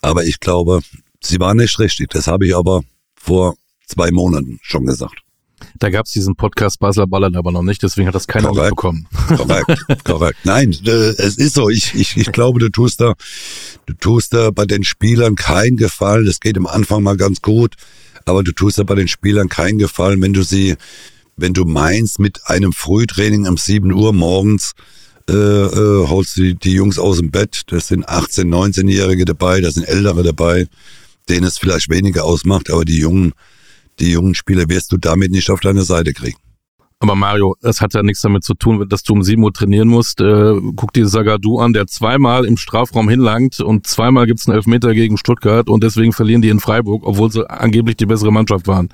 Aber 0.00 0.24
ich 0.24 0.40
glaube, 0.40 0.80
sie 1.22 1.38
waren 1.40 1.58
nicht 1.58 1.78
richtig. 1.78 2.08
Das 2.08 2.26
habe 2.26 2.46
ich 2.46 2.56
aber 2.56 2.80
vor 3.14 3.56
zwei 3.86 4.10
Monaten 4.10 4.60
schon 4.62 4.86
gesagt. 4.86 5.22
Da 5.78 5.90
gab 5.90 6.06
es 6.06 6.12
diesen 6.12 6.36
Podcast 6.36 6.78
Basler 6.78 7.06
Ballert 7.06 7.36
aber 7.36 7.52
noch 7.52 7.62
nicht, 7.62 7.82
deswegen 7.82 8.06
hat 8.06 8.14
das 8.14 8.26
keiner 8.26 8.48
korrekt, 8.48 8.70
bekommen. 8.70 9.06
Korrekt, 9.28 10.04
korrekt. 10.04 10.38
Nein, 10.44 10.76
äh, 10.86 10.90
es 10.90 11.36
ist 11.36 11.54
so. 11.54 11.68
Ich, 11.70 11.94
ich, 11.94 12.16
ich 12.16 12.32
glaube, 12.32 12.58
du 12.60 12.68
tust 12.68 13.00
da, 13.00 13.14
du 13.86 13.94
tust 13.94 14.34
da 14.34 14.50
bei 14.50 14.66
den 14.66 14.84
Spielern 14.84 15.36
keinen 15.36 15.76
Gefallen. 15.76 16.26
Das 16.26 16.40
geht 16.40 16.56
am 16.56 16.66
Anfang 16.66 17.02
mal 17.02 17.16
ganz 17.16 17.40
gut, 17.42 17.74
aber 18.24 18.42
du 18.42 18.52
tust 18.52 18.78
da 18.78 18.82
bei 18.82 18.94
den 18.94 19.08
Spielern 19.08 19.48
keinen 19.48 19.78
Gefallen, 19.78 20.20
wenn 20.20 20.32
du 20.32 20.42
sie, 20.42 20.76
wenn 21.36 21.54
du 21.54 21.64
meinst, 21.64 22.18
mit 22.18 22.40
einem 22.46 22.72
Frühtraining 22.72 23.46
um 23.46 23.56
7 23.56 23.92
Uhr 23.92 24.12
morgens 24.12 24.72
äh, 25.30 25.32
äh, 25.32 26.08
holst 26.08 26.36
du 26.36 26.42
die, 26.42 26.54
die 26.56 26.72
Jungs 26.72 26.98
aus 26.98 27.18
dem 27.18 27.30
Bett. 27.30 27.62
Das 27.68 27.88
sind 27.88 28.08
18-, 28.08 28.46
19-Jährige 28.46 29.24
dabei, 29.24 29.60
da 29.60 29.70
sind 29.70 29.84
Ältere 29.84 30.24
dabei, 30.24 30.66
denen 31.28 31.44
es 31.44 31.56
vielleicht 31.56 31.88
weniger 31.88 32.24
ausmacht, 32.24 32.70
aber 32.70 32.84
die 32.84 32.98
Jungen 32.98 33.32
die 34.00 34.12
jungen 34.12 34.34
Spieler 34.34 34.68
wirst 34.68 34.92
du 34.92 34.96
damit 34.96 35.30
nicht 35.30 35.50
auf 35.50 35.60
deine 35.60 35.82
Seite 35.82 36.12
kriegen. 36.12 36.38
Aber 37.02 37.14
Mario, 37.14 37.56
das 37.62 37.80
hat 37.80 37.94
ja 37.94 38.02
nichts 38.02 38.20
damit 38.20 38.44
zu 38.44 38.52
tun, 38.52 38.86
dass 38.86 39.02
du 39.02 39.14
um 39.14 39.22
7 39.22 39.42
Uhr 39.42 39.54
trainieren 39.54 39.88
musst. 39.88 40.20
Äh, 40.20 40.54
guck 40.76 40.92
dir 40.92 41.08
Sagadu 41.08 41.58
an, 41.58 41.72
der 41.72 41.86
zweimal 41.86 42.44
im 42.44 42.58
Strafraum 42.58 43.08
hinlangt 43.08 43.60
und 43.60 43.86
zweimal 43.86 44.26
gibt's 44.26 44.46
einen 44.46 44.56
Elfmeter 44.56 44.92
gegen 44.92 45.16
Stuttgart 45.16 45.70
und 45.70 45.82
deswegen 45.82 46.12
verlieren 46.12 46.42
die 46.42 46.50
in 46.50 46.60
Freiburg, 46.60 47.06
obwohl 47.06 47.32
sie 47.32 47.48
angeblich 47.48 47.96
die 47.96 48.04
bessere 48.04 48.30
Mannschaft 48.30 48.66
waren. 48.66 48.90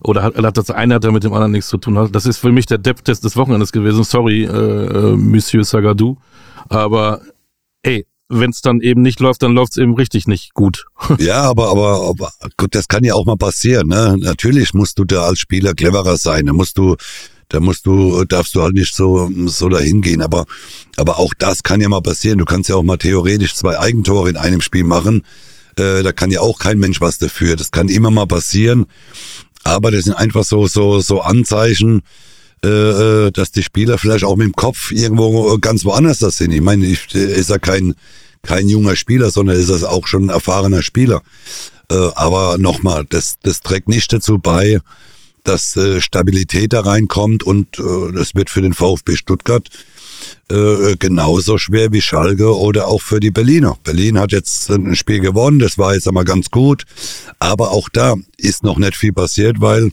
Oder 0.00 0.24
hat, 0.24 0.36
hat 0.36 0.56
das 0.56 0.70
eine 0.70 0.94
hat 0.94 1.04
ja 1.04 1.12
mit 1.12 1.22
dem 1.22 1.32
anderen 1.32 1.52
nichts 1.52 1.68
zu 1.68 1.78
tun. 1.78 2.08
Das 2.12 2.26
ist 2.26 2.38
für 2.38 2.50
mich 2.50 2.66
der 2.66 2.78
Depth-Test 2.78 3.24
des 3.24 3.36
Wochenendes 3.36 3.70
gewesen. 3.70 4.02
Sorry, 4.02 4.44
äh, 4.44 4.48
äh 4.48 5.16
Monsieur 5.16 5.62
Sagadu. 5.62 6.16
Aber 6.68 7.20
wenn 8.28 8.50
es 8.50 8.60
dann 8.60 8.80
eben 8.80 9.02
nicht 9.02 9.20
läuft, 9.20 9.42
dann 9.42 9.52
läuft 9.52 9.72
es 9.72 9.76
eben 9.78 9.94
richtig 9.94 10.26
nicht 10.26 10.54
gut. 10.54 10.86
Ja, 11.18 11.42
aber, 11.42 11.70
aber, 11.70 12.08
aber 12.08 12.32
gut, 12.56 12.74
das 12.74 12.88
kann 12.88 13.04
ja 13.04 13.14
auch 13.14 13.26
mal 13.26 13.36
passieren. 13.36 13.88
Ne? 13.88 14.16
Natürlich 14.18 14.74
musst 14.74 14.98
du 14.98 15.04
da 15.04 15.22
als 15.22 15.38
Spieler 15.38 15.74
cleverer 15.74 16.16
sein. 16.16 16.46
Da 16.46 16.52
musst 16.52 16.78
du, 16.78 16.96
da 17.48 17.60
musst 17.60 17.86
du, 17.86 18.24
darfst 18.24 18.54
du 18.54 18.62
halt 18.62 18.74
nicht 18.74 18.94
so, 18.94 19.30
so 19.46 19.68
dahin 19.68 20.02
gehen. 20.02 20.22
Aber, 20.22 20.44
aber 20.96 21.18
auch 21.18 21.32
das 21.38 21.62
kann 21.62 21.80
ja 21.80 21.88
mal 21.88 22.02
passieren. 22.02 22.38
Du 22.38 22.44
kannst 22.44 22.68
ja 22.68 22.76
auch 22.76 22.82
mal 22.82 22.98
theoretisch 22.98 23.54
zwei 23.54 23.78
Eigentore 23.78 24.28
in 24.28 24.36
einem 24.36 24.60
Spiel 24.60 24.84
machen. 24.84 25.24
Äh, 25.76 26.02
da 26.02 26.12
kann 26.12 26.30
ja 26.30 26.40
auch 26.40 26.58
kein 26.58 26.78
Mensch 26.78 27.00
was 27.00 27.18
dafür. 27.18 27.56
Das 27.56 27.70
kann 27.70 27.88
immer 27.88 28.10
mal 28.10 28.26
passieren. 28.26 28.86
Aber 29.64 29.90
das 29.90 30.04
sind 30.04 30.14
einfach 30.14 30.44
so, 30.44 30.66
so, 30.66 31.00
so 31.00 31.20
Anzeichen, 31.20 32.02
äh, 32.64 32.68
äh, 32.68 33.30
dass 33.30 33.52
die 33.52 33.62
Spieler 33.62 33.98
vielleicht 33.98 34.24
auch 34.24 34.36
mit 34.36 34.46
dem 34.46 34.54
Kopf 34.54 34.90
irgendwo 34.90 35.58
ganz 35.58 35.84
woanders 35.84 36.18
das 36.18 36.38
sind. 36.38 36.52
Ich 36.52 36.60
meine, 36.60 36.86
ich, 36.86 37.14
ist 37.14 37.50
ja 37.50 37.58
kein, 37.58 37.94
kein 38.42 38.68
junger 38.68 38.96
Spieler, 38.96 39.30
sondern 39.30 39.56
ist 39.56 39.70
das 39.70 39.84
auch 39.84 40.06
schon 40.06 40.26
ein 40.26 40.30
erfahrener 40.30 40.82
Spieler. 40.82 41.22
Äh, 41.90 41.94
aber 42.14 42.58
nochmal, 42.58 43.04
das, 43.08 43.36
das 43.42 43.60
trägt 43.60 43.88
nicht 43.88 44.12
dazu 44.12 44.38
bei, 44.38 44.80
dass 45.44 45.76
äh, 45.76 46.00
Stabilität 46.00 46.72
da 46.72 46.80
reinkommt 46.80 47.42
und 47.42 47.78
äh, 47.78 48.12
das 48.12 48.34
wird 48.34 48.50
für 48.50 48.60
den 48.60 48.74
VfB 48.74 49.16
Stuttgart 49.16 49.68
äh, 50.50 50.96
genauso 50.98 51.58
schwer 51.58 51.92
wie 51.92 52.02
Schalke 52.02 52.56
oder 52.56 52.88
auch 52.88 53.02
für 53.02 53.20
die 53.20 53.30
Berliner. 53.30 53.78
Berlin 53.84 54.18
hat 54.18 54.32
jetzt 54.32 54.70
ein 54.70 54.96
Spiel 54.96 55.20
gewonnen, 55.20 55.58
das 55.58 55.78
war 55.78 55.94
jetzt 55.94 56.08
einmal 56.08 56.24
ganz 56.24 56.50
gut, 56.50 56.84
aber 57.38 57.70
auch 57.70 57.88
da 57.88 58.16
ist 58.36 58.62
noch 58.62 58.78
nicht 58.78 58.96
viel 58.96 59.12
passiert, 59.12 59.60
weil 59.60 59.92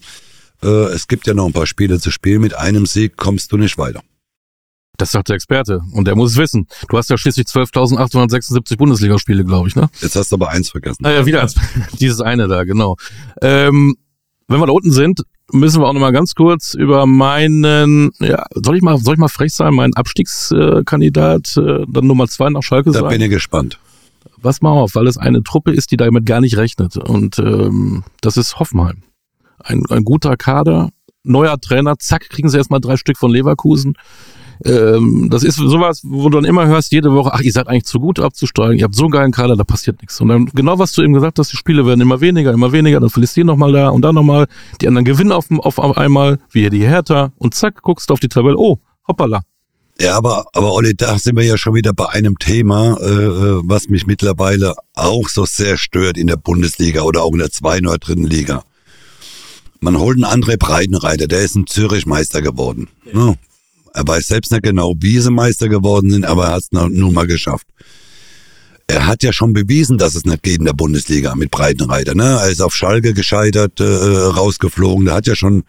äh, 0.65 0.93
es 0.93 1.07
gibt 1.07 1.27
ja 1.27 1.33
noch 1.33 1.45
ein 1.45 1.53
paar 1.53 1.67
Spiele 1.67 1.99
zu 1.99 2.11
spielen. 2.11 2.41
Mit 2.41 2.55
einem 2.55 2.85
Sieg 2.85 3.15
kommst 3.17 3.51
du 3.51 3.57
nicht 3.57 3.77
weiter. 3.77 4.01
Das 4.97 5.11
sagt 5.11 5.27
der 5.27 5.35
Experte 5.35 5.81
und 5.91 6.07
der 6.07 6.15
muss 6.15 6.31
es 6.31 6.37
wissen. 6.37 6.67
Du 6.89 6.97
hast 6.97 7.09
ja 7.09 7.17
schließlich 7.17 7.47
12.876 7.47 8.77
Bundesligaspiele, 8.77 9.43
glaube 9.43 9.67
ich, 9.67 9.75
ne? 9.75 9.89
Jetzt 10.01 10.15
hast 10.15 10.31
du 10.31 10.37
aber 10.37 10.49
eins 10.49 10.69
vergessen. 10.69 10.99
Naja, 11.01 11.19
ah 11.19 11.25
wieder 11.25 11.41
eins. 11.41 11.55
Dieses 11.99 12.21
eine 12.21 12.47
da, 12.47 12.63
genau. 12.63 12.95
Ähm, 13.41 13.97
wenn 14.47 14.59
wir 14.59 14.67
da 14.67 14.71
unten 14.71 14.91
sind, 14.91 15.23
müssen 15.51 15.81
wir 15.81 15.87
auch 15.87 15.93
nochmal 15.93 16.13
ganz 16.13 16.33
kurz 16.33 16.75
über 16.75 17.05
meinen, 17.05 18.11
ja, 18.19 18.45
soll 18.53 18.77
ich 18.77 18.81
mal, 18.81 18.97
soll 18.97 19.15
ich 19.15 19.19
mal 19.19 19.27
frech 19.27 19.53
sein, 19.53 19.73
meinen 19.73 19.95
Abstiegskandidat, 19.95 21.57
äh, 21.57 21.85
dann 21.89 22.07
Nummer 22.07 22.27
zwei 22.27 22.49
nach 22.49 22.63
Schalke 22.63 22.91
da 22.91 22.99
sagen? 22.99 23.05
Da 23.05 23.09
bin 23.09 23.21
ich 23.21 23.29
gespannt. 23.29 23.79
Was 24.37 24.61
mal 24.61 24.71
auf, 24.71 24.95
weil 24.95 25.07
es 25.07 25.17
eine 25.17 25.43
Truppe 25.43 25.71
ist, 25.71 25.91
die 25.91 25.97
damit 25.97 26.25
gar 26.25 26.39
nicht 26.39 26.55
rechnet. 26.55 26.95
Und 26.95 27.37
ähm, 27.39 28.03
das 28.21 28.37
ist 28.37 28.59
Hoffenheim 28.59 29.03
ein, 29.63 29.83
ein 29.89 30.03
guter 30.03 30.37
Kader, 30.37 30.89
neuer 31.23 31.59
Trainer, 31.59 31.97
zack, 31.97 32.29
kriegen 32.29 32.49
sie 32.49 32.57
erstmal 32.57 32.81
drei 32.81 32.97
Stück 32.97 33.17
von 33.17 33.31
Leverkusen. 33.31 33.95
Ähm, 34.63 35.27
das 35.29 35.43
ist 35.43 35.55
sowas, 35.55 36.01
wo 36.03 36.29
du 36.29 36.37
dann 36.37 36.45
immer 36.45 36.65
hörst, 36.67 36.91
jede 36.91 37.11
Woche, 37.11 37.31
ach, 37.33 37.41
ihr 37.41 37.51
seid 37.51 37.67
eigentlich 37.67 37.85
zu 37.85 37.99
gut 37.99 38.19
abzusteigen, 38.19 38.77
ihr 38.77 38.85
habt 38.85 38.95
so 38.95 39.03
einen 39.03 39.11
geilen 39.11 39.31
Kader, 39.31 39.55
da 39.55 39.63
passiert 39.63 40.01
nichts. 40.01 40.21
Und 40.21 40.29
dann 40.29 40.45
genau, 40.53 40.79
was 40.79 40.93
du 40.93 41.01
eben 41.01 41.13
gesagt 41.13 41.39
hast, 41.39 41.51
die 41.51 41.57
Spiele 41.57 41.85
werden 41.85 42.01
immer 42.01 42.21
weniger, 42.21 42.53
immer 42.53 42.71
weniger, 42.71 42.99
dann 42.99 43.09
verlierst 43.09 43.35
du 43.35 43.39
hier 43.41 43.45
nochmal 43.45 43.73
da 43.73 43.89
und 43.89 44.01
da 44.01 44.13
nochmal, 44.13 44.47
die 44.79 44.87
anderen 44.87 45.05
gewinnen 45.05 45.31
auf, 45.31 45.47
auf 45.51 45.97
einmal, 45.97 46.39
wie 46.51 46.61
hier 46.61 46.69
die 46.69 46.87
Hertha, 46.87 47.33
und 47.37 47.53
zack, 47.53 47.81
guckst 47.81 48.09
du 48.09 48.13
auf 48.13 48.19
die 48.19 48.29
Tabelle, 48.29 48.57
oh, 48.57 48.79
hoppala. 49.07 49.41
Ja, 49.99 50.17
aber, 50.17 50.45
aber 50.53 50.73
Olli, 50.73 50.93
da 50.93 51.17
sind 51.17 51.37
wir 51.37 51.45
ja 51.45 51.57
schon 51.57 51.73
wieder 51.73 51.93
bei 51.93 52.09
einem 52.09 52.37
Thema, 52.37 52.97
äh, 52.99 53.05
äh 53.05 53.61
was 53.63 53.87
mich 53.87 54.05
mittlerweile 54.05 54.75
auch 54.93 55.29
so 55.29 55.45
sehr 55.45 55.77
stört 55.77 56.17
in 56.17 56.27
der 56.27 56.35
Bundesliga 56.35 57.03
oder 57.03 57.23
auch 57.23 57.31
in 57.31 57.39
der 57.39 57.51
zweiten 57.51 57.87
oder 57.87 57.97
dritten 57.97 58.25
Liga. 58.25 58.63
Man 59.85 59.99
holt 59.99 60.15
einen 60.15 60.25
André 60.25 60.57
Breitenreiter, 60.57 61.27
der 61.27 61.41
ist 61.41 61.55
in 61.55 61.67
Zürich 61.67 62.07
Meister 62.07 62.41
geworden. 62.41 62.87
Ja. 63.13 63.35
Er 63.93 64.07
weiß 64.07 64.25
selbst 64.25 64.51
nicht 64.51 64.63
genau, 64.63 64.95
wie 64.99 65.19
sie 65.19 65.29
Meister 65.29 65.69
geworden 65.69 66.09
sind, 66.09 66.25
aber 66.25 66.45
er 66.45 66.53
hat 66.53 66.63
es 66.63 66.71
nun 66.71 67.13
mal 67.13 67.27
geschafft. 67.27 67.67
Er 68.87 69.05
hat 69.05 69.21
ja 69.21 69.31
schon 69.31 69.53
bewiesen, 69.53 69.99
dass 69.99 70.15
es 70.15 70.25
nicht 70.25 70.41
geht 70.41 70.57
in 70.57 70.65
der 70.65 70.73
Bundesliga 70.73 71.35
mit 71.35 71.51
Breitenreiter. 71.51 72.15
Ne? 72.15 72.23
Er 72.23 72.49
ist 72.49 72.63
auf 72.63 72.73
Schalke 72.73 73.13
gescheitert, 73.13 73.79
äh, 73.79 73.83
rausgeflogen. 73.83 75.05
Der 75.05 75.13
hat 75.13 75.27
ja 75.27 75.35
schon 75.35 75.65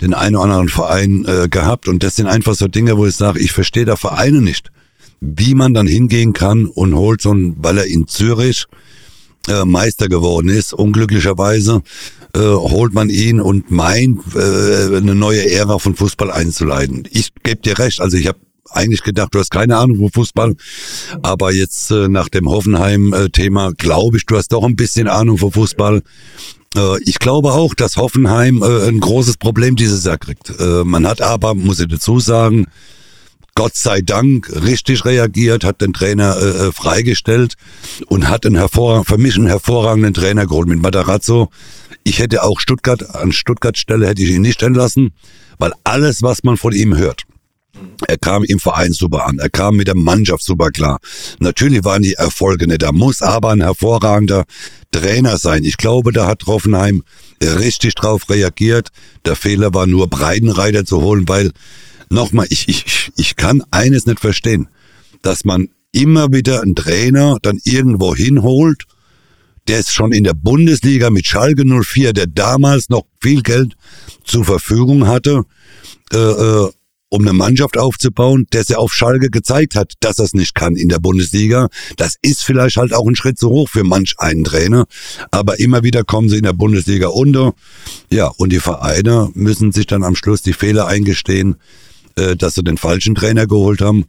den 0.00 0.12
einen 0.12 0.34
oder 0.34 0.46
anderen 0.46 0.68
Verein 0.68 1.24
äh, 1.24 1.48
gehabt. 1.48 1.86
Und 1.86 2.02
das 2.02 2.16
sind 2.16 2.26
einfach 2.26 2.56
so 2.56 2.66
Dinge, 2.66 2.96
wo 2.96 3.06
ich 3.06 3.14
sage, 3.14 3.38
ich 3.38 3.52
verstehe 3.52 3.84
da 3.84 3.94
Vereine 3.94 4.42
nicht. 4.42 4.72
Wie 5.20 5.54
man 5.54 5.72
dann 5.72 5.86
hingehen 5.86 6.32
kann 6.32 6.66
und 6.66 6.96
holt 6.96 7.22
so 7.22 7.30
einen, 7.30 7.54
weil 7.62 7.78
er 7.78 7.86
in 7.86 8.08
Zürich 8.08 8.66
äh, 9.48 9.64
Meister 9.64 10.08
geworden 10.08 10.48
ist, 10.48 10.72
unglücklicherweise, 10.72 11.82
äh, 12.34 12.40
holt 12.40 12.94
man 12.94 13.10
ihn 13.10 13.40
und 13.40 13.70
meint, 13.70 14.20
äh, 14.34 14.96
eine 14.96 15.14
neue 15.14 15.50
Ära 15.50 15.78
von 15.78 15.94
Fußball 15.94 16.30
einzuleiten. 16.30 17.08
Ich 17.10 17.32
gebe 17.42 17.60
dir 17.60 17.78
recht, 17.78 18.00
also 18.00 18.16
ich 18.16 18.26
habe 18.26 18.38
eigentlich 18.70 19.02
gedacht, 19.02 19.34
du 19.34 19.38
hast 19.38 19.50
keine 19.50 19.76
Ahnung 19.76 19.98
von 19.98 20.10
Fußball, 20.10 20.56
aber 21.22 21.52
jetzt 21.52 21.90
äh, 21.90 22.08
nach 22.08 22.28
dem 22.28 22.48
Hoffenheim-Thema 22.48 23.72
glaube 23.76 24.16
ich, 24.16 24.26
du 24.26 24.36
hast 24.36 24.52
doch 24.52 24.64
ein 24.64 24.76
bisschen 24.76 25.08
Ahnung 25.08 25.38
von 25.38 25.52
Fußball. 25.52 26.02
Äh, 26.76 27.02
ich 27.04 27.18
glaube 27.18 27.52
auch, 27.52 27.74
dass 27.74 27.96
Hoffenheim 27.96 28.62
äh, 28.62 28.88
ein 28.88 29.00
großes 29.00 29.36
Problem 29.36 29.76
dieses 29.76 30.04
Jahr 30.04 30.18
kriegt. 30.18 30.52
Äh, 30.58 30.84
man 30.84 31.06
hat 31.06 31.20
aber, 31.20 31.54
muss 31.54 31.80
ich 31.80 31.88
dazu 31.88 32.20
sagen, 32.20 32.66
Gott 33.54 33.76
sei 33.76 34.00
Dank 34.00 34.50
richtig 34.64 35.04
reagiert, 35.04 35.64
hat 35.64 35.80
den 35.80 35.92
Trainer 35.92 36.36
äh, 36.36 36.68
äh 36.68 36.72
freigestellt 36.72 37.54
und 38.06 38.28
hat 38.28 38.46
einen 38.46 38.56
hervor 38.56 39.04
für 39.04 39.18
mich 39.18 39.36
einen 39.36 39.46
hervorragenden 39.46 40.14
Trainer 40.14 40.46
geholt 40.46 40.68
mit 40.68 40.80
Matarazzo. 40.80 41.50
Ich 42.04 42.18
hätte 42.18 42.42
auch 42.42 42.60
Stuttgart, 42.60 43.14
an 43.14 43.32
Stuttgart 43.32 43.76
Stelle 43.76 44.08
hätte 44.08 44.22
ich 44.22 44.30
ihn 44.30 44.42
nicht 44.42 44.62
entlassen, 44.62 45.12
weil 45.58 45.72
alles, 45.84 46.22
was 46.22 46.42
man 46.42 46.56
von 46.56 46.72
ihm 46.72 46.96
hört, 46.96 47.24
er 48.06 48.18
kam 48.18 48.44
im 48.44 48.58
Verein 48.58 48.92
super 48.92 49.26
an. 49.26 49.38
Er 49.38 49.48
kam 49.48 49.76
mit 49.76 49.88
der 49.88 49.96
Mannschaft 49.96 50.42
super 50.42 50.70
klar. 50.70 50.98
Natürlich 51.38 51.84
waren 51.84 52.02
die 52.02 52.14
Erfolge 52.14 52.66
nicht. 52.66 52.82
Da 52.82 52.92
muss 52.92 53.22
aber 53.22 53.50
ein 53.50 53.60
hervorragender 53.60 54.44
Trainer 54.90 55.38
sein. 55.38 55.64
Ich 55.64 55.78
glaube, 55.78 56.12
da 56.12 56.26
hat 56.26 56.46
Hoffenheim 56.46 57.02
richtig 57.42 57.94
drauf 57.94 58.28
reagiert. 58.28 58.88
Der 59.24 59.36
Fehler 59.36 59.72
war 59.72 59.86
nur 59.86 60.08
Breitenreiter 60.08 60.84
zu 60.84 61.00
holen, 61.00 61.28
weil 61.28 61.52
nochmal, 62.12 62.46
ich, 62.50 62.68
ich, 62.68 63.10
ich 63.16 63.36
kann 63.36 63.62
eines 63.70 64.06
nicht 64.06 64.20
verstehen, 64.20 64.68
dass 65.22 65.44
man 65.44 65.68
immer 65.92 66.32
wieder 66.32 66.62
einen 66.62 66.74
Trainer 66.74 67.38
dann 67.42 67.58
irgendwo 67.64 68.14
hinholt, 68.14 68.84
der 69.68 69.80
ist 69.80 69.92
schon 69.92 70.12
in 70.12 70.24
der 70.24 70.34
Bundesliga 70.34 71.10
mit 71.10 71.26
Schalke 71.26 71.64
04, 71.64 72.12
der 72.12 72.26
damals 72.26 72.88
noch 72.88 73.04
viel 73.20 73.42
Geld 73.42 73.74
zur 74.24 74.44
Verfügung 74.44 75.06
hatte, 75.06 75.44
äh, 76.12 76.16
äh, 76.16 76.70
um 77.10 77.20
eine 77.20 77.34
Mannschaft 77.34 77.76
aufzubauen, 77.76 78.46
der 78.52 78.62
es 78.62 78.72
auf 78.72 78.92
Schalke 78.92 79.28
gezeigt 79.28 79.76
hat, 79.76 79.92
dass 80.00 80.18
er 80.18 80.24
es 80.24 80.32
nicht 80.32 80.54
kann 80.54 80.76
in 80.76 80.88
der 80.88 80.98
Bundesliga. 80.98 81.68
Das 81.98 82.14
ist 82.22 82.42
vielleicht 82.42 82.76
halt 82.76 82.94
auch 82.94 83.06
ein 83.06 83.14
Schritt 83.14 83.38
zu 83.38 83.50
hoch 83.50 83.68
für 83.68 83.84
manch 83.84 84.14
einen 84.16 84.44
Trainer, 84.44 84.86
aber 85.30 85.60
immer 85.60 85.82
wieder 85.84 86.04
kommen 86.04 86.30
sie 86.30 86.38
in 86.38 86.44
der 86.44 86.54
Bundesliga 86.54 87.08
unter. 87.08 87.52
Ja, 88.10 88.28
und 88.28 88.50
die 88.50 88.60
Vereine 88.60 89.30
müssen 89.34 89.72
sich 89.72 89.86
dann 89.86 90.02
am 90.02 90.16
Schluss 90.16 90.40
die 90.40 90.54
Fehler 90.54 90.86
eingestehen, 90.86 91.56
äh, 92.16 92.36
dass 92.36 92.54
sie 92.54 92.62
den 92.62 92.78
falschen 92.78 93.14
Trainer 93.14 93.46
geholt 93.46 93.80
haben. 93.80 94.04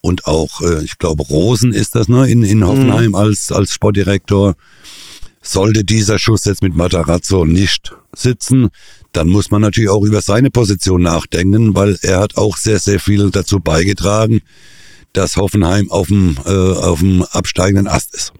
Und 0.00 0.26
auch, 0.26 0.60
äh, 0.60 0.84
ich 0.84 0.98
glaube, 0.98 1.22
Rosen 1.24 1.72
ist 1.72 1.94
das, 1.94 2.08
ne, 2.08 2.28
in, 2.28 2.42
in 2.42 2.66
Hoffenheim 2.66 3.08
mhm. 3.08 3.14
als, 3.14 3.52
als 3.52 3.72
Sportdirektor. 3.72 4.54
Sollte 5.42 5.84
dieser 5.84 6.18
Schuss 6.18 6.44
jetzt 6.44 6.62
mit 6.62 6.74
Matarazzo 6.74 7.44
nicht 7.44 7.94
sitzen, 8.14 8.68
dann 9.12 9.28
muss 9.28 9.50
man 9.50 9.62
natürlich 9.62 9.90
auch 9.90 10.02
über 10.02 10.20
seine 10.20 10.50
Position 10.50 11.02
nachdenken, 11.02 11.74
weil 11.74 11.98
er 12.02 12.20
hat 12.20 12.36
auch 12.36 12.56
sehr, 12.56 12.78
sehr 12.80 13.00
viel 13.00 13.30
dazu 13.30 13.60
beigetragen, 13.60 14.40
dass 15.12 15.36
Hoffenheim 15.36 15.90
auf 15.90 16.08
dem, 16.08 16.36
äh, 16.44 16.50
auf 16.50 17.00
dem 17.00 17.22
absteigenden 17.22 17.86
Ast 17.86 18.14
ist. 18.14 18.32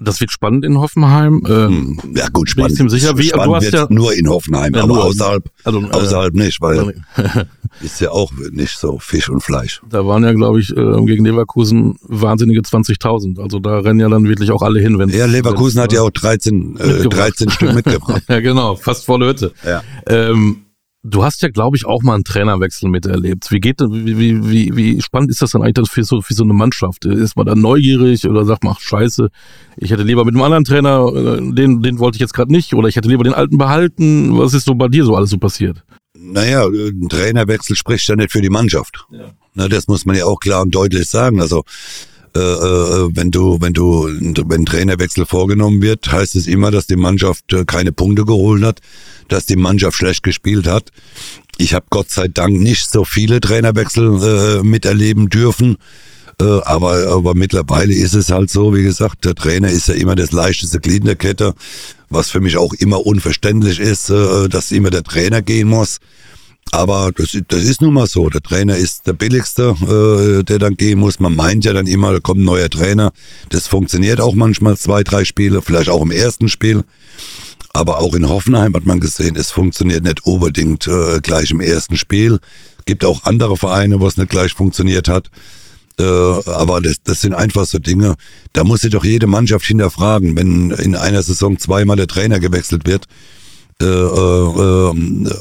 Das 0.00 0.20
wird 0.20 0.32
spannend 0.32 0.64
in 0.64 0.78
Hoffenheim. 0.78 1.42
Ähm, 1.48 2.00
ja 2.16 2.26
gut, 2.28 2.50
spannend. 2.50 2.76
Bin 2.76 2.86
ich 2.86 2.92
sicher, 2.92 3.16
wie, 3.16 3.28
spannend 3.28 3.46
du 3.46 3.56
hast 3.56 3.72
ja 3.72 3.86
nur 3.90 4.12
in 4.12 4.28
Hoffenheim, 4.28 4.74
ja, 4.74 4.82
aber 4.82 4.94
nur, 4.94 5.04
außerhalb, 5.04 5.44
also, 5.62 5.80
äh, 5.80 5.90
außerhalb 5.90 6.34
nicht, 6.34 6.60
weil 6.60 6.94
ist 7.80 8.00
ja 8.00 8.10
auch 8.10 8.32
nicht 8.50 8.76
so 8.76 8.98
Fisch 8.98 9.28
und 9.28 9.40
Fleisch. 9.40 9.80
Da 9.88 10.04
waren 10.04 10.24
ja, 10.24 10.32
glaube 10.32 10.58
ich, 10.58 10.76
äh, 10.76 11.04
gegen 11.04 11.24
Leverkusen 11.24 11.96
wahnsinnige 12.02 12.60
20.000. 12.60 13.40
Also 13.40 13.60
da 13.60 13.78
rennen 13.78 14.00
ja 14.00 14.08
dann 14.08 14.28
wirklich 14.28 14.50
auch 14.50 14.62
alle 14.62 14.80
hin. 14.80 14.98
Wenn 14.98 15.10
ja, 15.10 15.26
Leverkusen 15.26 15.80
hat 15.80 15.92
ja 15.92 16.02
auch 16.02 16.10
13, 16.10 16.76
äh, 16.76 17.08
13 17.08 17.50
Stück 17.50 17.74
mitgebracht. 17.74 18.24
ja, 18.28 18.40
genau, 18.40 18.74
fast 18.74 19.04
volle 19.04 19.28
Hütte. 19.28 19.52
Ja. 19.64 19.82
Ähm, 20.08 20.63
Du 21.06 21.22
hast 21.22 21.42
ja, 21.42 21.50
glaube 21.50 21.76
ich, 21.76 21.84
auch 21.84 22.02
mal 22.02 22.14
einen 22.14 22.24
Trainerwechsel 22.24 22.88
miterlebt. 22.88 23.50
Wie 23.50 23.60
geht 23.60 23.78
wie, 23.80 24.18
wie, 24.18 24.48
wie, 24.48 24.74
wie 24.74 25.02
spannend 25.02 25.30
ist 25.30 25.42
das 25.42 25.50
denn 25.50 25.62
eigentlich 25.62 25.90
für 25.90 26.02
so, 26.02 26.22
für 26.22 26.32
so 26.32 26.44
eine 26.44 26.54
Mannschaft? 26.54 27.04
Ist 27.04 27.36
man 27.36 27.44
da 27.44 27.54
neugierig 27.54 28.26
oder 28.26 28.46
sagt 28.46 28.64
man, 28.64 28.72
ach 28.74 28.80
scheiße, 28.80 29.28
ich 29.76 29.90
hätte 29.90 30.02
lieber 30.02 30.24
mit 30.24 30.34
einem 30.34 30.42
anderen 30.42 30.64
Trainer, 30.64 31.06
äh, 31.14 31.52
den, 31.52 31.82
den 31.82 31.98
wollte 31.98 32.16
ich 32.16 32.20
jetzt 32.20 32.32
gerade 32.32 32.50
nicht, 32.50 32.72
oder 32.72 32.88
ich 32.88 32.96
hätte 32.96 33.10
lieber 33.10 33.22
den 33.22 33.34
alten 33.34 33.58
behalten. 33.58 34.38
Was 34.38 34.54
ist 34.54 34.64
so 34.64 34.74
bei 34.74 34.88
dir 34.88 35.04
so 35.04 35.14
alles 35.14 35.28
so 35.28 35.36
passiert? 35.36 35.84
Naja, 36.16 36.64
ein 36.66 37.08
Trainerwechsel 37.10 37.76
spricht 37.76 38.08
ja 38.08 38.16
nicht 38.16 38.32
für 38.32 38.40
die 38.40 38.48
Mannschaft. 38.48 39.04
Ja. 39.10 39.26
Na, 39.52 39.68
das 39.68 39.88
muss 39.88 40.06
man 40.06 40.16
ja 40.16 40.24
auch 40.24 40.40
klar 40.40 40.62
und 40.62 40.74
deutlich 40.74 41.06
sagen. 41.06 41.38
Also 41.38 41.64
äh, 42.36 42.40
äh, 42.40 43.08
wenn 43.14 43.30
du, 43.30 43.58
wenn 43.60 43.72
du, 43.72 44.08
wenn 44.46 44.66
Trainerwechsel 44.66 45.24
vorgenommen 45.24 45.82
wird, 45.82 46.10
heißt 46.10 46.34
es 46.34 46.46
immer, 46.46 46.70
dass 46.70 46.86
die 46.86 46.96
Mannschaft 46.96 47.52
äh, 47.52 47.64
keine 47.64 47.92
Punkte 47.92 48.24
geholt 48.24 48.64
hat, 48.64 48.80
dass 49.28 49.46
die 49.46 49.56
Mannschaft 49.56 49.96
schlecht 49.96 50.22
gespielt 50.22 50.66
hat. 50.66 50.90
Ich 51.58 51.74
habe 51.74 51.86
Gott 51.90 52.10
sei 52.10 52.26
Dank 52.26 52.58
nicht 52.58 52.90
so 52.90 53.04
viele 53.04 53.40
Trainerwechsel 53.40 54.60
äh, 54.60 54.62
miterleben 54.64 55.28
dürfen. 55.28 55.76
Äh, 56.40 56.44
aber, 56.44 57.06
aber 57.08 57.34
mittlerweile 57.34 57.94
ist 57.94 58.14
es 58.14 58.30
halt 58.30 58.50
so, 58.50 58.74
wie 58.74 58.82
gesagt, 58.82 59.24
der 59.24 59.36
Trainer 59.36 59.68
ist 59.68 59.86
ja 59.86 59.94
immer 59.94 60.16
das 60.16 60.32
leichteste 60.32 60.80
Glied 60.80 61.00
in 61.00 61.06
der 61.06 61.16
Kette, 61.16 61.54
was 62.08 62.30
für 62.30 62.40
mich 62.40 62.56
auch 62.56 62.72
immer 62.72 63.06
unverständlich 63.06 63.78
ist, 63.78 64.10
äh, 64.10 64.48
dass 64.48 64.72
immer 64.72 64.90
der 64.90 65.04
Trainer 65.04 65.42
gehen 65.42 65.68
muss. 65.68 65.98
Aber 66.74 67.12
das, 67.14 67.38
das 67.46 67.62
ist 67.62 67.82
nun 67.82 67.94
mal 67.94 68.08
so. 68.08 68.28
Der 68.28 68.40
Trainer 68.40 68.76
ist 68.76 69.06
der 69.06 69.12
billigste, 69.12 69.76
äh, 69.80 70.42
der 70.42 70.58
dann 70.58 70.76
gehen 70.76 70.98
muss. 70.98 71.20
Man 71.20 71.36
meint 71.36 71.64
ja 71.64 71.72
dann 71.72 71.86
immer, 71.86 72.12
da 72.12 72.18
kommt 72.18 72.40
ein 72.40 72.44
neuer 72.44 72.68
Trainer. 72.68 73.12
Das 73.50 73.68
funktioniert 73.68 74.20
auch 74.20 74.34
manchmal 74.34 74.76
zwei, 74.76 75.04
drei 75.04 75.24
Spiele, 75.24 75.62
vielleicht 75.62 75.88
auch 75.88 76.02
im 76.02 76.10
ersten 76.10 76.48
Spiel. 76.48 76.82
Aber 77.72 78.00
auch 78.00 78.14
in 78.14 78.28
Hoffenheim 78.28 78.74
hat 78.74 78.86
man 78.86 78.98
gesehen, 78.98 79.36
es 79.36 79.52
funktioniert 79.52 80.02
nicht 80.02 80.26
unbedingt 80.26 80.88
äh, 80.88 81.20
gleich 81.20 81.52
im 81.52 81.60
ersten 81.60 81.96
Spiel. 81.96 82.40
Gibt 82.86 83.04
auch 83.04 83.22
andere 83.22 83.56
Vereine, 83.56 84.00
wo 84.00 84.08
es 84.08 84.16
nicht 84.16 84.30
gleich 84.30 84.52
funktioniert 84.52 85.06
hat. 85.06 85.30
Äh, 86.00 86.02
aber 86.02 86.80
das, 86.80 86.96
das 87.04 87.20
sind 87.20 87.34
einfach 87.34 87.66
so 87.66 87.78
Dinge, 87.78 88.16
da 88.52 88.64
muss 88.64 88.80
sich 88.80 88.90
doch 88.90 89.04
jede 89.04 89.28
Mannschaft 89.28 89.64
hinterfragen, 89.64 90.36
wenn 90.36 90.72
in 90.72 90.96
einer 90.96 91.22
Saison 91.22 91.56
zweimal 91.56 91.96
der 91.96 92.08
Trainer 92.08 92.40
gewechselt 92.40 92.84
wird. 92.84 93.06
Äh, 93.80 93.84
äh, 93.86 94.90
äh 94.90 95.34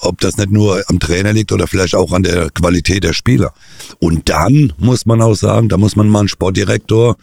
ob 0.00 0.20
das 0.20 0.36
nicht 0.36 0.50
nur 0.50 0.82
am 0.88 0.98
Trainer 0.98 1.32
liegt 1.32 1.52
oder 1.52 1.66
vielleicht 1.66 1.94
auch 1.94 2.12
an 2.12 2.22
der 2.22 2.50
Qualität 2.50 3.04
der 3.04 3.12
Spieler. 3.12 3.52
Und 3.98 4.28
dann 4.28 4.72
muss 4.78 5.06
man 5.06 5.20
auch 5.20 5.34
sagen, 5.34 5.68
da 5.68 5.76
muss 5.76 5.96
man 5.96 6.08
mal 6.08 6.20
einen 6.20 6.28
Sportdirektor, 6.28 7.16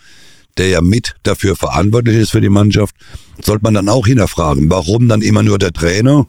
der 0.57 0.69
ja 0.69 0.81
mit 0.81 1.15
dafür 1.23 1.55
verantwortlich 1.55 2.17
ist 2.17 2.31
für 2.31 2.41
die 2.41 2.49
Mannschaft, 2.49 2.95
sollte 3.41 3.63
man 3.63 3.73
dann 3.73 3.89
auch 3.89 4.07
hinterfragen, 4.07 4.69
warum 4.69 5.07
dann 5.09 5.21
immer 5.21 5.43
nur 5.43 5.57
der 5.57 5.73
Trainer? 5.73 6.27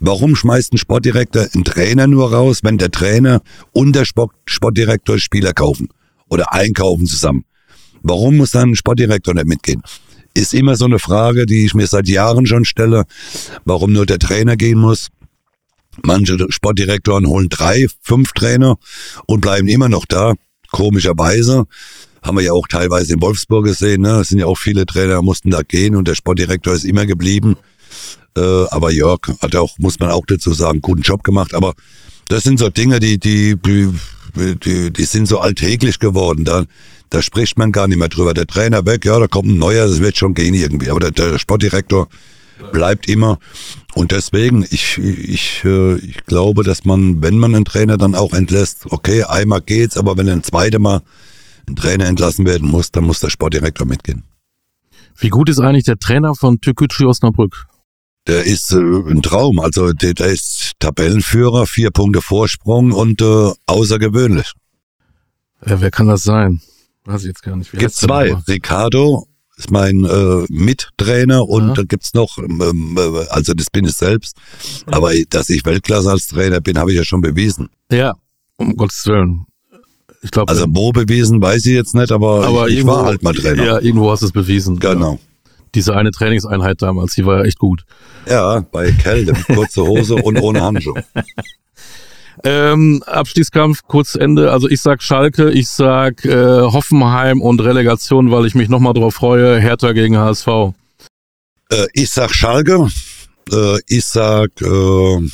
Warum 0.00 0.36
schmeißt 0.36 0.72
ein 0.72 0.78
Sportdirektor 0.78 1.46
einen 1.54 1.64
Trainer 1.64 2.06
nur 2.06 2.32
raus, 2.32 2.60
wenn 2.62 2.78
der 2.78 2.90
Trainer 2.90 3.40
und 3.72 3.94
der 3.94 4.04
Sport 4.04 4.32
Sportdirektor 4.44 5.18
Spieler 5.18 5.52
kaufen 5.52 5.88
oder 6.28 6.52
einkaufen 6.52 7.06
zusammen? 7.06 7.44
Warum 8.02 8.36
muss 8.36 8.50
dann 8.50 8.70
ein 8.70 8.76
Sportdirektor 8.76 9.34
nicht 9.34 9.46
mitgehen? 9.46 9.82
Ist 10.34 10.52
immer 10.52 10.76
so 10.76 10.84
eine 10.84 10.98
Frage, 10.98 11.46
die 11.46 11.64
ich 11.64 11.74
mir 11.74 11.86
seit 11.86 12.08
Jahren 12.08 12.44
schon 12.44 12.64
stelle, 12.64 13.04
warum 13.64 13.92
nur 13.92 14.04
der 14.04 14.18
Trainer 14.18 14.56
gehen 14.56 14.78
muss. 14.78 15.08
Manche 16.02 16.36
Sportdirektoren 16.48 17.26
holen 17.26 17.48
drei, 17.48 17.86
fünf 18.02 18.32
Trainer 18.32 18.76
und 19.26 19.40
bleiben 19.40 19.68
immer 19.68 19.88
noch 19.88 20.06
da. 20.06 20.34
Komischerweise 20.70 21.64
haben 22.22 22.38
wir 22.38 22.44
ja 22.44 22.52
auch 22.52 22.66
teilweise 22.66 23.14
in 23.14 23.22
Wolfsburg 23.22 23.66
gesehen. 23.66 24.02
Ne? 24.02 24.20
Es 24.20 24.28
sind 24.28 24.38
ja 24.38 24.46
auch 24.46 24.58
viele 24.58 24.86
Trainer, 24.86 25.22
mussten 25.22 25.50
da 25.50 25.62
gehen 25.62 25.94
und 25.94 26.08
der 26.08 26.14
Sportdirektor 26.14 26.72
ist 26.72 26.84
immer 26.84 27.06
geblieben. 27.06 27.56
Äh, 28.36 28.40
aber 28.40 28.90
Jörg 28.90 29.20
hat 29.40 29.54
auch, 29.54 29.78
muss 29.78 30.00
man 30.00 30.10
auch 30.10 30.24
dazu 30.26 30.52
sagen, 30.52 30.80
guten 30.80 31.02
Job 31.02 31.22
gemacht. 31.22 31.54
Aber 31.54 31.74
das 32.28 32.42
sind 32.42 32.58
so 32.58 32.70
Dinge, 32.70 32.98
die, 32.98 33.18
die, 33.18 33.56
die, 34.36 34.90
die 34.92 35.04
sind 35.04 35.28
so 35.28 35.38
alltäglich 35.38 35.98
geworden. 35.98 36.44
Da, 36.44 36.64
da 37.10 37.22
spricht 37.22 37.58
man 37.58 37.72
gar 37.72 37.86
nicht 37.86 37.98
mehr 37.98 38.08
drüber. 38.08 38.34
Der 38.34 38.46
Trainer 38.46 38.86
weg, 38.86 39.04
ja, 39.04 39.18
da 39.18 39.26
kommt 39.26 39.48
ein 39.48 39.58
neuer, 39.58 39.86
das 39.86 40.00
wird 40.00 40.16
schon 40.16 40.34
gehen 40.34 40.54
irgendwie. 40.54 40.90
Aber 40.90 41.00
der, 41.00 41.10
der 41.10 41.38
Sportdirektor 41.38 42.08
bleibt 42.72 43.08
immer. 43.08 43.38
Und 43.94 44.12
deswegen, 44.12 44.64
ich, 44.70 44.98
ich, 44.98 45.64
äh, 45.64 45.96
ich 45.96 46.24
glaube, 46.26 46.64
dass 46.64 46.84
man, 46.84 47.22
wenn 47.22 47.38
man 47.38 47.54
einen 47.54 47.64
Trainer 47.64 47.96
dann 47.96 48.14
auch 48.14 48.32
entlässt, 48.32 48.86
okay, 48.90 49.24
einmal 49.24 49.60
geht's, 49.60 49.96
aber 49.96 50.16
wenn 50.16 50.28
ein 50.28 50.42
zweites 50.42 50.80
Mal 50.80 51.02
ein 51.68 51.76
Trainer 51.76 52.06
entlassen 52.06 52.44
werden 52.46 52.68
muss, 52.68 52.90
dann 52.90 53.04
muss 53.04 53.20
der 53.20 53.30
Sportdirektor 53.30 53.86
mitgehen. 53.86 54.24
Wie 55.16 55.28
gut 55.28 55.48
ist 55.48 55.60
eigentlich 55.60 55.84
der 55.84 55.98
Trainer 55.98 56.34
von 56.34 56.60
Türkgücü 56.60 57.06
Osnabrück? 57.06 57.66
Der 58.26 58.44
ist 58.44 58.72
äh, 58.72 58.76
ein 58.76 59.22
Traum. 59.22 59.60
Also 59.60 59.92
der, 59.92 60.14
der 60.14 60.28
ist 60.28 60.72
Tabellenführer, 60.78 61.66
vier 61.66 61.90
Punkte 61.90 62.22
Vorsprung 62.22 62.92
und 62.92 63.20
äh, 63.20 63.52
außergewöhnlich. 63.66 64.52
Ja, 65.66 65.80
wer 65.80 65.90
kann 65.90 66.08
das 66.08 66.22
sein? 66.22 66.60
Weiß 67.04 67.22
ich 67.22 67.28
jetzt 67.28 67.42
gar 67.42 67.56
nicht. 67.56 67.72
Wie 67.72 67.78
Gibt 67.78 67.94
zwei. 67.94 68.34
Ricardo 68.48 69.26
ist 69.64 69.70
mein 69.70 70.04
äh, 70.04 70.44
Mittrainer 70.48 71.48
und 71.48 71.68
ja. 71.68 71.74
da 71.74 71.82
gibt's 71.82 72.12
noch, 72.14 72.38
ähm, 72.38 72.96
äh, 72.98 73.26
also 73.30 73.54
das 73.54 73.70
bin 73.70 73.86
ich 73.86 73.94
selbst, 73.94 74.36
aber 74.86 75.12
dass 75.30 75.48
ich 75.48 75.64
Weltklasse 75.64 76.10
als 76.10 76.28
Trainer 76.28 76.60
bin, 76.60 76.78
habe 76.78 76.92
ich 76.92 76.98
ja 76.98 77.04
schon 77.04 77.22
bewiesen. 77.22 77.68
Ja, 77.90 78.14
um 78.56 78.76
Gottes 78.76 79.06
Willen. 79.06 79.46
Ich 80.22 80.30
glaube, 80.30 80.50
also 80.50 80.66
wo 80.68 80.92
bewiesen, 80.92 81.40
weiß 81.40 81.66
ich 81.66 81.74
jetzt 81.74 81.94
nicht, 81.94 82.12
aber, 82.12 82.46
aber 82.46 82.68
ich, 82.68 82.78
ich 82.78 82.86
war 82.86 83.04
halt 83.04 83.22
mal 83.22 83.34
Trainer. 83.34 83.64
Ja, 83.64 83.78
irgendwo 83.78 84.10
hast 84.10 84.20
du 84.20 84.26
es 84.26 84.32
bewiesen. 84.32 84.78
Genau. 84.78 85.12
Ja. 85.12 85.18
Diese 85.74 85.96
eine 85.96 86.12
Trainingseinheit 86.12 86.80
damals, 86.82 87.14
die 87.14 87.26
war 87.26 87.38
ja 87.38 87.44
echt 87.44 87.58
gut. 87.58 87.84
Ja, 88.28 88.60
bei 88.60 88.92
Kälte, 88.92 89.34
kurze 89.54 89.82
Hose 89.82 90.14
und 90.14 90.40
ohne 90.40 90.62
Handschuh. 90.62 90.94
Ähm, 92.42 93.02
Abstiegskampf, 93.06 93.82
kurz 93.86 94.14
Ende. 94.14 94.50
Also 94.50 94.68
ich 94.68 94.80
sag 94.82 95.02
Schalke, 95.02 95.50
ich 95.50 95.68
sag 95.68 96.24
äh, 96.24 96.62
Hoffenheim 96.62 97.40
und 97.40 97.60
Relegation, 97.60 98.30
weil 98.30 98.46
ich 98.46 98.54
mich 98.54 98.68
nochmal 98.68 98.94
drauf 98.94 99.14
freue. 99.14 99.60
Hertha 99.60 99.92
gegen 99.92 100.18
HSV. 100.18 100.48
Äh, 101.70 101.86
ich 101.92 102.10
sag 102.10 102.34
Schalke. 102.34 102.88
Äh, 103.50 103.78
ich 103.86 104.04
sag, 104.04 104.50
äh, 104.60 105.28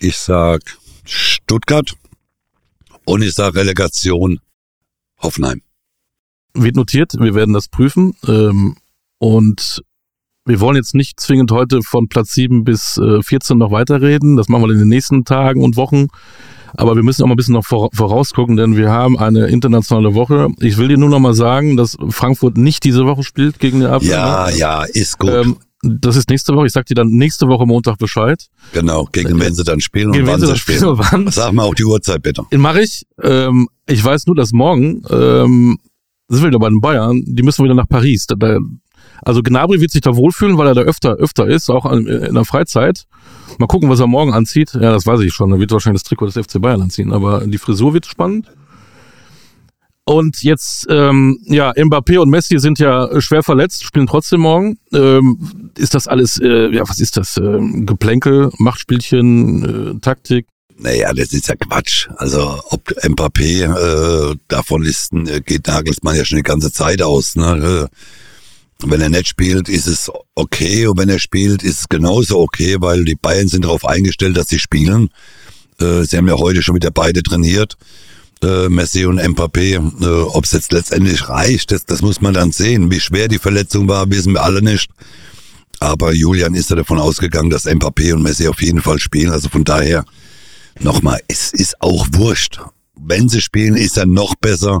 ich 0.00 0.16
sag 0.16 0.60
Stuttgart. 1.04 1.94
Und 3.04 3.22
ich 3.22 3.34
sag 3.34 3.54
Relegation 3.56 4.40
Hoffenheim. 5.18 5.62
Wird 6.54 6.76
notiert, 6.76 7.14
wir 7.18 7.34
werden 7.34 7.54
das 7.54 7.68
prüfen. 7.68 8.14
Ähm, 8.26 8.76
und 9.18 9.82
wir 10.46 10.60
wollen 10.60 10.76
jetzt 10.76 10.94
nicht 10.94 11.20
zwingend 11.20 11.52
heute 11.52 11.80
von 11.82 12.08
Platz 12.08 12.32
7 12.32 12.64
bis 12.64 12.98
äh, 12.98 13.22
14 13.22 13.58
noch 13.58 13.70
weiterreden. 13.70 14.36
Das 14.36 14.48
machen 14.48 14.62
wir 14.64 14.70
in 14.72 14.78
den 14.78 14.88
nächsten 14.88 15.24
Tagen 15.24 15.62
und 15.62 15.76
Wochen. 15.76 16.06
Aber 16.76 16.94
wir 16.94 17.02
müssen 17.02 17.22
auch 17.22 17.26
mal 17.26 17.34
ein 17.34 17.36
bisschen 17.36 17.54
noch 17.54 17.66
vorausgucken, 17.66 18.56
denn 18.56 18.76
wir 18.76 18.90
haben 18.90 19.18
eine 19.18 19.46
internationale 19.46 20.14
Woche. 20.14 20.48
Ich 20.60 20.78
will 20.78 20.88
dir 20.88 20.98
nur 20.98 21.08
noch 21.08 21.18
mal 21.18 21.34
sagen, 21.34 21.76
dass 21.76 21.96
Frankfurt 22.10 22.56
nicht 22.56 22.84
diese 22.84 23.06
Woche 23.06 23.24
spielt 23.24 23.58
gegen 23.58 23.80
den 23.80 23.90
Abwehr. 23.90 24.10
Ja, 24.10 24.50
ja, 24.50 24.84
ist 24.84 25.18
gut. 25.18 25.30
Ähm, 25.30 25.56
das 25.82 26.16
ist 26.16 26.28
nächste 26.28 26.54
Woche. 26.54 26.66
Ich 26.66 26.72
sag 26.72 26.86
dir 26.86 26.94
dann 26.94 27.08
nächste 27.08 27.48
Woche 27.48 27.66
Montag 27.66 27.98
Bescheid. 27.98 28.46
Genau, 28.72 29.08
gegen 29.10 29.40
wen 29.40 29.54
sie 29.54 29.64
dann 29.64 29.80
spielen 29.80 30.12
Gegen 30.12 30.24
und 30.24 30.32
wann 30.32 30.40
sie 30.40 30.46
sie 30.46 30.52
dann 30.52 30.58
spielen. 30.58 30.78
spielen 30.78 30.90
und 30.92 31.12
wann. 31.12 31.28
Sag 31.32 31.52
mal 31.52 31.64
auch 31.64 31.74
die 31.74 31.84
Uhrzeit 31.84 32.22
bitte. 32.22 32.44
Mache 32.52 32.82
ich. 32.82 33.06
Ähm, 33.22 33.68
ich 33.86 34.04
weiß 34.04 34.26
nur, 34.26 34.36
dass 34.36 34.52
morgen 34.52 35.02
ähm, 35.10 35.78
sind 36.28 36.42
wir 36.42 36.48
wieder 36.48 36.58
bei 36.58 36.68
den 36.68 36.80
Bayern. 36.80 37.22
Die 37.26 37.42
müssen 37.42 37.64
wieder 37.64 37.74
nach 37.74 37.88
Paris. 37.88 38.26
Da, 38.26 38.34
da, 38.36 38.58
also 39.22 39.42
Gnabry 39.42 39.80
wird 39.80 39.90
sich 39.90 40.00
da 40.00 40.16
wohlfühlen, 40.16 40.58
weil 40.58 40.66
er 40.66 40.74
da 40.74 40.82
öfter 40.82 41.14
öfter 41.14 41.46
ist, 41.46 41.70
auch 41.70 41.84
an, 41.84 42.06
in 42.06 42.34
der 42.34 42.44
Freizeit. 42.44 43.04
Mal 43.58 43.66
gucken, 43.66 43.90
was 43.90 44.00
er 44.00 44.06
morgen 44.06 44.32
anzieht. 44.32 44.72
Ja, 44.74 44.92
das 44.92 45.06
weiß 45.06 45.20
ich 45.20 45.32
schon. 45.32 45.52
Er 45.52 45.58
wird 45.58 45.72
wahrscheinlich 45.72 46.02
das 46.02 46.08
Trikot 46.08 46.26
des 46.26 46.36
FC 46.36 46.60
Bayern 46.60 46.82
anziehen. 46.82 47.12
Aber 47.12 47.46
die 47.46 47.58
Frisur 47.58 47.92
wird 47.92 48.06
spannend. 48.06 48.46
Und 50.04 50.42
jetzt, 50.42 50.86
ähm, 50.90 51.38
ja, 51.44 51.70
Mbappé 51.72 52.18
und 52.18 52.30
Messi 52.30 52.58
sind 52.58 52.78
ja 52.78 53.20
schwer 53.20 53.42
verletzt, 53.42 53.84
spielen 53.84 54.06
trotzdem 54.06 54.40
morgen. 54.40 54.78
Ähm, 54.92 55.70
ist 55.76 55.94
das 55.94 56.08
alles, 56.08 56.40
äh, 56.40 56.74
ja, 56.74 56.82
was 56.88 56.98
ist 56.98 57.16
das? 57.16 57.36
Ähm, 57.36 57.86
Geplänkel, 57.86 58.50
Machtspielchen, 58.58 59.96
äh, 59.96 60.00
Taktik? 60.00 60.46
Naja, 60.78 61.12
das 61.12 61.32
ist 61.32 61.48
ja 61.48 61.54
Quatsch. 61.54 62.08
Also 62.16 62.58
ob 62.70 62.88
Mbappé 63.02 64.32
äh, 64.32 64.36
davon 64.48 64.82
ist, 64.84 65.12
äh, 65.12 65.40
geht 65.42 65.66
Nagelsmann 65.66 66.16
ja 66.16 66.24
schon 66.24 66.38
die 66.38 66.42
ganze 66.42 66.72
Zeit 66.72 67.02
aus. 67.02 67.36
Ne? 67.36 67.88
Wenn 68.82 69.00
er 69.00 69.08
nicht 69.08 69.28
spielt, 69.28 69.68
ist 69.68 69.86
es 69.86 70.10
okay. 70.34 70.86
Und 70.86 70.98
wenn 70.98 71.08
er 71.08 71.18
spielt, 71.18 71.62
ist 71.62 71.80
es 71.80 71.88
genauso 71.88 72.38
okay, 72.40 72.76
weil 72.80 73.04
die 73.04 73.14
Bayern 73.14 73.48
sind 73.48 73.64
darauf 73.64 73.84
eingestellt, 73.84 74.36
dass 74.36 74.48
sie 74.48 74.58
spielen. 74.58 75.10
Äh, 75.80 76.04
Sie 76.04 76.16
haben 76.16 76.28
ja 76.28 76.36
heute 76.36 76.62
schon 76.62 76.74
wieder 76.74 76.90
beide 76.90 77.22
trainiert. 77.22 77.76
Äh, 78.42 78.68
Messi 78.68 79.04
und 79.04 79.20
Mbappé. 79.20 79.74
Äh, 80.02 80.22
Ob 80.22 80.44
es 80.44 80.52
jetzt 80.52 80.72
letztendlich 80.72 81.28
reicht, 81.28 81.72
das, 81.72 81.84
das 81.84 82.02
muss 82.02 82.20
man 82.20 82.34
dann 82.34 82.52
sehen. 82.52 82.90
Wie 82.90 83.00
schwer 83.00 83.28
die 83.28 83.38
Verletzung 83.38 83.88
war, 83.88 84.10
wissen 84.10 84.32
wir 84.32 84.42
alle 84.42 84.62
nicht. 84.62 84.90
Aber 85.78 86.12
Julian 86.12 86.54
ist 86.54 86.70
ja 86.70 86.76
davon 86.76 86.98
ausgegangen, 86.98 87.50
dass 87.50 87.66
Mbappé 87.66 88.12
und 88.12 88.22
Messi 88.22 88.48
auf 88.48 88.62
jeden 88.62 88.82
Fall 88.82 88.98
spielen. 88.98 89.30
Also 89.30 89.48
von 89.48 89.64
daher, 89.64 90.04
nochmal, 90.78 91.20
es 91.28 91.52
ist 91.52 91.80
auch 91.80 92.06
wurscht. 92.12 92.60
Wenn 93.02 93.28
sie 93.28 93.40
spielen, 93.40 93.76
ist 93.76 93.96
er 93.96 94.06
noch 94.06 94.34
besser, 94.34 94.80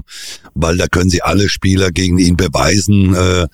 weil 0.54 0.76
da 0.76 0.86
können 0.86 1.10
sie 1.10 1.22
alle 1.22 1.48
Spieler 1.48 1.90
gegen 1.90 2.18
ihn 2.18 2.36
beweisen. 2.36 3.14
Äh, 3.14 3.46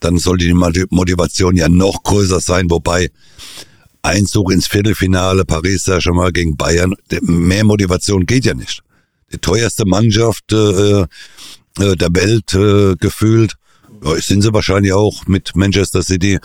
dann 0.00 0.18
sollte 0.18 0.44
die 0.44 0.54
Moti- 0.54 0.86
Motivation 0.90 1.56
ja 1.56 1.68
noch 1.68 2.02
größer 2.02 2.40
sein, 2.40 2.70
wobei 2.70 3.10
Einzug 4.02 4.52
ins 4.52 4.66
Viertelfinale, 4.66 5.44
Paris 5.44 5.86
ja 5.86 6.00
schon 6.00 6.16
mal 6.16 6.32
gegen 6.32 6.56
Bayern, 6.56 6.94
mehr 7.20 7.64
Motivation 7.64 8.24
geht 8.26 8.44
ja 8.44 8.54
nicht. 8.54 8.82
Die 9.32 9.38
teuerste 9.38 9.84
Mannschaft 9.84 10.52
äh, 10.52 11.02
äh, 11.02 11.06
der 11.96 12.08
Welt 12.14 12.54
äh, 12.54 12.96
gefühlt, 12.96 13.54
sind 14.20 14.42
sie 14.42 14.52
wahrscheinlich 14.54 14.92
auch 14.92 15.26
mit 15.26 15.54
Manchester 15.54 16.02
City, 16.02 16.38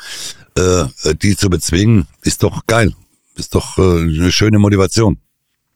äh, 0.56 0.86
die 1.22 1.38
zu 1.38 1.50
bezwingen, 1.50 2.08
ist 2.22 2.44
doch 2.44 2.66
geil. 2.68 2.94
Ist 3.38 3.56
doch 3.56 3.78
äh, 3.78 3.82
eine 3.82 4.32
schöne 4.32 4.60
Motivation. 4.60 5.18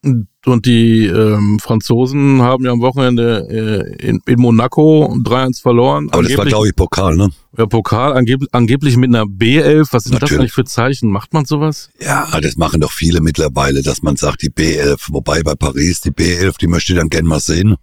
Und 0.02 0.66
die 0.66 1.06
ähm, 1.08 1.60
Franzosen 1.62 2.42
haben 2.42 2.64
ja 2.64 2.72
am 2.72 2.80
Wochenende 2.80 3.96
äh, 4.00 4.08
in, 4.08 4.22
in 4.26 4.40
Monaco 4.40 5.14
3-1 5.26 5.62
verloren. 5.62 6.08
Aber 6.12 6.24
das 6.24 6.32
war, 6.32 6.40
Angeblich- 6.40 6.50
glaube 6.54 6.68
ich, 6.70 6.76
Pokal, 6.76 7.18
ne? 7.18 7.30
Ja, 7.58 7.66
Pokal, 7.66 8.14
angeb 8.14 8.44
angeblich 8.54 8.96
mit 8.96 9.10
einer 9.10 9.26
B11. 9.26 9.90
Was 9.92 10.06
sind 10.06 10.22
das 10.22 10.32
eigentlich 10.32 10.54
für 10.54 10.64
Zeichen? 10.64 11.12
Macht 11.12 11.34
man 11.34 11.44
sowas? 11.44 11.90
Ja, 12.00 12.40
das 12.40 12.56
machen 12.56 12.80
doch 12.80 12.94
viele 12.94 13.20
mittlerweile, 13.20 13.82
dass 13.82 14.02
man 14.02 14.16
sagt, 14.16 14.42
die 14.44 14.50
B11, 14.52 15.08
wobei 15.10 15.44
bei 15.44 15.56
Paris 15.56 16.00
die 16.00 16.12
B11, 16.12 16.58
die 16.60 16.68
möchte 16.68 16.94
ich 16.94 17.00
dann 17.00 17.10
gern 17.10 17.26
mal 17.26 17.42
sehen. 17.42 17.76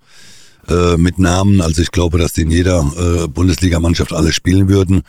Äh, 0.69 0.97
mit 0.97 1.19
Namen, 1.21 1.61
also 1.61 1.81
ich 1.81 1.93
glaube, 1.93 2.19
dass 2.19 2.33
die 2.33 2.41
in 2.41 2.51
jeder 2.51 2.81
äh, 2.99 3.29
Bundesligamannschaft 3.29 4.13
alle 4.13 4.33
spielen 4.33 4.69
würden. 4.69 5.03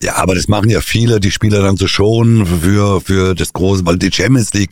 Ja, 0.00 0.16
aber 0.16 0.36
das 0.36 0.46
machen 0.46 0.70
ja 0.70 0.80
viele, 0.80 1.18
die 1.18 1.32
Spieler 1.32 1.60
dann 1.62 1.76
so 1.76 1.88
schon 1.88 2.46
für, 2.46 3.00
für 3.00 3.34
das 3.34 3.52
große, 3.52 3.84
weil 3.84 3.96
die 3.98 4.12
Champions 4.12 4.52
League, 4.52 4.70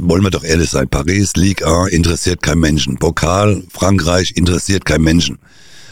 wollen 0.00 0.22
wir 0.22 0.30
doch 0.30 0.44
ehrlich 0.44 0.70
sein, 0.70 0.88
Paris, 0.88 1.32
Ligue 1.36 1.66
A, 1.66 1.86
interessiert 1.86 2.42
kein 2.42 2.58
Menschen. 2.58 2.98
Pokal, 2.98 3.62
Frankreich, 3.72 4.32
interessiert 4.36 4.84
kein 4.84 5.02
Menschen. 5.02 5.38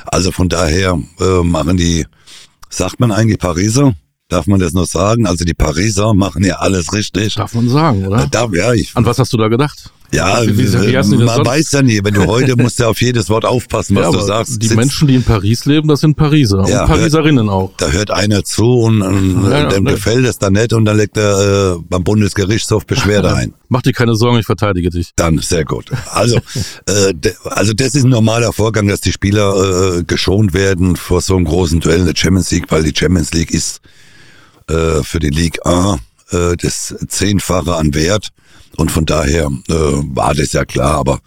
Also 0.06 0.32
von 0.32 0.48
daher 0.48 0.98
äh, 1.20 1.42
machen 1.42 1.76
die, 1.76 2.06
sagt 2.68 3.00
man 3.00 3.12
eigentlich 3.12 3.38
Pariser? 3.38 3.94
Darf 4.28 4.46
man 4.46 4.60
das 4.60 4.72
noch 4.72 4.86
sagen? 4.86 5.26
Also 5.26 5.44
die 5.44 5.54
Pariser 5.54 6.14
machen 6.14 6.44
ja 6.44 6.56
alles 6.56 6.92
richtig. 6.92 7.34
Darf 7.34 7.54
man 7.54 7.68
sagen, 7.68 8.06
oder? 8.06 8.24
Äh, 8.24 8.28
Da, 8.30 8.48
ja, 8.52 8.72
ich, 8.72 8.96
An 8.96 9.04
was 9.04 9.18
hast 9.18 9.32
du 9.32 9.36
da 9.36 9.48
gedacht? 9.48 9.90
Ja, 10.12 10.42
man 10.44 11.04
sonst? 11.04 11.46
weiß 11.46 11.72
ja 11.72 11.82
nie, 11.82 12.00
wenn 12.02 12.14
du 12.14 12.26
heute 12.26 12.56
musst 12.56 12.80
du 12.80 12.84
auf 12.86 13.00
jedes 13.00 13.28
Wort 13.28 13.44
aufpassen, 13.44 13.96
was 13.96 14.06
ja, 14.06 14.10
du 14.10 14.20
sagst. 14.20 14.60
die 14.62 14.66
Sitzt- 14.66 14.76
Menschen, 14.76 15.08
die 15.08 15.14
in 15.14 15.22
Paris 15.22 15.64
leben, 15.66 15.88
das 15.88 16.00
sind 16.00 16.16
Pariser. 16.16 16.66
Ja, 16.68 16.82
und 16.82 16.88
Pariserinnen 16.88 17.48
auch. 17.48 17.72
Da 17.76 17.90
hört 17.90 18.10
einer 18.10 18.42
zu 18.44 18.80
und, 18.80 19.02
und 19.02 19.44
Ja, 19.50 19.60
ja, 19.60 19.68
dem 19.68 19.84
ne. 19.84 19.92
gefällt 19.92 20.26
es 20.26 20.38
dann 20.38 20.54
nicht 20.54 20.72
und 20.72 20.84
dann 20.84 20.96
legt 20.96 21.16
er 21.16 21.74
äh, 21.76 21.78
beim 21.88 22.02
Bundesgerichtshof 22.04 22.86
Beschwerde 22.86 23.34
ein. 23.34 23.54
Mach 23.68 23.82
dir 23.82 23.92
keine 23.92 24.16
Sorgen, 24.16 24.38
ich 24.38 24.46
verteidige 24.46 24.90
dich. 24.90 25.10
Dann, 25.16 25.38
sehr 25.38 25.64
gut. 25.64 25.90
Also, 26.12 26.36
äh, 26.86 27.14
de, 27.14 27.32
also 27.44 27.72
das 27.72 27.94
ist 27.94 28.04
ein 28.04 28.10
normaler 28.10 28.52
Vorgang, 28.52 28.88
dass 28.88 29.00
die 29.00 29.12
Spieler 29.12 29.98
äh, 29.98 30.02
geschont 30.04 30.54
werden 30.54 30.96
vor 30.96 31.20
so 31.20 31.36
einem 31.36 31.44
großen 31.44 31.80
Duell 31.80 32.00
in 32.00 32.06
der 32.06 32.16
Champions 32.16 32.50
League, 32.50 32.66
weil 32.70 32.82
die 32.82 32.92
Champions 32.98 33.32
League 33.32 33.52
ist 33.52 33.80
äh, 34.68 35.02
für 35.02 35.20
die 35.20 35.30
Ligue 35.30 35.64
A 35.64 35.98
äh, 36.32 36.56
das 36.56 36.94
Zehnfache 37.08 37.74
an 37.76 37.94
Wert 37.94 38.28
und 38.76 38.90
von 38.90 39.04
daher 39.06 39.46
äh, 39.68 39.72
war 39.72 40.34
das 40.34 40.52
ja 40.52 40.64
klar, 40.64 40.96
aber 40.98 41.20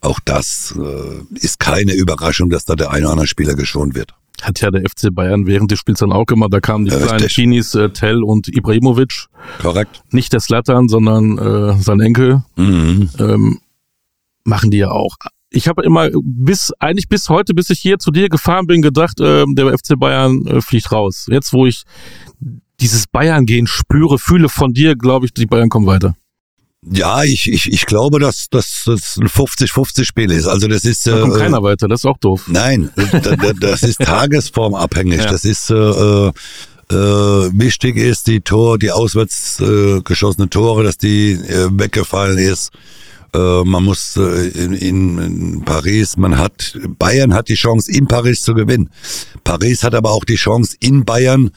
auch 0.00 0.20
das 0.24 0.74
äh, 0.78 1.36
ist 1.36 1.58
keine 1.58 1.94
Überraschung, 1.94 2.50
dass 2.50 2.64
da 2.64 2.74
der 2.76 2.90
eine 2.90 3.06
oder 3.06 3.12
andere 3.12 3.26
Spieler 3.26 3.54
geschont 3.54 3.94
wird. 3.94 4.14
Hat 4.42 4.60
ja 4.60 4.70
der 4.70 4.82
FC 4.82 5.12
Bayern 5.14 5.46
während 5.46 5.70
des 5.70 5.78
Spiels 5.78 6.00
dann 6.00 6.12
auch 6.12 6.26
gemacht. 6.26 6.52
Da 6.52 6.60
kamen 6.60 6.84
die 6.84 6.90
Ja, 6.90 6.98
kleinen 6.98 7.12
richtig. 7.14 7.34
Teenies, 7.34 7.74
äh, 7.74 7.88
Tell 7.90 8.22
und 8.22 8.48
Ibrahimovic. 8.48 9.26
Korrekt? 9.62 10.02
Nicht 10.10 10.32
der 10.32 10.40
Slattern, 10.40 10.88
sondern 10.88 11.38
äh, 11.38 11.82
sein 11.82 12.00
Enkel. 12.00 12.42
Mhm. 12.56 13.08
ähm, 13.18 13.60
machen 14.44 14.70
die 14.70 14.78
ja 14.78 14.90
auch. 14.90 15.16
Ich 15.50 15.68
habe 15.68 15.82
immer 15.82 16.10
bis 16.22 16.72
eigentlich 16.80 17.08
bis 17.08 17.28
heute, 17.30 17.54
bis 17.54 17.70
ich 17.70 17.78
hier 17.80 17.98
zu 17.98 18.10
dir 18.10 18.28
gefahren 18.28 18.66
bin, 18.66 18.82
gedacht, 18.82 19.18
ähm, 19.20 19.54
der 19.54 19.68
FC 19.76 19.98
Bayern 19.98 20.46
äh, 20.46 20.60
fliegt 20.60 20.92
raus. 20.92 21.26
Jetzt, 21.30 21.52
wo 21.52 21.66
ich 21.66 21.84
dieses 22.80 23.06
Bayern-Gehen 23.06 23.66
spüre, 23.66 24.18
fühle 24.18 24.48
von 24.50 24.74
dir, 24.74 24.96
glaube 24.96 25.24
ich, 25.24 25.32
die 25.32 25.46
Bayern 25.46 25.70
kommen 25.70 25.86
weiter. 25.86 26.14
Ja, 26.90 27.24
ich, 27.24 27.50
ich, 27.50 27.72
ich 27.72 27.84
glaube, 27.86 28.20
dass, 28.20 28.46
dass 28.50 28.82
das 28.86 29.16
ein 29.20 29.26
50-50-Spiel 29.28 30.30
ist. 30.30 30.46
Also 30.46 30.68
das 30.68 30.84
ist 30.84 31.06
Da 31.06 31.18
kommt 31.20 31.34
äh, 31.36 31.38
keiner 31.38 31.62
weiter, 31.62 31.88
das 31.88 32.00
ist 32.00 32.04
auch 32.06 32.18
doof. 32.18 32.44
Nein, 32.46 32.90
da- 32.96 33.34
da- 33.36 33.52
das 33.52 33.82
ist 33.82 33.98
tagesformabhängig. 34.00 35.18
Ja. 35.18 35.26
Das 35.30 35.44
ist 35.44 35.70
äh, 35.70 35.74
äh, 35.74 36.32
wichtig 36.90 37.96
ist 37.96 38.28
die 38.28 38.40
Tor, 38.40 38.78
die 38.78 38.92
auswärts 38.92 39.58
äh, 39.60 40.00
geschossene 40.02 40.48
Tore, 40.48 40.84
dass 40.84 40.98
die 40.98 41.32
äh, 41.32 41.68
weggefallen 41.72 42.38
ist. 42.38 42.70
Äh, 43.34 43.64
man 43.64 43.82
muss 43.82 44.16
äh, 44.16 44.46
in, 44.50 44.72
in, 44.72 45.18
in 45.18 45.64
Paris, 45.64 46.16
man 46.16 46.38
hat 46.38 46.78
Bayern 46.98 47.34
hat 47.34 47.48
die 47.48 47.54
Chance 47.54 47.90
in 47.90 48.06
Paris 48.06 48.42
zu 48.42 48.54
gewinnen. 48.54 48.90
Paris 49.42 49.82
hat 49.82 49.94
aber 49.96 50.12
auch 50.12 50.24
die 50.24 50.36
Chance 50.36 50.76
in 50.78 51.04
Bayern 51.04 51.50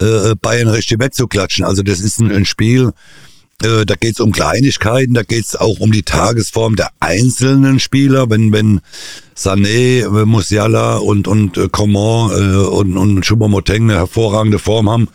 äh, 0.00 0.34
Bayern 0.40 0.68
richtig 0.68 1.00
wegzuklatschen. 1.00 1.64
Also 1.64 1.82
das 1.82 2.00
ist 2.00 2.20
ein, 2.20 2.30
ein 2.30 2.44
Spiel. 2.44 2.92
Äh, 3.62 3.86
da 3.86 3.94
geht's 3.94 4.20
um 4.20 4.32
Kleinigkeiten, 4.32 5.14
da 5.14 5.22
geht's 5.22 5.56
auch 5.56 5.80
um 5.80 5.90
die 5.90 6.02
Tagesform 6.02 6.76
der 6.76 6.90
einzelnen 7.00 7.80
Spieler. 7.80 8.28
Wenn 8.28 8.52
wenn 8.52 8.80
Sané, 9.36 10.04
äh, 10.04 10.24
Musiala 10.26 10.96
und 10.98 11.26
und 11.26 11.56
äh, 11.56 11.68
Coman 11.70 12.30
äh, 12.32 12.56
und 12.66 12.96
und 12.96 13.24
Choupo-Moting 13.24 13.84
eine 13.84 13.94
hervorragende 13.94 14.58
Form 14.58 14.90
haben, 14.90 15.08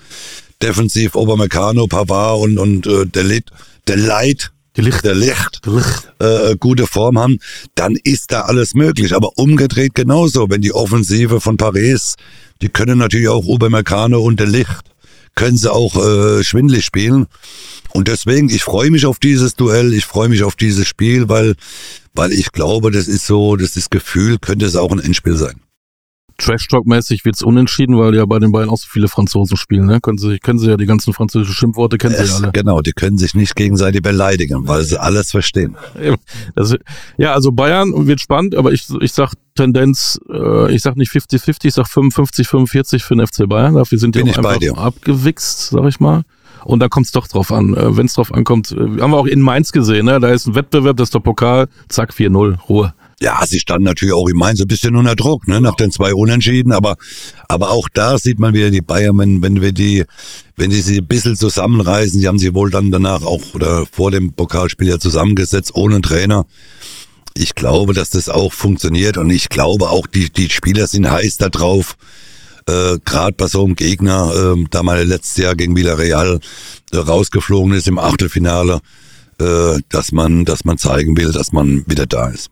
defensiv 0.62 1.16
Obermeccano, 1.16 1.86
Pavard 1.88 2.42
und 2.42 2.58
und 2.58 2.88
äh, 2.88 3.06
der 3.06 3.24
Lied, 3.24 3.46
der 3.88 3.98
Light, 3.98 4.52
Die 4.76 4.82
Licht. 4.82 5.04
der 5.04 5.16
Licht 5.16 5.62
Die 5.66 5.70
Licht. 5.70 6.12
äh, 6.20 6.56
gute 6.60 6.88
Form 6.88 7.20
haben, 7.20 7.38
dann 7.76 7.96
ist 8.04 8.32
da 8.32 8.42
alles 8.42 8.74
möglich. 8.74 9.14
Aber 9.16 9.38
umgedreht 9.38 9.94
genauso, 9.94 10.50
wenn 10.50 10.62
die 10.62 10.74
Offensive 10.74 11.42
von 11.42 11.58
Paris, 11.58 12.16
die 12.64 12.70
können 12.70 12.98
natürlich 12.98 13.28
auch 13.28 13.46
Obermeccano 13.46 14.20
und 14.20 14.40
der 14.40 14.48
Licht, 14.48 14.91
können 15.36 15.58
sie 15.58 15.72
auch 15.72 15.96
äh, 15.96 16.44
schwindlig 16.44 16.86
spielen. 16.86 17.28
Und 17.94 18.08
deswegen, 18.08 18.50
ich 18.50 18.64
freue 18.64 18.92
mich 18.92 19.06
auf 19.06 19.20
dieses 19.20 19.56
Duell, 19.56 19.94
ich 19.94 20.06
freue 20.06 20.30
mich 20.30 20.44
auf 20.44 20.56
dieses 20.56 20.88
Spiel, 20.88 21.30
weil, 21.30 21.56
weil 22.14 22.32
ich 22.32 22.52
glaube, 22.52 22.92
das 22.92 23.08
ist 23.08 23.26
so, 23.26 23.56
das 23.56 23.76
ist 23.76 23.92
Gefühl, 23.92 24.38
könnte 24.40 24.66
es 24.66 24.76
auch 24.76 24.92
ein 24.92 25.00
Endspiel 25.00 25.36
sein. 25.36 25.62
Trash-Talk-mäßig 26.42 27.24
wird's 27.26 27.42
unentschieden, 27.42 27.98
weil 27.98 28.16
ja 28.16 28.26
bei 28.26 28.40
den 28.40 28.52
Bayern 28.52 28.70
auch 28.70 28.78
so 28.78 28.88
viele 28.90 29.08
Franzosen 29.08 29.58
spielen. 29.58 29.86
Ne? 29.86 30.00
Können, 30.02 30.18
sie, 30.18 30.40
können 30.40 30.60
sie 30.60 30.70
ja 30.70 30.78
die 30.78 30.86
ganzen 30.86 31.14
französischen 31.14 31.54
Schimpfworte, 31.54 31.98
kennen 31.98 32.14
sie 32.16 32.20
ja 32.20 32.26
Es, 32.26 32.44
alle. 32.44 32.52
genau, 32.52 32.82
die 32.82 32.92
können 32.92 33.18
sich 33.18 33.34
nicht 33.36 33.56
gegenseitig 33.56 34.02
beleidigen, 34.02 34.68
weil 34.68 34.84
sie 34.84 35.00
alles 35.00 35.32
verstehen. 35.32 35.78
Das, 36.56 36.76
ja, 37.18 37.34
also 37.34 37.52
Bayern 37.52 38.08
wird 38.08 38.20
spannend, 38.20 38.56
aber 38.56 38.72
ich, 38.72 38.88
ich 39.00 39.14
sag 39.14 39.34
Tendenz, 39.56 40.20
äh, 40.32 40.74
ich 40.74 40.82
sag 40.82 40.96
nicht 40.98 41.12
50-50, 41.12 41.66
ich 41.66 41.74
sag 41.74 41.86
55-45 41.86 43.00
für 43.04 43.16
den 43.16 43.26
FC 43.26 43.48
Bayern. 43.48 43.76
Dafür 43.76 43.98
sind 43.98 44.16
die 44.16 44.24
Bin 44.24 44.34
auch 44.34 44.38
einfach 44.38 44.78
abgewichst, 44.78 45.70
sag 45.70 45.86
ich 45.86 46.00
mal. 46.00 46.24
Und 46.64 46.80
da 46.80 46.88
kommt's 46.90 47.12
doch 47.12 47.28
drauf 47.28 47.52
an. 47.52 47.76
Äh, 47.76 47.98
Wenn 47.98 48.06
es 48.06 48.14
drauf 48.14 48.34
ankommt, 48.34 48.72
äh, 48.72 48.76
haben 48.76 49.12
wir 49.12 49.18
auch 49.18 49.26
in 49.26 49.42
Mainz 49.42 49.72
gesehen, 49.72 50.06
ne? 50.06 50.20
da 50.20 50.30
ist 50.30 50.48
ein 50.48 50.56
Wettbewerb, 50.56 50.98
das 50.98 51.08
ist 51.08 51.14
der 51.16 51.20
Pokal, 51.20 51.68
zack, 51.90 52.14
4-0, 52.14 52.60
Ruhe. 52.70 52.94
Ja, 53.22 53.40
sie 53.46 53.60
standen 53.60 53.84
natürlich 53.84 54.16
auch 54.16 54.28
in 54.28 54.36
Mainz 54.36 54.60
ein 54.62 54.68
bisschen 54.68 54.96
unter 54.96 55.16
Druck, 55.16 55.48
ne, 55.48 55.62
nach 55.62 55.76
den 55.76 55.92
zwei 55.92 56.12
Unentschieden, 56.16 56.72
aber, 56.72 56.96
aber 57.48 57.70
auch 57.70 57.88
da 57.94 58.18
sieht 58.18 58.40
man 58.40 58.56
wieder 58.56 58.72
die 58.72 58.82
Bayern, 58.82 59.16
wenn, 59.20 59.44
wenn 59.44 59.62
wir 59.62 59.74
die, 59.74 60.06
wenn 60.56 60.72
die 60.72 60.82
sie 60.82 60.98
ein 60.98 61.06
bisschen 61.06 61.36
zusammenreißen, 61.36 62.20
die 62.20 62.28
haben 62.28 62.40
sie 62.40 62.56
wohl 62.56 62.72
dann 62.72 62.90
danach 62.90 63.22
auch 63.22 63.54
oder 63.54 63.86
vor 63.86 64.10
dem 64.10 64.34
Pokalspiel 64.34 64.90
ja 64.90 64.98
zusammengesetzt, 64.98 65.76
ohne 65.76 66.02
Trainer. 66.02 66.48
Ich 67.36 67.54
glaube, 67.54 67.94
dass 67.94 68.10
das 68.10 68.28
auch 68.28 68.54
funktioniert 68.54 69.18
und 69.18 69.30
ich 69.30 69.50
glaube 69.50 69.92
auch, 69.92 70.08
die, 70.08 70.32
die 70.32 70.50
Spieler 70.50 70.88
sind 70.88 71.08
heiß 71.08 71.38
da 71.38 71.50
drauf, 71.50 71.98
äh, 72.66 72.98
gerade 73.06 73.34
bei 73.34 73.46
so 73.46 73.64
einem 73.64 73.76
Gegner, 73.76 74.56
äh, 74.58 74.66
da 74.72 74.82
mal 74.82 75.04
letztes 75.04 75.38
Jahr 75.38 75.54
gegen 75.54 75.76
Villarreal 75.76 76.40
äh, 76.92 76.98
rausgeflogen 76.98 77.74
ist 77.74 77.88
im 77.88 78.00
Achtelfinale, 78.00 78.80
äh, 79.40 79.78
dass 79.90 80.12
man, 80.12 80.44
dass 80.44 80.66
man 80.66 80.80
zeigen 80.80 81.16
will, 81.16 81.32
dass 81.32 81.52
man 81.52 81.84
wieder 81.86 82.08
da 82.08 82.30
ist. 82.30 82.50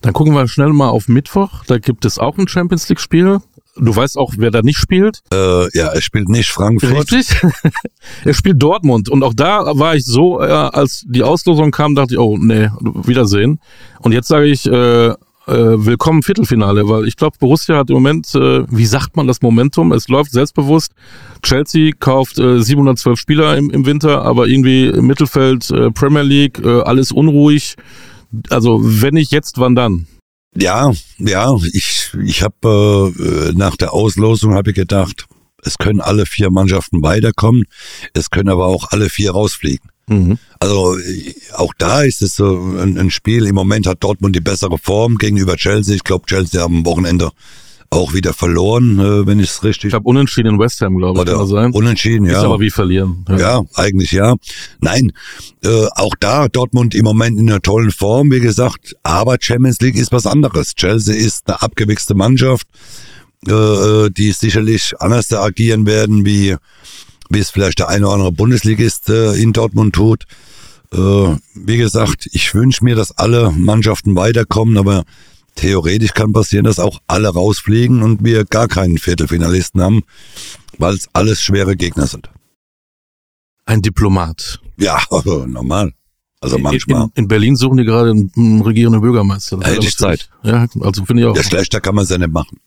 Dann 0.00 0.12
gucken 0.12 0.34
wir 0.34 0.46
schnell 0.48 0.72
mal 0.72 0.88
auf 0.88 1.08
Mittwoch. 1.08 1.64
Da 1.66 1.78
gibt 1.78 2.04
es 2.04 2.18
auch 2.18 2.38
ein 2.38 2.48
Champions 2.48 2.88
League 2.88 3.00
Spiel. 3.00 3.38
Du 3.76 3.96
weißt 3.96 4.18
auch, 4.18 4.34
wer 4.36 4.50
da 4.50 4.62
nicht 4.62 4.78
spielt. 4.78 5.22
Äh, 5.32 5.76
ja, 5.76 5.88
er 5.88 6.02
spielt 6.02 6.28
nicht 6.28 6.50
Frankfurt. 6.50 7.10
Richtig. 7.12 7.40
er 8.24 8.34
spielt 8.34 8.62
Dortmund. 8.62 9.08
Und 9.08 9.22
auch 9.22 9.34
da 9.34 9.64
war 9.78 9.96
ich 9.96 10.04
so, 10.04 10.40
äh, 10.40 10.44
als 10.44 11.04
die 11.08 11.22
Auslosung 11.22 11.70
kam, 11.70 11.94
dachte 11.94 12.14
ich, 12.14 12.20
oh 12.20 12.36
nee, 12.36 12.68
Wiedersehen. 12.80 13.60
Und 14.00 14.12
jetzt 14.12 14.28
sage 14.28 14.46
ich, 14.46 14.66
äh, 14.66 15.06
äh, 15.08 15.14
willkommen 15.46 16.22
Viertelfinale, 16.22 16.88
weil 16.88 17.08
ich 17.08 17.16
glaube, 17.16 17.36
Borussia 17.40 17.76
hat 17.76 17.90
im 17.90 17.94
Moment, 17.94 18.32
äh, 18.34 18.64
wie 18.70 18.86
sagt 18.86 19.16
man 19.16 19.26
das 19.26 19.42
Momentum? 19.42 19.92
Es 19.92 20.06
läuft 20.06 20.30
selbstbewusst. 20.32 20.92
Chelsea 21.42 21.92
kauft 21.98 22.38
äh, 22.38 22.62
712 22.62 23.18
Spieler 23.18 23.56
im, 23.56 23.70
im 23.70 23.84
Winter, 23.84 24.22
aber 24.22 24.46
irgendwie 24.46 24.86
im 24.86 25.06
Mittelfeld 25.06 25.68
äh, 25.70 25.90
Premier 25.90 26.22
League, 26.22 26.60
äh, 26.64 26.82
alles 26.82 27.10
unruhig. 27.10 27.76
Also 28.50 28.80
wenn 28.82 29.14
nicht 29.14 29.32
jetzt, 29.32 29.58
wann 29.58 29.74
dann? 29.74 30.06
Ja, 30.54 30.92
ja, 31.18 31.56
ich, 31.72 32.10
ich 32.24 32.42
habe 32.42 33.12
äh, 33.18 33.56
nach 33.56 33.76
der 33.76 33.92
Auslosung 33.92 34.54
habe 34.54 34.70
ich 34.70 34.76
gedacht, 34.76 35.26
es 35.64 35.78
können 35.78 36.00
alle 36.00 36.26
vier 36.26 36.50
Mannschaften 36.50 37.02
weiterkommen, 37.02 37.64
es 38.12 38.30
können 38.30 38.50
aber 38.50 38.66
auch 38.66 38.90
alle 38.90 39.08
vier 39.08 39.30
rausfliegen. 39.30 39.88
Mhm. 40.08 40.38
Also 40.58 40.98
auch 41.54 41.72
da 41.78 42.02
ist 42.02 42.22
es 42.22 42.34
so 42.34 42.56
ein, 42.78 42.98
ein, 42.98 43.10
Spiel. 43.10 43.46
Im 43.46 43.54
Moment 43.54 43.86
hat 43.86 44.02
Dortmund 44.02 44.34
die 44.34 44.40
bessere 44.40 44.76
Form 44.76 45.16
gegenüber 45.16 45.56
Chelsea. 45.56 45.94
Ich 45.94 46.04
glaube, 46.04 46.26
Chelsea 46.26 46.62
am 46.62 46.84
Wochenende 46.84 47.30
auch 47.92 48.14
wieder 48.14 48.32
verloren, 48.32 48.98
äh, 48.98 49.26
wenn 49.26 49.38
ich 49.38 49.50
es 49.50 49.64
richtig. 49.64 49.88
Ich 49.88 49.94
habe 49.94 50.08
unentschieden 50.08 50.54
in 50.54 50.58
West 50.58 50.80
Ham, 50.80 50.96
glaube 50.96 51.22
ich. 51.22 51.28
Oder 51.28 51.46
sein. 51.46 51.72
Unentschieden, 51.72 52.26
ja. 52.26 52.38
Ist 52.38 52.44
aber 52.44 52.58
wie 52.58 52.70
verlieren. 52.70 53.24
Ja, 53.28 53.38
ja 53.38 53.62
eigentlich 53.74 54.12
ja. 54.12 54.36
Nein, 54.80 55.12
äh, 55.62 55.86
auch 55.94 56.14
da 56.18 56.48
Dortmund 56.48 56.94
im 56.94 57.04
Moment 57.04 57.38
in 57.38 57.50
einer 57.50 57.60
tollen 57.60 57.90
Form, 57.90 58.30
wie 58.30 58.40
gesagt. 58.40 58.96
Aber 59.02 59.36
Champions 59.38 59.80
League 59.80 59.96
ist 59.96 60.10
was 60.10 60.26
anderes. 60.26 60.74
Chelsea 60.74 61.14
ist 61.14 61.48
eine 61.48 61.60
abgewichste 61.60 62.14
Mannschaft, 62.14 62.66
äh, 63.46 63.52
äh 63.52 64.10
die 64.10 64.32
sicherlich 64.32 64.94
anders 64.98 65.32
agieren 65.32 65.86
werden, 65.86 66.24
wie 66.24 66.56
wie 67.28 67.38
es 67.38 67.50
vielleicht 67.50 67.78
der 67.78 67.88
eine 67.88 68.06
oder 68.06 68.14
andere 68.14 68.32
Bundesligist 68.32 69.08
äh, 69.08 69.34
in 69.34 69.52
Dortmund 69.52 69.94
tut. 69.94 70.24
Äh, 70.92 70.98
wie 71.54 71.76
gesagt, 71.76 72.28
ich 72.32 72.54
wünsche 72.54 72.84
mir, 72.84 72.94
dass 72.94 73.16
alle 73.16 73.50
Mannschaften 73.50 74.16
weiterkommen, 74.16 74.76
aber 74.76 75.04
theoretisch 75.54 76.12
kann 76.14 76.32
passieren, 76.32 76.64
dass 76.64 76.78
auch 76.78 77.00
alle 77.06 77.28
rausfliegen 77.28 78.02
und 78.02 78.24
wir 78.24 78.44
gar 78.44 78.68
keinen 78.68 78.98
Viertelfinalisten 78.98 79.80
haben, 79.80 80.02
weil 80.78 80.94
es 80.94 81.08
alles 81.12 81.42
schwere 81.42 81.76
Gegner 81.76 82.06
sind. 82.06 82.30
Ein 83.64 83.82
Diplomat. 83.82 84.60
Ja, 84.76 85.00
normal. 85.46 85.92
Also 86.40 86.58
manchmal. 86.58 87.04
In, 87.04 87.10
in, 87.14 87.28
Berlin 87.28 87.54
suchen 87.54 87.76
die 87.76 87.84
gerade 87.84 88.10
einen 88.10 88.62
regierenden 88.62 89.00
Bürgermeister. 89.00 89.60
Hätte 89.62 89.86
ich 89.86 89.96
Zeit. 89.96 90.28
Ja, 90.42 90.66
also 90.80 91.04
finde 91.04 91.22
ich 91.22 91.28
auch. 91.28 91.36
Ja, 91.36 91.42
schlechter 91.44 91.80
kann 91.80 91.94
man 91.94 92.04
es 92.04 92.10
ja 92.10 92.18
nicht 92.18 92.32
machen. 92.32 92.58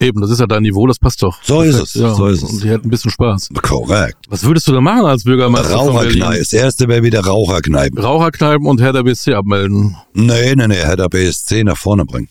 Eben, 0.00 0.20
das 0.22 0.30
ist 0.30 0.40
ja 0.40 0.46
dein 0.46 0.62
Niveau, 0.62 0.86
das 0.86 0.98
passt 0.98 1.22
doch. 1.22 1.42
So 1.42 1.60
Perfekt. 1.60 1.74
ist 1.82 1.94
es, 1.96 2.00
ja, 2.00 2.14
so 2.14 2.26
ist 2.26 2.42
es. 2.42 2.50
Und 2.50 2.64
die 2.64 2.70
hätten 2.70 2.86
ein 2.86 2.90
bisschen 2.90 3.10
Spaß. 3.10 3.50
Korrekt. 3.60 4.16
Was 4.30 4.44
würdest 4.44 4.66
du 4.66 4.72
da 4.72 4.80
machen 4.80 5.04
als 5.04 5.24
Bürgermeister 5.24 5.74
Raucherkneipen. 5.74 6.38
Das 6.38 6.52
erste 6.54 6.88
wäre 6.88 7.02
wieder 7.02 7.20
Raucherkneipen. 7.20 7.98
Raucherkneipen 7.98 8.66
und 8.66 8.80
Hertha 8.80 9.02
BSC 9.02 9.34
abmelden. 9.34 9.96
Nee, 10.14 10.54
nee, 10.54 10.68
nee, 10.68 10.74
Hertha 10.74 11.06
BSC 11.08 11.64
nach 11.64 11.76
vorne 11.76 12.06
bringen. 12.06 12.28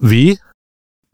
Wie? 0.00 0.38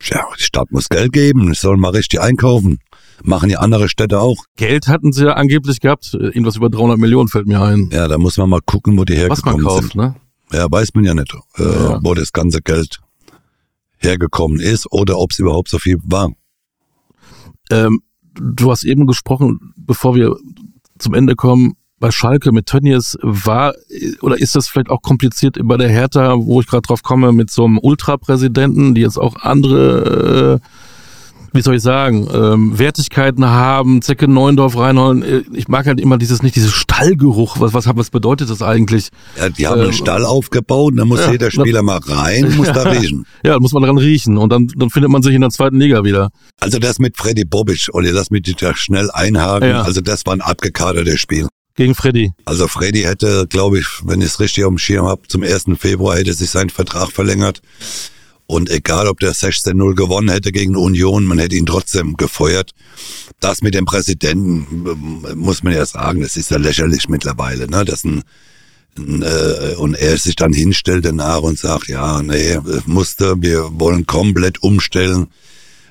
Ja, 0.02 0.24
die 0.38 0.42
Stadt 0.44 0.70
muss 0.70 0.88
Geld 0.88 1.12
geben, 1.12 1.48
die 1.48 1.54
sollen 1.54 1.80
mal 1.80 1.90
richtig 1.90 2.20
einkaufen. 2.20 2.78
Machen 3.24 3.48
die 3.48 3.56
andere 3.56 3.88
Städte 3.88 4.20
auch. 4.20 4.44
Geld 4.56 4.86
hatten 4.86 5.12
sie 5.12 5.24
ja 5.24 5.32
angeblich 5.32 5.80
gehabt, 5.80 6.14
irgendwas 6.14 6.54
über 6.54 6.70
300 6.70 6.98
Millionen 6.98 7.28
fällt 7.28 7.48
mir 7.48 7.60
ein. 7.60 7.90
Ja, 7.92 8.06
da 8.06 8.16
muss 8.16 8.36
man 8.36 8.48
mal 8.48 8.60
gucken, 8.64 8.96
wo 8.96 9.04
die 9.04 9.16
hergekommen 9.16 9.64
Was 9.64 9.64
man 9.64 9.64
kauft, 9.64 9.92
sind. 9.92 9.96
ne? 9.96 10.14
Ja, 10.52 10.70
weiß 10.70 10.90
man 10.94 11.04
ja 11.04 11.14
nicht, 11.14 11.34
äh, 11.56 11.62
ja. 11.64 11.98
wo 12.04 12.14
das 12.14 12.32
ganze 12.32 12.62
Geld 12.62 13.00
hergekommen 13.98 14.60
ist 14.60 14.90
oder 14.90 15.18
ob 15.18 15.32
es 15.32 15.38
überhaupt 15.38 15.68
so 15.68 15.78
viel 15.78 15.98
war. 16.04 16.32
Ähm, 17.70 18.00
du 18.34 18.70
hast 18.70 18.84
eben 18.84 19.06
gesprochen, 19.06 19.74
bevor 19.76 20.14
wir 20.14 20.36
zum 20.98 21.14
Ende 21.14 21.34
kommen, 21.34 21.74
bei 22.00 22.10
Schalke 22.12 22.52
mit 22.52 22.66
Tönnies 22.66 23.18
war 23.22 23.74
oder 24.20 24.38
ist 24.38 24.54
das 24.54 24.68
vielleicht 24.68 24.88
auch 24.88 25.02
kompliziert 25.02 25.58
bei 25.64 25.76
der 25.76 25.88
Hertha, 25.88 26.36
wo 26.38 26.60
ich 26.60 26.66
gerade 26.66 26.82
drauf 26.82 27.02
komme, 27.02 27.32
mit 27.32 27.50
so 27.50 27.64
einem 27.64 27.78
Ultrapräsidenten, 27.78 28.94
die 28.94 29.00
jetzt 29.00 29.18
auch 29.18 29.36
andere 29.36 30.60
äh, 30.62 30.68
wie 31.52 31.62
soll 31.62 31.76
ich 31.76 31.82
sagen, 31.82 32.28
ähm, 32.32 32.78
Wertigkeiten 32.78 33.46
haben, 33.46 34.02
Zecke 34.02 34.28
Neuendorf 34.28 34.76
reinholen. 34.76 35.22
Äh, 35.22 35.42
ich 35.54 35.68
mag 35.68 35.86
halt 35.86 36.00
immer 36.00 36.18
dieses, 36.18 36.42
nicht 36.42 36.56
dieses 36.56 36.72
Stallgeruch. 36.72 37.60
Was, 37.60 37.74
was, 37.74 37.86
was 37.86 38.10
bedeutet 38.10 38.50
das 38.50 38.62
eigentlich? 38.62 39.08
Ja, 39.36 39.48
die 39.48 39.66
haben 39.66 39.78
ähm, 39.78 39.84
einen 39.84 39.92
Stall 39.92 40.24
aufgebaut, 40.24 40.94
da 40.96 41.04
muss 41.04 41.20
ja, 41.20 41.32
jeder 41.32 41.50
Spieler 41.50 41.82
mal 41.82 41.98
rein, 41.98 42.52
muss 42.56 42.68
da 42.68 42.82
riechen. 42.82 43.26
Ja, 43.44 43.54
da 43.54 43.60
muss 43.60 43.72
man 43.72 43.82
dran 43.82 43.98
riechen 43.98 44.38
und 44.38 44.50
dann, 44.50 44.68
dann 44.76 44.90
findet 44.90 45.10
man 45.10 45.22
sich 45.22 45.34
in 45.34 45.40
der 45.40 45.50
zweiten 45.50 45.78
Liga 45.78 46.04
wieder. 46.04 46.30
Also 46.60 46.78
das 46.78 46.98
mit 46.98 47.16
Freddy 47.16 47.44
Bobic, 47.44 47.88
Olli, 47.92 48.10
lass 48.10 48.30
mich 48.30 48.42
da 48.42 48.74
schnell 48.74 49.10
einhaken. 49.10 49.70
Ja. 49.70 49.82
Also 49.82 50.00
das 50.00 50.26
war 50.26 50.34
ein 50.34 50.40
abgekadertes 50.40 51.20
Spiel. 51.20 51.48
Gegen 51.78 51.94
Freddy. 51.94 52.32
Also 52.44 52.66
Freddy 52.66 53.02
hätte, 53.02 53.46
glaube 53.48 53.78
ich, 53.78 53.86
wenn 54.02 54.20
ich 54.20 54.26
es 54.26 54.40
richtig 54.40 54.64
auf 54.64 54.70
dem 54.70 54.78
Schirm 54.78 55.06
habe, 55.06 55.22
zum 55.28 55.44
1. 55.44 55.66
Februar 55.78 56.16
hätte 56.16 56.32
sich 56.32 56.50
sein 56.50 56.70
Vertrag 56.70 57.12
verlängert. 57.12 57.62
Und 58.50 58.70
egal, 58.70 59.08
ob 59.08 59.20
der 59.20 59.34
16-0 59.34 59.94
gewonnen 59.94 60.30
hätte 60.30 60.52
gegen 60.52 60.74
Union, 60.74 61.26
man 61.26 61.38
hätte 61.38 61.54
ihn 61.54 61.66
trotzdem 61.66 62.16
gefeuert. 62.16 62.72
Das 63.40 63.60
mit 63.60 63.74
dem 63.74 63.84
Präsidenten, 63.84 64.86
äh, 65.28 65.34
muss 65.34 65.62
man 65.62 65.74
ja 65.74 65.84
sagen, 65.84 66.22
das 66.22 66.34
ist 66.34 66.50
ja 66.50 66.56
lächerlich 66.56 67.10
mittlerweile, 67.10 67.68
ne? 67.68 67.84
Das 67.84 68.04
ein, 68.04 68.22
ein 68.96 69.22
äh, 69.22 69.74
und 69.76 69.94
er 69.94 70.16
sich 70.16 70.34
dann 70.34 70.54
hinstellt 70.54 71.04
danach 71.04 71.42
und 71.42 71.58
sagt, 71.58 71.88
ja, 71.88 72.22
nee, 72.22 72.58
musste, 72.86 73.34
wir 73.38 73.68
wollen 73.78 74.06
komplett 74.06 74.62
umstellen. 74.62 75.26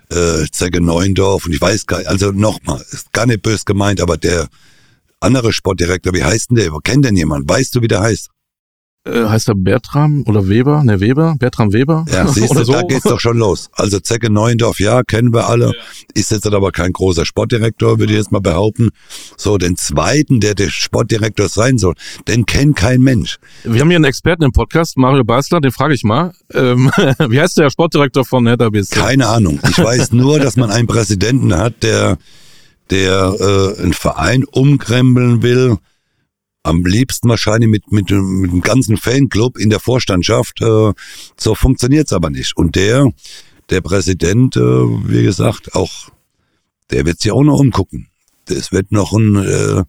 Äh, 0.10 0.48
Zecke 0.52 0.82
Neuendorf 0.82 1.46
und 1.46 1.54
ich 1.54 1.62
weiß 1.62 1.86
gar 1.86 2.00
nicht, 2.00 2.08
also 2.08 2.32
nochmal, 2.32 2.84
ist 2.90 3.14
gar 3.14 3.28
nicht 3.28 3.44
bös 3.44 3.66
gemeint, 3.66 4.02
aber 4.02 4.18
der 4.18 4.48
andere 5.20 5.54
Sportdirektor, 5.54 6.12
wie 6.14 6.24
heißt 6.24 6.50
denn 6.50 6.58
der? 6.58 6.72
Kennt 6.84 7.06
denn 7.06 7.18
jemand? 7.18 7.48
Weißt 7.48 7.76
du, 7.76 7.82
wie 7.84 7.88
der 7.88 8.02
heißt? 8.02 8.30
Äh, 9.08 9.30
heißt 9.30 9.48
er 9.48 9.56
Bertram 9.56 10.24
oder 10.28 10.50
Weber? 10.50 10.84
Ne, 10.84 11.00
Weber? 11.00 11.36
Bertram 11.40 11.72
Weber? 11.74 12.06
Ja, 12.12 12.28
siehst 12.28 12.54
du, 12.56 12.64
so. 12.64 12.74
da 12.74 12.82
geht's 12.82 13.04
doch 13.04 13.20
schon 13.20 13.38
los. 13.38 13.70
Also 13.74 14.00
Zecke 14.00 14.30
Neuendorf, 14.30 14.80
ja, 14.80 15.04
kennen 15.04 15.34
wir 15.34 15.48
alle. 15.48 15.68
Ja. 15.68 15.74
Ist 16.14 16.32
jetzt 16.32 16.46
aber 16.46 16.72
kein 16.72 16.92
großer 16.92 17.26
Sportdirektor, 17.26 18.00
würde 18.00 18.14
ich 18.14 18.20
jetzt 18.20 18.32
mal 18.32 18.42
behaupten. 18.42 18.90
So, 19.38 19.58
den 19.58 19.78
zweiten, 19.78 20.40
der 20.40 20.56
der 20.56 20.70
Sportdirektor 20.70 21.48
sein 21.48 21.78
soll, 21.78 21.94
den 22.28 22.46
kennt 22.46 22.76
kein 22.76 23.02
Mensch. 23.02 23.38
Wir 23.64 23.82
haben 23.82 23.90
hier 23.90 23.98
einen 23.98 24.06
Experten 24.06 24.44
im 24.44 24.52
Podcast, 24.52 24.98
Mario 24.98 25.24
Basler, 25.24 25.62
den 25.62 25.72
frage 25.72 25.94
ich 25.94 26.04
mal. 26.04 26.34
Ähm, 26.54 26.92
wie 27.30 27.40
heißt 27.40 27.58
der 27.58 27.70
Sportdirektor 27.70 28.26
von 28.26 28.48
Hertha 28.48 28.70
BSC? 28.70 28.96
Keine 28.96 29.28
Ahnung. 29.28 29.60
Ich 29.70 29.78
weiß 29.78 30.12
nur, 30.12 30.40
dass 30.40 30.58
man 30.58 30.72
einen 30.72 30.88
Präsidenten 30.88 31.56
hat, 31.56 31.84
der 31.84 32.18
der 32.90 33.36
äh, 33.40 33.82
einen 33.82 33.94
Verein 33.94 34.44
umkrempeln 34.46 35.42
will, 35.42 35.78
am 36.68 36.86
liebsten 36.86 37.30
wahrscheinlich 37.30 37.70
mit, 37.70 37.92
mit, 37.92 38.10
mit 38.10 38.52
dem 38.52 38.62
ganzen 38.62 38.98
Fanclub 38.98 39.58
in 39.58 39.70
der 39.70 39.80
Vorstandschaft. 39.80 40.62
Äh, 40.62 40.94
so 41.38 41.56
funktioniert's 41.56 42.14
aber 42.14 42.30
nicht. 42.30 42.56
Und 42.58 42.76
der, 42.76 43.12
der 43.70 43.82
Präsident, 43.82 44.56
äh, 44.56 44.60
wie 44.60 45.24
gesagt, 45.24 45.76
auch, 45.76 46.10
der 46.92 47.06
wird 47.06 47.20
sich 47.22 47.32
auch 47.32 47.44
noch 47.44 47.60
umgucken. 47.60 48.10
Das 48.46 48.72
wird 48.72 48.92
noch 48.92 49.14
ein, 49.14 49.36
äh, 49.36 49.84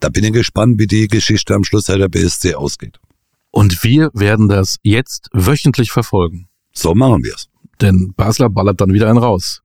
da 0.00 0.08
bin 0.08 0.24
ich 0.24 0.32
gespannt, 0.32 0.78
wie 0.78 0.86
die 0.86 1.08
Geschichte 1.08 1.54
am 1.54 1.64
Schluss 1.64 1.84
der 1.84 2.08
BSC 2.08 2.54
ausgeht. 2.54 2.98
Und 3.50 3.82
wir 3.84 4.10
werden 4.14 4.48
das 4.48 4.76
jetzt 4.82 5.28
wöchentlich 5.32 5.90
verfolgen. 5.90 6.48
So 6.72 6.94
machen 6.94 7.22
wir's. 7.24 7.48
Denn 7.80 8.12
Basler 8.16 8.50
ballert 8.50 8.80
dann 8.80 8.92
wieder 8.92 9.08
einen 9.08 9.18
raus. 9.18 9.62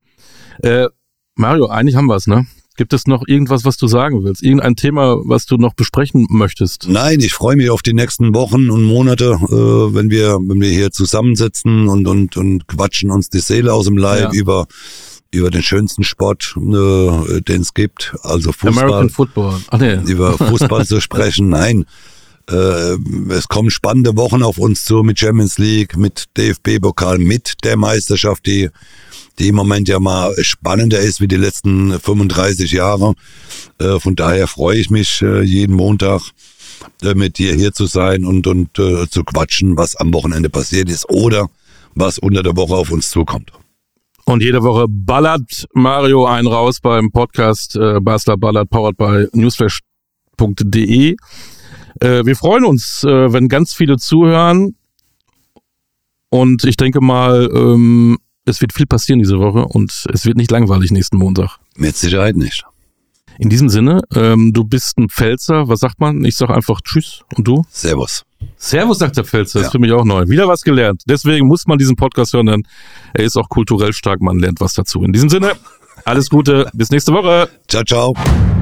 Äh, 0.61 0.87
Mario, 1.35 1.67
eigentlich 1.67 1.95
haben 1.95 2.07
wir's, 2.07 2.27
ne? 2.27 2.45
Gibt 2.79 2.93
es 2.93 3.07
noch 3.07 3.27
irgendwas, 3.27 3.65
was 3.65 3.75
du 3.75 3.89
sagen 3.89 4.23
willst? 4.23 4.41
Irgendein 4.41 4.77
Thema, 4.77 5.17
was 5.25 5.45
du 5.45 5.57
noch 5.57 5.73
besprechen 5.73 6.27
möchtest? 6.29 6.87
Nein, 6.87 7.19
ich 7.19 7.33
freue 7.33 7.57
mich 7.57 7.69
auf 7.69 7.81
die 7.81 7.91
nächsten 7.91 8.33
Wochen 8.33 8.69
und 8.69 8.85
Monate, 8.85 9.31
äh, 9.33 9.93
wenn 9.93 10.09
wir, 10.09 10.39
wenn 10.41 10.61
wir 10.61 10.69
hier 10.69 10.89
zusammensitzen 10.89 11.89
und, 11.89 12.07
und, 12.07 12.37
und 12.37 12.69
quatschen 12.69 13.11
uns 13.11 13.29
die 13.29 13.39
Seele 13.39 13.73
aus 13.73 13.83
dem 13.87 13.97
Leib 13.97 14.31
ja. 14.33 14.39
über 14.39 14.65
über 15.31 15.51
den 15.51 15.61
schönsten 15.61 16.05
Sport, 16.05 16.55
äh, 16.55 17.41
den 17.41 17.63
es 17.63 17.73
gibt, 17.73 18.15
also 18.23 18.53
Fußball. 18.53 18.85
American 18.85 19.09
Football. 19.09 19.59
Ach, 19.71 19.77
nee. 19.77 19.95
Über 20.07 20.37
Fußball 20.37 20.85
zu 20.85 21.01
sprechen, 21.01 21.49
nein. 21.49 21.85
Äh, 22.49 22.95
es 23.33 23.49
kommen 23.49 23.71
spannende 23.71 24.15
Wochen 24.15 24.41
auf 24.41 24.57
uns 24.57 24.85
zu 24.85 25.03
mit 25.03 25.19
Champions 25.19 25.57
League, 25.57 25.97
mit 25.97 26.29
DFB-Pokal, 26.37 27.17
mit 27.17 27.55
der 27.65 27.75
Meisterschaft, 27.75 28.45
die, 28.45 28.69
die 29.39 29.49
im 29.49 29.55
Moment 29.55 29.87
ja 29.87 29.99
mal 29.99 30.33
spannender 30.41 30.99
ist 30.99 31.21
wie 31.21 31.27
die 31.27 31.37
letzten 31.37 31.99
35 31.99 32.71
Jahre. 32.71 33.13
Äh, 33.79 33.99
von 33.99 34.15
daher 34.15 34.47
freue 34.47 34.77
ich 34.77 34.89
mich 34.89 35.21
äh, 35.21 35.41
jeden 35.41 35.75
Montag 35.75 36.21
äh, 37.01 37.13
mit 37.13 37.37
dir 37.37 37.55
hier 37.55 37.71
zu 37.71 37.85
sein 37.85 38.25
und, 38.25 38.45
und 38.47 38.77
äh, 38.79 39.07
zu 39.09 39.23
quatschen, 39.23 39.77
was 39.77 39.95
am 39.95 40.13
Wochenende 40.13 40.49
passiert 40.49 40.89
ist 40.89 41.09
oder 41.09 41.49
was 41.95 42.19
unter 42.19 42.43
der 42.43 42.55
Woche 42.55 42.75
auf 42.75 42.91
uns 42.91 43.09
zukommt. 43.09 43.51
Und 44.25 44.43
jede 44.43 44.61
Woche 44.61 44.85
ballert 44.87 45.65
Mario 45.73 46.25
einen 46.25 46.47
raus 46.47 46.79
beim 46.81 47.11
Podcast 47.11 47.75
äh, 47.75 47.99
Basler 47.99 48.37
Ballert, 48.37 48.69
powered 48.69 48.95
by 48.95 49.27
newsflash.de. 49.33 51.15
Äh, 51.99 52.25
wir 52.25 52.35
freuen 52.35 52.63
uns, 52.63 53.03
äh, 53.03 53.33
wenn 53.33 53.47
ganz 53.47 53.73
viele 53.73 53.97
zuhören. 53.97 54.75
Und 56.29 56.63
ich 56.63 56.77
denke 56.77 57.01
mal, 57.01 57.49
ähm, 57.51 58.19
es 58.45 58.61
wird 58.61 58.73
viel 58.73 58.85
passieren 58.85 59.19
diese 59.19 59.39
Woche 59.39 59.65
und 59.65 60.05
es 60.11 60.25
wird 60.25 60.37
nicht 60.37 60.51
langweilig 60.51 60.91
nächsten 60.91 61.17
Montag. 61.17 61.57
Mit 61.75 61.95
Sicherheit 61.95 62.35
nicht. 62.35 62.63
In 63.37 63.49
diesem 63.49 63.69
Sinne, 63.69 64.01
ähm, 64.13 64.51
du 64.51 64.65
bist 64.65 64.97
ein 64.97 65.07
Pfälzer, 65.07 65.69
was 65.69 65.79
sagt 65.79 66.01
man? 66.01 66.25
Ich 66.25 66.35
sag 66.35 66.49
einfach 66.49 66.81
Tschüss. 66.81 67.21
Und 67.37 67.47
du? 67.47 67.63
Servus. 67.69 68.25
Servus, 68.57 68.99
sagt 68.99 69.15
der 69.15 69.23
Pfälzer, 69.23 69.59
das 69.59 69.67
ist 69.67 69.71
für 69.71 69.79
mich 69.79 69.93
auch 69.93 70.03
neu. 70.03 70.27
Wieder 70.27 70.47
was 70.49 70.61
gelernt. 70.61 71.03
Deswegen 71.07 71.47
muss 71.47 71.65
man 71.65 71.77
diesen 71.77 71.95
Podcast 71.95 72.33
hören, 72.33 72.47
denn 72.47 72.63
er 73.13 73.23
ist 73.23 73.37
auch 73.37 73.47
kulturell 73.47 73.93
stark, 73.93 74.19
man 74.21 74.39
lernt 74.39 74.59
was 74.59 74.73
dazu. 74.73 75.03
In 75.03 75.13
diesem 75.13 75.29
Sinne, 75.29 75.53
alles 76.03 76.29
Gute, 76.29 76.69
bis 76.73 76.89
nächste 76.89 77.13
Woche. 77.13 77.49
Ciao, 77.67 77.83
ciao. 77.83 78.58